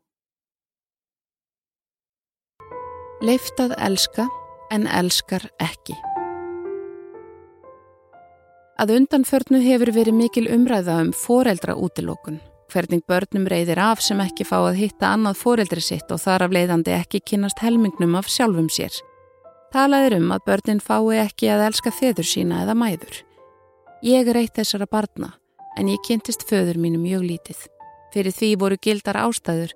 Leiftað 3.18 3.72
elska 3.82 4.28
en 4.70 4.84
elskar 4.86 5.42
ekki. 5.58 5.96
Að 8.78 8.92
undanförnu 8.94 9.58
hefur 9.64 9.90
verið 9.96 10.14
mikil 10.14 10.44
umræða 10.54 11.00
um 11.02 11.10
foreldra 11.18 11.74
útilókun, 11.74 12.38
hvernig 12.70 13.02
börnum 13.10 13.48
reyðir 13.50 13.82
af 13.82 14.04
sem 14.06 14.22
ekki 14.22 14.46
fá 14.46 14.60
að 14.60 14.78
hitta 14.84 15.16
annað 15.16 15.40
foreldri 15.42 15.82
sitt 15.82 16.14
og 16.14 16.22
þar 16.22 16.46
af 16.46 16.54
leiðandi 16.60 16.94
ekki 16.94 17.24
kynast 17.32 17.64
helmingnum 17.66 18.14
af 18.22 18.30
sjálfum 18.30 18.70
sér. 18.70 18.94
Talaður 19.74 20.20
um 20.20 20.30
að 20.38 20.46
börnin 20.52 20.84
fái 20.86 21.18
ekki 21.24 21.50
að 21.50 21.66
elska 21.72 21.90
feður 21.90 22.30
sína 22.36 22.62
eða 22.68 22.78
mæður. 22.78 23.24
Ég 24.06 24.30
er 24.30 24.44
eitt 24.44 24.62
þessara 24.62 24.86
barna 24.86 25.34
en 25.74 25.90
ég 25.90 26.06
kynntist 26.06 26.46
föður 26.46 26.78
mínu 26.78 27.02
mjög 27.02 27.26
lítið. 27.34 27.66
Fyrir 28.14 28.38
því 28.38 28.54
voru 28.62 28.78
gildar 28.78 29.18
ástæður 29.26 29.74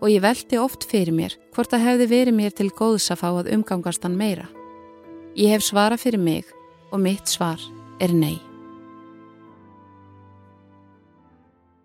og 0.00 0.10
ég 0.12 0.24
veldi 0.24 0.58
oft 0.60 0.84
fyrir 0.88 1.14
mér 1.14 1.36
hvort 1.54 1.72
það 1.72 1.86
hefði 1.86 2.10
verið 2.12 2.38
mér 2.40 2.56
til 2.56 2.68
góðs 2.70 3.08
að 3.12 3.22
fá 3.22 3.28
að 3.30 3.52
umgangast 3.56 4.04
hann 4.04 4.18
meira. 4.18 4.48
Ég 5.36 5.52
hef 5.52 5.64
svara 5.64 5.98
fyrir 6.00 6.20
mig 6.20 6.44
og 6.92 7.00
mitt 7.02 7.28
svar 7.28 7.60
er 8.00 8.12
nei. 8.12 8.36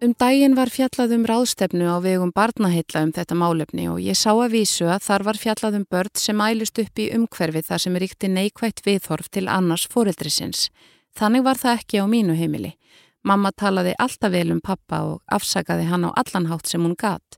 Um 0.01 0.15
daginn 0.17 0.55
var 0.57 0.71
fjallað 0.73 1.11
um 1.13 1.25
ráðstefnu 1.29 1.85
á 1.85 2.01
vegum 2.01 2.31
barnaheilla 2.33 3.03
um 3.05 3.11
þetta 3.13 3.35
málefni 3.37 3.83
og 3.85 3.99
ég 4.01 4.17
sá 4.17 4.31
að 4.33 4.55
vísu 4.55 4.87
að 4.89 5.03
þar 5.05 5.25
var 5.27 5.37
fjallað 5.37 5.77
um 5.77 5.83
börn 5.93 6.15
sem 6.17 6.41
ælust 6.41 6.81
upp 6.81 7.01
í 7.03 7.11
umhverfi 7.13 7.61
þar 7.67 7.83
sem 7.83 7.99
ríkti 8.01 8.31
neikvægt 8.31 8.81
viðhorf 8.87 9.29
til 9.29 9.45
annars 9.45 9.85
fóreldrisins. 9.91 10.71
Þannig 11.13 11.45
var 11.45 11.61
það 11.61 11.77
ekki 11.83 12.01
á 12.01 12.05
mínu 12.09 12.33
heimili. 12.39 12.73
Mamma 13.21 13.51
talaði 13.53 13.93
alltaf 14.01 14.33
vel 14.33 14.49
um 14.55 14.63
pappa 14.65 15.03
og 15.05 15.21
afsakaði 15.29 15.85
hann 15.91 16.09
á 16.09 16.17
allanhátt 16.17 16.65
sem 16.65 16.81
hún 16.81 16.97
gatt. 16.97 17.37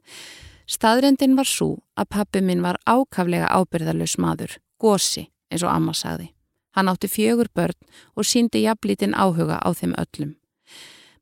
Staðrendin 0.73 1.35
var 1.37 1.45
svo 1.45 1.83
að 1.99 2.09
pappi 2.15 2.41
minn 2.41 2.63
var 2.65 2.79
ákaflega 2.89 3.51
ábyrðalus 3.53 4.15
maður, 4.17 4.55
gósi, 4.81 5.27
eins 5.51 5.61
og 5.61 5.69
amma 5.69 5.93
sagði. 5.93 6.31
Hann 6.73 6.89
átti 6.89 7.09
fjögur 7.11 7.51
börn 7.53 7.77
og 8.17 8.25
síndi 8.25 8.63
jafnlítinn 8.63 9.13
áhuga 9.13 9.59
á 9.61 9.69
þeim 9.77 9.93
öllum. 10.01 10.31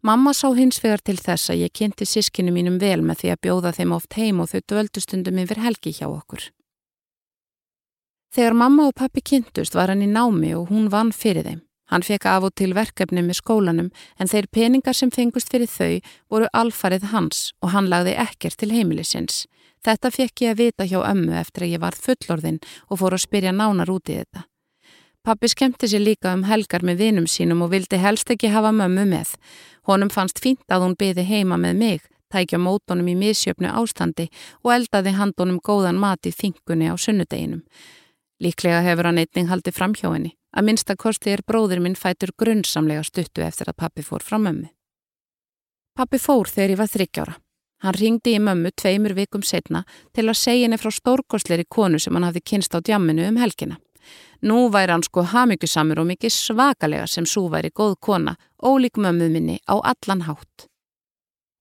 Mamma 0.01 0.31
sá 0.33 0.47
hins 0.55 0.79
vegar 0.81 1.03
til 1.03 1.17
þess 1.19 1.51
að 1.51 1.65
ég 1.65 1.73
kynnti 1.77 2.07
sískinu 2.07 2.53
mínum 2.55 2.79
vel 2.79 3.03
með 3.05 3.19
því 3.21 3.33
að 3.33 3.41
bjóða 3.45 3.73
þeim 3.75 3.91
oft 3.97 4.15
heim 4.17 4.39
og 4.39 4.49
þau 4.53 4.61
dvöldustundum 4.71 5.41
yfir 5.43 5.59
helgi 5.61 5.93
hjá 5.99 6.07
okkur. 6.07 6.47
Þegar 8.31 8.55
mamma 8.55 8.87
og 8.87 8.95
pappi 8.95 9.21
kynntust 9.21 9.75
var 9.75 9.91
hann 9.91 10.05
í 10.05 10.07
námi 10.07 10.55
og 10.55 10.71
hún 10.71 10.87
vann 10.89 11.11
fyrir 11.11 11.43
þeim. 11.43 11.61
Hann 11.91 12.05
fekk 12.07 12.25
af 12.31 12.45
og 12.47 12.53
til 12.55 12.71
verkefni 12.75 13.23
með 13.25 13.41
skólanum 13.41 13.89
en 14.17 14.31
þeir 14.31 14.47
peningar 14.55 14.95
sem 14.95 15.11
fengust 15.11 15.51
fyrir 15.51 15.67
þau 15.67 15.99
voru 16.31 16.47
alfarið 16.55 17.09
hans 17.11 17.49
og 17.61 17.73
hann 17.75 17.89
lagði 17.91 18.15
ekkert 18.25 18.57
til 18.61 18.71
heimilisins. 18.71 19.43
Þetta 19.83 20.11
fekk 20.13 20.45
ég 20.45 20.53
að 20.53 20.61
vita 20.61 20.87
hjá 20.87 21.01
ömmu 21.01 21.35
eftir 21.39 21.65
að 21.65 21.73
ég 21.75 21.83
varð 21.83 22.05
fullorðinn 22.05 22.61
og 22.87 23.01
fór 23.01 23.17
að 23.17 23.25
spyrja 23.25 23.51
nánar 23.51 23.91
út 23.91 24.09
í 24.09 24.19
þetta. 24.21 24.45
Pappi 25.21 25.51
skemmti 25.51 25.85
sér 25.89 26.01
líka 26.01 26.31
um 26.33 26.47
helgar 26.49 26.81
með 26.81 27.03
vinum 27.03 27.27
sínum 27.29 27.59
og 27.65 27.73
vildi 27.73 27.99
helst 28.01 28.31
ekki 28.33 28.49
hafa 28.53 28.71
mömmu 28.73 29.03
með. 29.09 29.35
Honum 29.85 30.09
fannst 30.09 30.41
fínt 30.41 30.65
að 30.69 30.85
hún 30.85 30.95
byði 30.97 31.27
heima 31.27 31.59
með 31.61 31.75
mig, 31.77 32.07
tækja 32.33 32.57
mótonum 32.57 33.09
í 33.11 33.17
misjöfnu 33.19 33.69
ástandi 33.69 34.29
og 34.63 34.71
eldaði 34.77 35.13
handonum 35.19 35.59
góðan 35.61 35.99
mat 36.01 36.25
í 36.25 36.33
þingunni 36.33 36.89
á 36.89 36.95
sunnudeginum. 36.97 37.61
Líklega 38.41 38.81
hefur 38.81 39.05
hann 39.05 39.21
einning 39.21 39.49
haldið 39.51 39.75
fram 39.77 39.93
hjá 39.93 40.09
henni. 40.09 40.33
Að 40.57 40.65
minnstakosti 40.67 41.31
er 41.31 41.43
bróður 41.47 41.79
minn 41.83 41.95
fætur 41.95 42.33
grunnsamlega 42.37 43.03
stuttu 43.05 43.43
eftir 43.45 43.69
að 43.69 43.77
pappi 43.83 44.03
fór 44.03 44.25
frá 44.25 44.39
mömmu. 44.41 44.67
Pappi 45.95 46.17
fór 46.19 46.49
þegar 46.49 46.73
ég 46.73 46.79
var 46.79 46.89
þryggjára. 46.89 47.37
Hann 47.81 47.97
ringdi 47.97 48.35
í 48.37 48.41
mömmu 48.41 48.71
tveimur 48.77 49.13
vikum 49.17 49.45
setna 49.45 49.83
til 50.15 50.27
að 50.27 50.39
segja 50.41 50.65
henni 50.65 50.81
frá 50.81 50.91
stórkosleiri 50.93 51.65
konu 51.69 51.99
sem 51.99 52.13
hann 52.17 52.27
hafði 52.27 52.43
kynst 52.51 52.75
á 52.77 52.79
djamminu 52.81 53.25
um 53.29 53.39
helgina. 53.41 53.77
Nú 54.41 54.67
væri 54.73 54.95
hann 54.95 55.05
sko 55.05 55.23
hamingjusamur 55.33 56.01
og 56.01 56.09
mikið 56.09 56.33
svakalega 56.33 57.07
sem 57.07 57.25
svo 57.25 57.47
væri 57.53 57.69
góð 57.69 57.95
kona, 58.01 58.35
ólík 58.57 58.97
mömmu 58.97 59.29
minni 59.29 59.59
á 59.69 59.77
allan 59.77 60.25
hátt. 60.25 60.67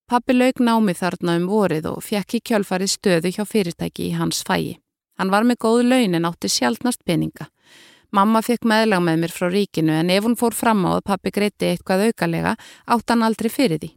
Pappi 0.09 0.35
laug 0.35 0.61
námi 0.61 0.97
þarna 0.97 1.37
um 1.39 1.49
vorið 1.49 1.91
og 1.93 2.05
fjekk 2.05 2.41
í 2.41 2.45
kjölfarið 2.51 2.95
stöðu 2.97 3.33
hjá 3.37 3.45
fyrirtæki 3.47 4.09
í 4.09 4.17
hans 4.17 4.41
fæi. 4.43 4.81
Hann 5.21 5.29
var 5.29 5.45
með 5.45 5.59
góð 5.61 5.83
laun 5.85 6.17
en 6.17 6.25
átti 6.25 6.49
sjálfnast 6.49 7.03
peninga. 7.05 7.51
Mamma 8.17 8.41
fekk 8.43 8.65
meðlag 8.65 9.03
með 9.05 9.19
mér 9.21 9.35
frá 9.35 9.51
ríkinu 9.53 9.93
en 9.93 10.09
ef 10.11 10.25
hún 10.25 10.37
fór 10.41 10.57
fram 10.57 10.81
á 10.89 10.97
að 10.97 11.05
pappi 11.11 11.33
greiti 11.37 11.69
eitthvað 11.69 12.07
aukalega 12.09 12.55
átt 12.89 13.13
hann 13.13 13.27
aldrei 13.27 13.51
fyrir 13.53 13.83
því. 13.83 13.91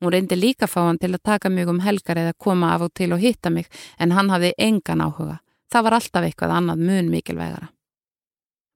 Hún 0.00 0.14
reyndi 0.14 0.38
líka 0.40 0.64
fá 0.64 0.80
hann 0.86 0.98
til 0.98 1.12
að 1.12 1.22
taka 1.28 1.52
mig 1.52 1.68
um 1.68 1.82
helgar 1.84 2.16
eða 2.16 2.32
koma 2.32 2.72
af 2.72 2.86
og 2.88 2.94
til 2.96 3.12
og 3.12 3.20
hitta 3.20 3.52
mig 3.52 3.68
en 4.00 4.16
hann 4.16 4.32
hafði 4.32 4.54
engan 4.56 5.04
áhuga. 5.04 5.36
Það 5.70 5.84
var 5.84 5.98
alltaf 6.00 6.24
eitthvað 6.24 6.56
annað 6.56 6.88
mun 6.88 7.12
mikilvægara. 7.12 7.68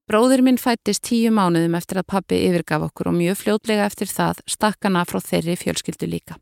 Bróður 0.05 0.45
minn 0.45 0.61
fættist 0.61 1.07
tíu 1.09 1.33
mánuðum 1.33 1.73
eftir 1.73 1.97
að 1.97 2.11
pappi 2.13 2.43
yfirgaf 2.45 2.85
okkur 2.91 3.09
og 3.09 3.17
mjög 3.17 3.41
fljótlega 3.41 3.89
eftir 3.89 4.13
það 4.13 4.45
stakkana 4.45 5.01
frá 5.09 5.17
þeirri 5.17 5.57
fjölskyldu 5.57 6.05
líka. 6.05 6.37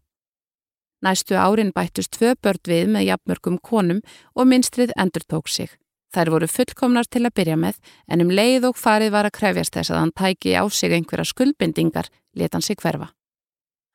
Næstu 1.03 1.35
árin 1.35 1.73
bættust 1.75 2.13
tvö 2.15 2.35
börn 2.39 2.61
við 2.67 2.91
með 2.95 3.07
jafnmörgum 3.09 3.57
konum 3.59 3.99
og 4.35 4.47
minstrið 4.47 4.93
endur 4.95 5.25
tók 5.27 5.49
sig. 5.51 5.69
Þær 6.13 6.29
voru 6.29 6.47
fullkomnar 6.47 7.09
til 7.09 7.25
að 7.25 7.33
byrja 7.39 7.57
með 7.57 7.79
en 8.07 8.23
um 8.23 8.31
leið 8.31 8.69
og 8.69 8.77
farið 8.79 9.11
var 9.15 9.27
að 9.27 9.35
krefjast 9.39 9.73
þess 9.75 9.91
að 9.91 9.99
hann 9.99 10.13
tæki 10.15 10.53
á 10.55 10.63
sig 10.69 10.93
einhverja 10.93 11.25
skuldbindingar, 11.25 12.07
leta 12.37 12.55
hann 12.55 12.63
sig 12.63 12.77
hverfa. 12.79 13.09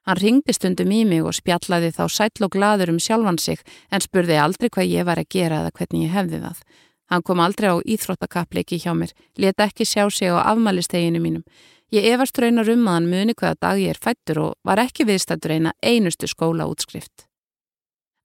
Hann 0.04 0.20
ringdi 0.20 0.52
stundum 0.52 0.92
í 0.92 1.04
mig 1.04 1.24
og 1.24 1.36
spjallaði 1.36 1.94
þá 1.96 2.04
sætl 2.12 2.44
og 2.46 2.52
gladur 2.56 2.92
um 2.92 3.00
sjálfan 3.00 3.38
sig 3.38 3.62
en 3.92 4.04
spurði 4.04 4.36
aldrei 4.40 4.68
hvað 4.68 4.92
ég 4.92 5.08
var 5.08 5.20
að 5.20 5.30
gera 5.32 5.62
eða 5.62 5.72
hvernig 5.78 6.04
ég 6.08 6.14
hefði 6.16 6.42
það. 6.44 6.62
Hann 7.08 7.24
kom 7.24 7.40
aldrei 7.40 7.72
á 7.72 7.76
íþróttakappleiki 7.80 8.80
hjá 8.82 8.92
mér, 8.92 9.14
leta 9.36 9.64
ekki 9.64 9.86
sjá 9.88 10.10
sig 10.12 10.28
á 10.28 10.44
afmælisteginu 10.44 11.22
mínum. 11.24 11.44
Ég 11.88 12.04
efast 12.12 12.36
raunar 12.36 12.68
um 12.68 12.84
að 12.84 12.98
hann 12.98 13.08
muni 13.08 13.34
hvaða 13.34 13.56
dag 13.64 13.78
ég 13.80 13.94
er 13.94 14.00
fættur 14.02 14.40
og 14.42 14.56
var 14.68 14.82
ekki 14.82 15.06
viðstættur 15.08 15.54
eina 15.56 15.72
einustu 15.80 16.28
skóla 16.28 16.66
útskrift. 16.68 17.24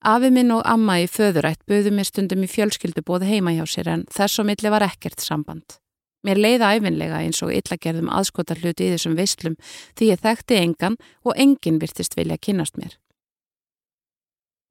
Afi 0.04 0.28
minn 0.28 0.52
og 0.52 0.66
amma 0.68 0.98
í 1.00 1.06
föðurætt 1.08 1.62
buðu 1.64 1.94
mér 1.96 2.04
stundum 2.04 2.44
í 2.44 2.50
fjölskyldu 2.50 3.00
bóð 3.08 3.24
heima 3.24 3.54
hjá 3.56 3.64
sér 3.64 3.88
en 3.88 4.04
þess 4.12 4.42
og 4.42 4.50
milli 4.50 4.72
var 4.74 4.84
ekkert 4.84 5.24
samband. 5.24 5.78
Mér 6.24 6.40
leiða 6.44 6.74
æfinlega 6.76 7.22
eins 7.24 7.40
og 7.44 7.54
illagerðum 7.56 8.12
aðskotar 8.12 8.60
hluti 8.60 8.84
í 8.84 8.92
þessum 8.92 9.16
veislum 9.16 9.56
því 9.96 10.12
ég 10.12 10.20
þekkti 10.20 10.60
engan 10.60 11.00
og 11.24 11.32
enginn 11.40 11.80
virtist 11.80 12.16
vilja 12.20 12.36
kynast 12.36 12.76
mér. 12.76 12.98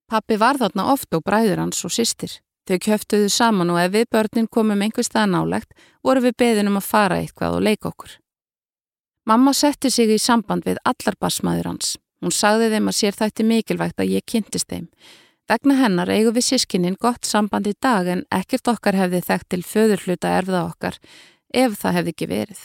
Pappi 0.06 0.38
var 0.38 0.62
þarna 0.62 0.91
oft 0.94 1.14
og 1.18 1.26
bræður 1.26 1.66
hans 1.66 1.82
og 1.82 1.94
sýstir. 1.98 2.41
Þau 2.70 2.78
kjöftuðu 2.78 3.30
saman 3.34 3.74
og 3.74 3.82
ef 3.82 3.94
við 3.98 4.12
börnin 4.14 4.48
komum 4.48 4.86
einhver 4.86 5.06
stað 5.06 5.34
nálegt 5.34 5.74
voru 6.06 6.22
við 6.30 6.38
beðin 6.38 6.70
um 6.70 6.78
að 6.78 6.91
fara 6.94 7.18
eitthvað 7.24 7.58
og 7.58 7.66
leika 7.66 7.89
okkur. 7.89 8.20
Mamma 9.26 9.54
setti 9.56 9.88
sig 9.88 10.10
í 10.12 10.20
samband 10.20 10.66
við 10.68 10.82
allar 10.84 11.16
basmaður 11.16 11.70
hans. 11.72 11.94
Hún 12.20 12.34
sagði 12.36 12.74
þeim 12.74 12.90
að 12.92 12.98
sér 12.98 13.16
þætti 13.16 13.46
mikilvægt 13.48 14.02
að 14.04 14.12
ég 14.18 14.26
kynntist 14.28 14.68
þeim. 14.68 14.90
Vegna 15.48 15.78
hennar 15.80 16.12
eigum 16.12 16.36
við 16.36 16.48
sískinnin 16.50 17.00
gott 17.00 17.28
samband 17.28 17.68
í 17.68 17.74
dag 17.80 18.08
en 18.08 18.26
ekkert 18.32 18.68
okkar 18.72 19.00
hefði 19.00 19.24
þekkt 19.24 19.50
til 19.52 19.64
föðurfluta 19.68 20.36
erfða 20.42 20.66
okkar 20.68 21.00
ef 21.56 21.80
það 21.80 21.98
hefði 22.00 22.16
ekki 22.16 22.30
verið. 22.32 22.62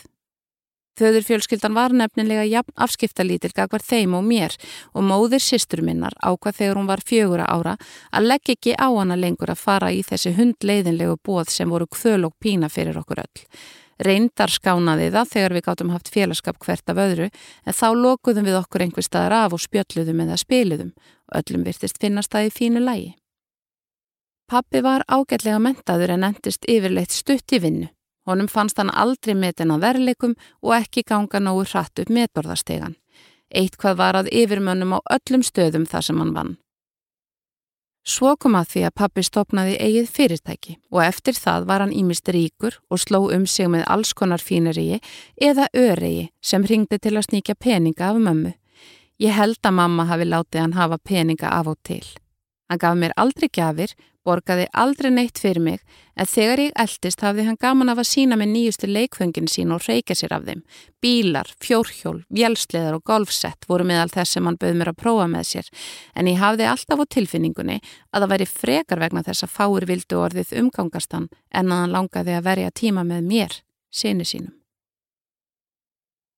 Föðurfjölskyldan 0.98 1.78
var 1.78 1.94
nefnilega 1.94 2.44
jafn 2.50 2.74
afskiptalítil 2.74 3.54
gagvar 3.54 3.82
þeim 3.86 4.16
og 4.18 4.24
mér 4.26 4.54
og 4.98 5.04
móðir 5.06 5.42
sýstur 5.44 5.84
minnar 5.86 6.16
ákvað 6.18 6.58
þegar 6.58 6.80
hún 6.80 6.90
var 6.90 7.04
fjögura 7.06 7.46
ára 7.46 7.76
að 8.10 8.32
leggja 8.32 8.56
ekki 8.58 8.74
á 8.74 8.88
hana 8.90 9.14
lengur 9.14 9.54
að 9.54 9.62
fara 9.62 9.92
í 9.94 10.02
þessi 10.02 10.34
hundleiðinlegu 10.34 11.20
bóð 11.22 11.52
sem 11.54 11.70
voru 11.70 11.86
kvöl 11.86 12.26
og 12.26 12.34
pína 12.42 12.66
fyrir 12.66 12.98
okkur 12.98 13.22
öll. 13.22 13.46
Reyndar 13.98 14.52
skánaði 14.52 15.08
það 15.10 15.30
þegar 15.32 15.54
við 15.56 15.64
gáttum 15.66 15.90
haft 15.90 16.10
félagskap 16.14 16.58
hvert 16.62 16.90
af 16.92 17.00
öðru 17.02 17.30
en 17.30 17.74
þá 17.74 17.88
lokuðum 17.98 18.46
við 18.46 18.58
okkur 18.60 18.84
einhver 18.84 19.06
staðar 19.06 19.34
af 19.40 19.56
og 19.56 19.62
spjöldluðum 19.64 20.22
eða 20.22 20.38
spiliðum 20.38 20.92
og 20.94 21.40
öllum 21.40 21.64
virtist 21.66 21.98
finnast 21.98 22.30
það 22.30 22.46
í 22.46 22.54
fínu 22.54 22.82
lægi. 22.84 23.10
Pappi 24.48 24.80
var 24.80 25.02
ágætlega 25.10 25.58
mentaður 25.60 26.14
en 26.14 26.28
endist 26.30 26.64
yfirleitt 26.70 27.12
stutt 27.12 27.52
í 27.52 27.60
vinnu. 27.60 27.90
Honum 28.28 28.48
fannst 28.48 28.78
hann 28.78 28.92
aldrei 28.92 29.34
metin 29.34 29.72
á 29.72 29.76
verleikum 29.82 30.36
og 30.62 30.72
ekki 30.78 31.02
ganga 31.08 31.40
nógu 31.40 31.66
hratt 31.72 31.98
upp 31.98 32.12
metorðastegan. 32.12 32.94
Eitt 33.50 33.76
hvað 33.80 33.98
var 33.98 34.18
að 34.20 34.30
yfirmönnum 34.32 34.94
á 34.96 34.98
öllum 35.16 35.44
stöðum 35.44 35.88
þar 35.88 36.04
sem 36.04 36.18
hann 36.20 36.34
vann. 36.36 36.56
Svo 38.08 38.30
kom 38.40 38.54
að 38.56 38.70
því 38.72 38.82
að 38.88 38.94
pappi 38.96 39.22
stopnaði 39.26 39.74
eigið 39.84 40.06
fyrirtæki 40.16 40.76
og 40.94 41.02
eftir 41.04 41.36
það 41.36 41.66
var 41.68 41.82
hann 41.84 41.92
ímist 41.92 42.30
ríkur 42.32 42.78
og 42.88 43.02
sló 43.02 43.18
um 43.34 43.44
sig 43.44 43.68
með 43.68 43.84
alls 43.92 44.14
konar 44.16 44.40
fíneríi 44.40 45.02
eða 45.36 45.66
öregi 45.76 46.30
sem 46.40 46.64
ringdi 46.64 46.96
til 46.96 47.18
að 47.18 47.26
sníkja 47.26 47.58
peninga 47.60 48.08
af 48.08 48.22
mömmu. 48.24 48.54
Ég 49.20 49.36
held 49.36 49.60
að 49.60 49.76
mamma 49.76 50.06
hafi 50.08 50.24
látið 50.24 50.60
hann 50.62 50.78
hafa 50.78 50.96
peninga 51.04 51.52
af 51.52 51.68
og 51.74 51.76
til. 51.84 52.06
Hann 52.70 52.80
gaf 52.80 52.96
mér 52.96 53.12
aldrei 53.16 53.50
gafir, 53.52 53.92
borgaði 54.28 54.66
aldrei 54.76 55.08
neitt 55.14 55.40
fyrir 55.40 55.62
mig, 55.64 55.80
en 56.18 56.28
þegar 56.28 56.60
ég 56.66 56.74
eldist 56.84 57.24
hafði 57.24 57.46
hann 57.46 57.58
gaman 57.60 57.88
af 57.88 58.02
að 58.02 58.08
sína 58.10 58.36
með 58.36 58.50
nýjustu 58.52 58.90
leikföngin 58.90 59.48
sín 59.48 59.72
og 59.72 59.86
reyka 59.86 60.16
sér 60.18 60.34
af 60.36 60.44
þeim. 60.44 60.60
Bílar, 61.00 61.48
fjórhjól, 61.64 62.20
vjelsleðar 62.28 62.98
og 62.98 63.04
golfsett 63.08 63.64
voru 63.70 63.86
meðal 63.88 64.12
þess 64.12 64.36
sem 64.36 64.46
hann 64.46 64.60
bauð 64.60 64.76
mér 64.76 64.92
að 64.92 65.00
prófa 65.00 65.28
með 65.32 65.48
sér, 65.52 65.72
en 66.14 66.28
ég 66.28 66.42
hafði 66.42 66.68
alltaf 66.68 67.00
á 67.00 67.04
tilfinningunni 67.16 67.80
að 68.12 68.20
það 68.20 68.32
væri 68.34 68.50
frekar 68.52 69.02
vegna 69.06 69.24
þess 69.24 69.48
að 69.48 69.54
fáir 69.56 69.88
vildu 69.88 70.20
orðið 70.20 70.54
umgangastan 70.60 71.30
en 71.50 71.72
að 71.72 71.82
hann 71.84 71.96
langaði 71.96 72.36
að 72.36 72.46
verja 72.52 72.76
tíma 72.84 73.06
með 73.08 73.32
mér, 73.32 73.60
síni 73.90 74.28
sínum. 74.28 74.54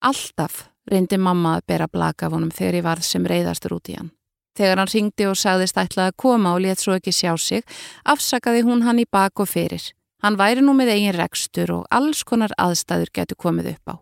Alltaf 0.00 0.70
reyndi 0.88 1.18
mamma 1.20 1.58
að 1.58 1.66
bera 1.68 1.90
blaka 1.90 2.28
af 2.28 2.32
honum 2.32 2.52
þegar 2.54 2.78
ég 2.78 2.86
varð 2.86 3.04
sem 3.04 3.26
reyðastur 3.26 3.76
út 3.76 3.90
í 3.92 3.98
hann. 3.98 4.14
Þegar 4.58 4.82
hann 4.82 4.90
ringdi 4.90 5.26
og 5.30 5.38
sagðist 5.38 5.78
ætlaði 5.78 6.10
að 6.10 6.18
koma 6.18 6.54
og 6.56 6.62
létt 6.64 6.82
svo 6.82 6.96
ekki 6.98 7.14
sjá 7.14 7.32
sig, 7.38 7.64
afsakaði 8.04 8.64
hún 8.66 8.82
hann 8.86 8.98
í 8.98 9.06
bak 9.06 9.40
og 9.40 9.48
fyrir. 9.48 9.92
Hann 10.20 10.36
væri 10.36 10.64
nú 10.64 10.74
með 10.76 10.94
eigin 10.96 11.16
rekstur 11.16 11.70
og 11.78 11.86
alls 11.90 12.24
konar 12.28 12.52
aðstæður 12.60 13.12
getur 13.14 13.38
komið 13.40 13.74
upp 13.74 13.94
á. 13.94 13.96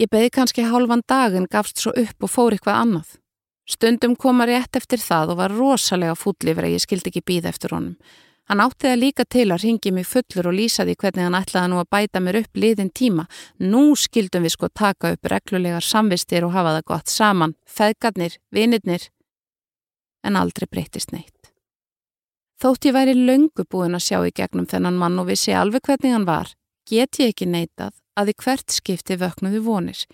Ég 0.00 0.08
beði 0.08 0.30
kannski 0.32 0.64
hálfan 0.64 1.02
dag 1.04 1.34
en 1.36 1.50
gafst 1.50 1.82
svo 1.82 1.92
upp 1.92 2.24
og 2.24 2.30
fór 2.32 2.56
eitthvað 2.56 2.78
annað. 2.80 3.08
Stundum 3.68 4.16
koma 4.16 4.46
rétt 4.48 4.78
eftir 4.78 5.02
það 5.02 5.34
og 5.34 5.40
var 5.42 5.52
rosalega 5.52 6.16
fúllifur 6.16 6.66
að 6.66 6.78
ég 6.78 6.82
skildi 6.82 7.12
ekki 7.12 7.26
býða 7.28 7.52
eftir 7.52 7.74
honum. 7.76 7.98
Hann 8.50 8.62
átti 8.64 8.88
það 8.88 8.98
líka 8.98 9.24
til 9.28 9.46
að 9.54 9.62
ringi 9.62 9.92
mig 9.94 10.08
fullur 10.08 10.48
og 10.50 10.56
lýsa 10.56 10.86
því 10.86 10.96
hvernig 10.98 11.28
hann 11.28 11.38
ætlaði 11.38 11.70
nú 11.70 11.78
að 11.78 11.90
bæta 11.94 12.20
mér 12.20 12.40
upp 12.40 12.58
liðin 12.58 12.90
tíma. 12.90 13.28
Nú 13.60 13.92
skildum 13.94 14.48
við 14.48 14.56
sko 14.56 14.68
taka 14.72 15.12
upp 15.14 15.30
reglulegar 15.30 15.84
samvistir 15.86 16.48
og 16.48 16.56
hafa 16.56 16.78
það 16.78 16.88
gott 16.90 17.12
saman, 17.12 17.54
feðgarnir, 17.68 18.40
vinirnir 18.50 19.10
en 20.24 20.36
aldrei 20.36 20.68
breytist 20.70 21.12
neitt. 21.12 21.52
Þótt 22.62 22.86
ég 22.86 22.94
væri 22.94 23.14
löngu 23.18 23.64
búin 23.66 23.98
að 23.98 24.06
sjá 24.06 24.18
í 24.22 24.34
gegnum 24.34 24.68
þennan 24.70 24.98
mann 24.98 25.18
og 25.18 25.26
vissi 25.32 25.54
alveg 25.56 25.82
hvernig 25.88 26.14
hann 26.14 26.28
var, 26.28 26.52
get 26.86 27.18
ég 27.18 27.32
ekki 27.32 27.48
neitað 27.50 27.96
að 28.14 28.30
í 28.30 28.38
hvert 28.44 28.70
skipti 28.70 29.18
vöknuðu 29.18 29.62
vonir. 29.66 30.04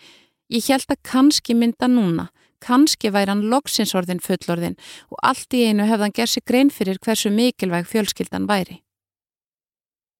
Ég 0.48 0.64
held 0.72 0.88
að 0.88 1.02
kannski 1.04 1.52
mynda 1.54 1.90
núna, 1.92 2.30
kannski 2.64 3.12
væri 3.12 3.34
hann 3.34 3.48
loksinsordin 3.52 4.22
fullordin 4.24 4.78
og 5.12 5.20
allt 5.22 5.54
í 5.54 5.66
einu 5.68 5.84
hefðan 5.90 6.14
gerð 6.16 6.32
sig 6.34 6.46
grein 6.48 6.72
fyrir 6.72 7.00
hversu 7.04 7.30
mikilvæg 7.30 7.90
fjölskyldan 7.90 8.48
væri. 8.48 8.80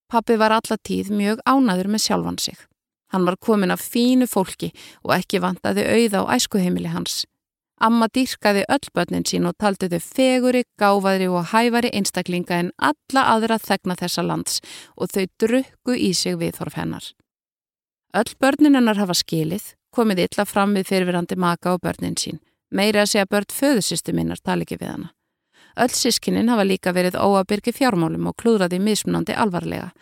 Pappi 0.09 0.37
var 0.41 0.55
allatíð 0.57 1.11
mjög 1.13 1.41
ánaður 1.49 1.89
með 1.93 2.05
sjálfan 2.07 2.39
sig. 2.41 2.61
Hann 3.13 3.25
var 3.25 3.37
komin 3.41 3.73
af 3.73 3.81
fínu 3.81 4.29
fólki 4.29 4.71
og 5.05 5.15
ekki 5.17 5.41
vantaði 5.41 5.85
auða 5.85 6.25
á 6.29 6.37
æskuheimili 6.37 6.93
hans. 6.93 7.25
Amma 7.81 8.09
dýrkaði 8.11 8.65
öll 8.67 8.91
börnin 8.95 9.27
sín 9.29 9.47
og 9.47 9.55
taldi 9.63 9.87
þau 9.93 10.01
feguri, 10.03 10.65
gáfaðri 10.81 11.29
og 11.31 11.53
hæfari 11.53 11.93
einstaklinga 11.95 12.59
en 12.59 12.71
alla 12.79 13.25
aðra 13.35 13.59
þegna 13.63 13.95
þessa 14.01 14.25
lands 14.27 14.61
og 14.97 15.13
þau 15.15 15.27
drukku 15.39 15.95
í 15.95 16.11
sig 16.15 16.39
viðhorf 16.41 16.75
hennar. 16.75 17.05
Öll 18.19 18.35
börnin 18.41 18.75
hennar 18.75 18.99
hafa 18.99 19.15
skilið, 19.15 19.75
komið 19.95 20.25
illa 20.27 20.45
fram 20.45 20.75
við 20.75 20.89
fyrirverandi 20.91 21.37
maka 21.39 21.77
og 21.77 21.85
börnin 21.85 22.19
sín. 22.19 22.41
Meira 22.71 23.05
að 23.05 23.13
segja 23.13 23.31
börn 23.31 23.53
föðusistu 23.55 24.13
minnar 24.13 24.43
tali 24.43 24.67
ekki 24.67 24.81
við 24.81 24.91
hana. 24.93 25.13
Öll 25.79 25.95
sískinin 25.95 26.51
hafa 26.51 26.65
líka 26.67 26.93
verið 26.93 27.21
óabyrgi 27.21 27.73
fjármálum 27.73 28.27
og 28.27 28.37
klúðraði 28.43 28.81
mismunandi 28.83 29.37
alvarlega. 29.39 29.93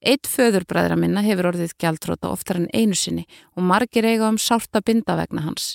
Eitt 0.00 0.30
föðurbræðra 0.30 0.96
minna 0.96 1.20
hefur 1.26 1.50
orðið 1.50 1.74
gjaldróta 1.82 2.30
oftar 2.32 2.62
en 2.62 2.70
einu 2.72 2.96
sinni 2.96 3.26
og 3.56 3.66
margir 3.68 4.06
eiga 4.06 4.30
um 4.30 4.38
sárta 4.38 4.80
binda 4.80 5.18
vegna 5.18 5.44
hans. 5.44 5.74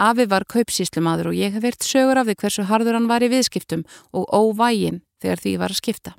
Afi 0.00 0.24
var 0.30 0.46
kaupsíslumadur 0.48 1.30
og 1.30 1.36
ég 1.36 1.52
hef 1.52 1.64
veirt 1.64 1.84
sögur 1.84 2.20
af 2.20 2.28
því 2.28 2.36
hversu 2.40 2.66
harður 2.70 2.96
hann 2.96 3.08
var 3.10 3.24
í 3.24 3.28
viðskiptum 3.32 3.84
og 4.16 4.28
óvægin 4.32 5.02
þegar 5.20 5.42
því 5.44 5.56
var 5.60 5.74
að 5.74 5.80
skipta. 5.82 6.12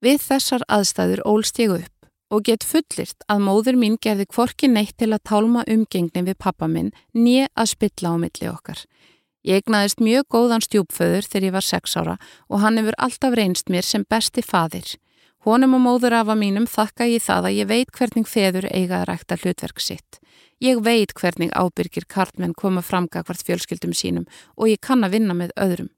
Við 0.00 0.22
þessar 0.22 0.62
aðstæður 0.70 1.24
ólst 1.28 1.58
ég 1.60 1.74
upp 1.80 1.96
og 2.30 2.44
get 2.46 2.64
fullirt 2.64 3.26
að 3.26 3.42
móður 3.42 3.76
mín 3.76 3.98
gerði 4.00 4.28
kvorki 4.30 4.70
neitt 4.70 4.94
til 5.02 5.10
að 5.10 5.24
tálma 5.26 5.64
umgengni 5.66 6.22
við 6.28 6.38
pappa 6.38 6.70
minn 6.70 6.92
nýja 7.12 7.50
að 7.58 7.72
spilla 7.74 8.14
á 8.14 8.16
milli 8.22 8.48
okkar. 8.48 8.78
Ég 9.42 9.64
egnaðist 9.64 10.02
mjög 10.04 10.28
góðan 10.30 10.62
stjúpföður 10.62 11.26
þegar 11.26 11.46
ég 11.48 11.54
var 11.56 11.66
sex 11.66 11.96
ára 11.96 12.16
og 12.48 12.62
hann 12.62 12.78
hefur 12.78 12.96
alltaf 13.02 13.34
reynst 13.34 13.72
mér 13.72 13.86
sem 13.86 14.04
besti 14.08 14.44
fadir. 14.46 14.86
Honum 15.46 15.78
og 15.78 15.80
móður 15.80 16.18
afa 16.18 16.34
mínum 16.36 16.66
þakka 16.68 17.06
ég 17.08 17.22
það 17.24 17.46
að 17.48 17.54
ég 17.56 17.68
veit 17.70 17.92
hvernig 17.96 18.26
feður 18.28 18.66
eigaði 18.68 19.06
rækta 19.08 19.38
hlutverk 19.40 19.80
sitt. 19.80 20.18
Ég 20.60 20.82
veit 20.84 21.14
hvernig 21.16 21.54
ábyrgir 21.56 22.04
kartmenn 22.04 22.52
koma 22.52 22.82
framga 22.84 23.22
hvert 23.24 23.46
fjölskyldum 23.46 23.94
sínum 23.96 24.26
og 24.56 24.68
ég 24.68 24.82
kann 24.84 25.06
að 25.06 25.16
vinna 25.16 25.36
með 25.38 25.54
öðrum. 25.56 25.88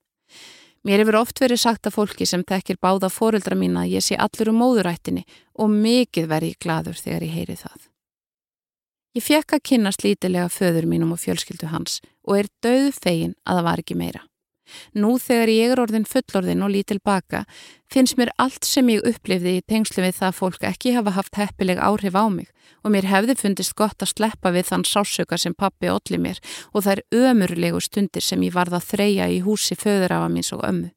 Mér 0.86 1.02
hefur 1.02 1.18
oft 1.20 1.42
verið 1.42 1.62
sagt 1.62 1.86
að 1.86 1.96
fólki 1.98 2.26
sem 2.26 2.42
tekir 2.46 2.78
báða 2.82 3.10
fóruldra 3.10 3.58
mín 3.58 3.78
að 3.78 3.96
ég 3.96 4.06
sé 4.06 4.18
allur 4.18 4.50
um 4.50 4.62
móðurættinni 4.62 5.22
og 5.58 5.74
mikið 5.74 6.30
veri 6.30 6.54
ég 6.54 6.62
gladur 6.62 6.98
þegar 6.98 7.26
ég 7.26 7.36
heyri 7.36 7.58
það. 7.58 7.88
Ég 9.18 9.26
fekk 9.26 9.58
að 9.58 9.66
kynast 9.68 10.06
lítilega 10.06 10.48
föður 10.50 10.86
mínum 10.90 11.14
og 11.14 11.20
fjölskyldu 11.22 11.70
hans 11.74 11.98
og 12.22 12.38
er 12.38 12.50
döð 12.62 12.94
fegin 12.94 13.34
að 13.42 13.58
það 13.58 13.66
var 13.68 13.82
ekki 13.82 13.98
meira. 13.98 14.22
Nú 14.94 15.16
þegar 15.22 15.52
ég 15.52 15.74
er 15.74 15.82
orðin 15.82 16.08
fullorðin 16.08 16.64
og 16.64 16.72
lítil 16.74 16.98
baka 17.04 17.44
finnst 17.92 18.16
mér 18.16 18.32
allt 18.40 18.64
sem 18.64 18.88
ég 18.88 19.04
upplifði 19.08 19.58
í 19.58 19.64
tengslu 19.68 20.04
við 20.04 20.16
það 20.20 20.38
fólk 20.38 20.64
ekki 20.68 20.94
hafa 20.96 21.12
haft 21.18 21.36
heppileg 21.36 21.82
áhrif 21.82 22.16
á 22.16 22.24
mig 22.32 22.48
og 22.82 22.94
mér 22.94 23.08
hefði 23.10 23.36
fundist 23.38 23.76
gott 23.76 24.02
að 24.02 24.14
sleppa 24.14 24.52
við 24.54 24.70
þann 24.70 24.86
sásöka 24.88 25.38
sem 25.38 25.54
pappi 25.54 25.90
olli 25.92 26.18
mér 26.18 26.40
og 26.72 26.88
er 26.88 27.04
ömurlegu 27.12 27.80
stundir 27.80 28.24
sem 28.24 28.42
ég 28.42 28.56
varða 28.56 28.80
að 28.80 28.88
þreja 28.94 29.28
í 29.28 29.42
húsi 29.44 29.76
föðurafa 29.76 30.32
míns 30.32 30.52
og 30.56 30.64
ömmu. 30.68 30.90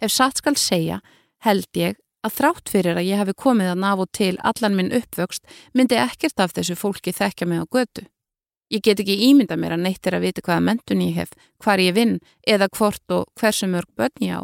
Ef 0.00 0.12
satt 0.12 0.40
skal 0.40 0.56
segja 0.56 1.00
held 1.44 1.68
ég 1.76 1.98
að 2.24 2.36
þrátt 2.36 2.72
fyrir 2.72 2.98
að 3.00 3.08
ég 3.08 3.20
hafi 3.20 3.36
komið 3.36 3.72
að 3.72 3.82
ná 3.82 3.90
og 3.94 4.08
til 4.16 4.34
allan 4.44 4.76
minn 4.76 4.92
uppvöxt 4.96 5.46
myndi 5.72 5.96
ekkert 6.00 6.40
af 6.44 6.52
þessu 6.56 6.76
fólki 6.76 7.14
þekkja 7.16 7.48
mig 7.48 7.64
á 7.64 7.66
götu. 7.66 8.04
Ég 8.70 8.84
get 8.86 9.00
ekki 9.02 9.16
ímynda 9.26 9.56
mér 9.58 9.74
að 9.74 9.84
neitt 9.88 10.06
er 10.06 10.14
að 10.14 10.28
vita 10.28 10.42
hvaða 10.46 10.62
mentun 10.62 11.02
ég 11.02 11.16
hef, 11.18 11.32
hvar 11.58 11.82
ég 11.82 11.94
vinn 11.96 12.18
eða 12.46 12.68
hvort 12.70 13.14
og 13.14 13.26
hversu 13.40 13.66
mörg 13.66 13.90
börn 13.98 14.22
ég 14.22 14.36
á. 14.38 14.42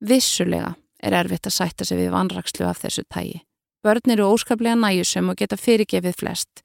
Vissulega 0.00 0.72
er 1.04 1.16
erfitt 1.18 1.50
að 1.50 1.56
sætta 1.58 1.84
sig 1.84 2.00
við 2.00 2.14
vanrakslu 2.14 2.64
af 2.64 2.80
þessu 2.80 3.04
tægi. 3.12 3.42
Börn 3.84 4.14
eru 4.14 4.30
óskaplega 4.32 4.78
næjusum 4.78 5.28
og 5.28 5.36
geta 5.36 5.58
fyrirgefið 5.60 6.16
flest. 6.16 6.62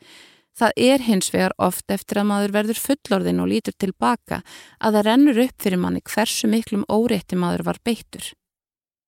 Það 0.57 0.79
er 0.85 1.03
hins 1.03 1.29
vegar 1.33 1.53
oft 1.57 1.91
eftir 1.91 2.21
að 2.21 2.29
maður 2.29 2.55
verður 2.55 2.79
fullorðin 2.79 3.41
og 3.43 3.49
lítur 3.49 3.75
tilbaka 3.77 4.41
að 4.79 4.97
það 4.97 5.05
rennur 5.09 5.43
upp 5.43 5.65
fyrir 5.65 5.81
manni 5.81 6.01
hversu 6.07 6.47
miklum 6.47 6.85
órétti 6.87 7.35
maður 7.35 7.65
var 7.67 7.81
beittur. 7.83 8.31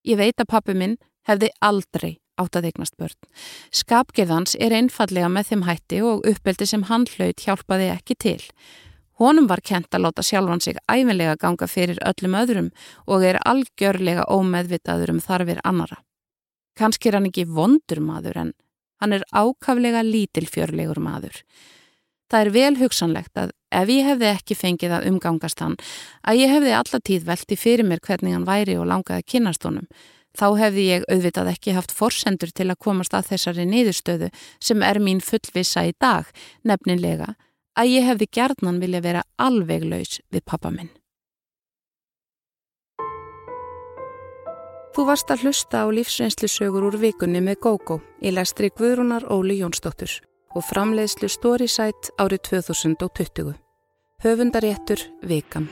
Ég 0.05 0.19
veit 0.19 0.41
að 0.41 0.51
pappi 0.51 0.75
minn 0.75 0.97
hefði 1.29 1.53
aldrei 1.61 2.15
átt 2.41 2.57
að 2.59 2.69
eignast 2.71 2.97
börn. 2.99 3.17
Skapgerðans 3.71 4.55
er 4.59 4.75
einfallega 4.75 5.29
með 5.31 5.51
þeim 5.51 5.67
hætti 5.67 6.01
og 6.05 6.25
uppeldi 6.29 6.67
sem 6.69 6.87
hann 6.89 7.07
hlaut 7.15 7.45
hjálpaði 7.45 7.91
ekki 7.93 8.17
til. 8.19 8.41
Honum 9.21 9.47
var 9.47 9.63
kent 9.63 9.95
að 9.95 10.07
láta 10.07 10.23
sjálfan 10.25 10.61
sig 10.61 10.79
æfinlega 10.91 11.37
ganga 11.39 11.69
fyrir 11.71 12.01
öllum 12.03 12.35
öðrum 12.35 12.71
og 13.07 13.23
er 13.23 13.39
algjörlega 13.47 14.27
ómeðvitaður 14.27 15.15
um 15.15 15.21
þarfir 15.23 15.61
annara. 15.63 16.01
Kanski 16.75 17.09
er 17.09 17.19
hann 17.19 17.29
ekki 17.29 17.47
vondur 17.47 18.03
maður 18.03 18.41
en 18.41 18.53
hann 18.99 19.15
er 19.15 19.23
ákaflega 19.31 20.03
lítilfjörlegur 20.03 20.99
maður. 21.03 21.39
Það 22.31 22.41
er 22.41 22.51
vel 22.55 22.75
hugsanlegt 22.79 23.37
að 23.37 23.53
ef 23.75 23.91
ég 23.91 24.07
hefði 24.09 24.29
ekki 24.31 24.57
fengið 24.57 24.95
að 24.97 25.07
umgangast 25.11 25.61
hann, 25.61 25.75
að 26.25 26.41
ég 26.41 26.51
hefði 26.51 26.73
allatíð 26.75 27.27
velti 27.27 27.57
fyrir 27.59 27.87
mér 27.87 28.01
hvernig 28.03 28.33
hann 28.33 28.47
væri 28.47 28.77
og 28.79 28.87
langaði 28.89 29.21
að 29.21 29.29
kynast 29.33 29.67
honum, 29.67 29.85
Þá 30.35 30.47
hefði 30.59 30.85
ég 30.89 31.05
auðvitað 31.07 31.53
ekki 31.53 31.75
haft 31.77 31.93
forsendur 31.95 32.51
til 32.51 32.67
að 32.67 32.81
komast 32.83 33.15
að 33.15 33.31
þessari 33.31 33.65
niðurstöðu 33.69 34.29
sem 34.59 34.83
er 34.83 34.99
mín 34.99 35.23
fullvisa 35.23 35.85
í 35.87 35.95
dag, 35.95 36.27
nefnilega 36.67 37.35
að 37.75 37.91
ég 37.91 38.07
hefði 38.09 38.27
gerðnan 38.37 38.81
vilja 38.83 39.01
vera 39.03 39.23
alveg 39.39 39.87
laus 39.87 40.19
við 40.31 40.45
pappa 40.47 40.71
minn. 40.71 40.91
Þú 44.95 45.03
varst 45.09 45.31
að 45.31 45.43
hlusta 45.43 45.83
á 45.83 45.87
lífsreynslusögur 45.91 46.85
úr 46.87 46.95
vikunni 46.99 47.41
með 47.43 47.59
GóGó 47.65 47.99
í 48.23 48.31
lestri 48.31 48.69
Guðrúnar 48.71 49.27
Óli 49.27 49.59
Jónsdóttur 49.59 50.21
og 50.55 50.63
framleiðslu 50.63 51.27
Storysight 51.31 52.13
árið 52.15 52.47
2020. 52.55 53.59
Höfundaréttur 54.23 55.03
Vikan. 55.27 55.67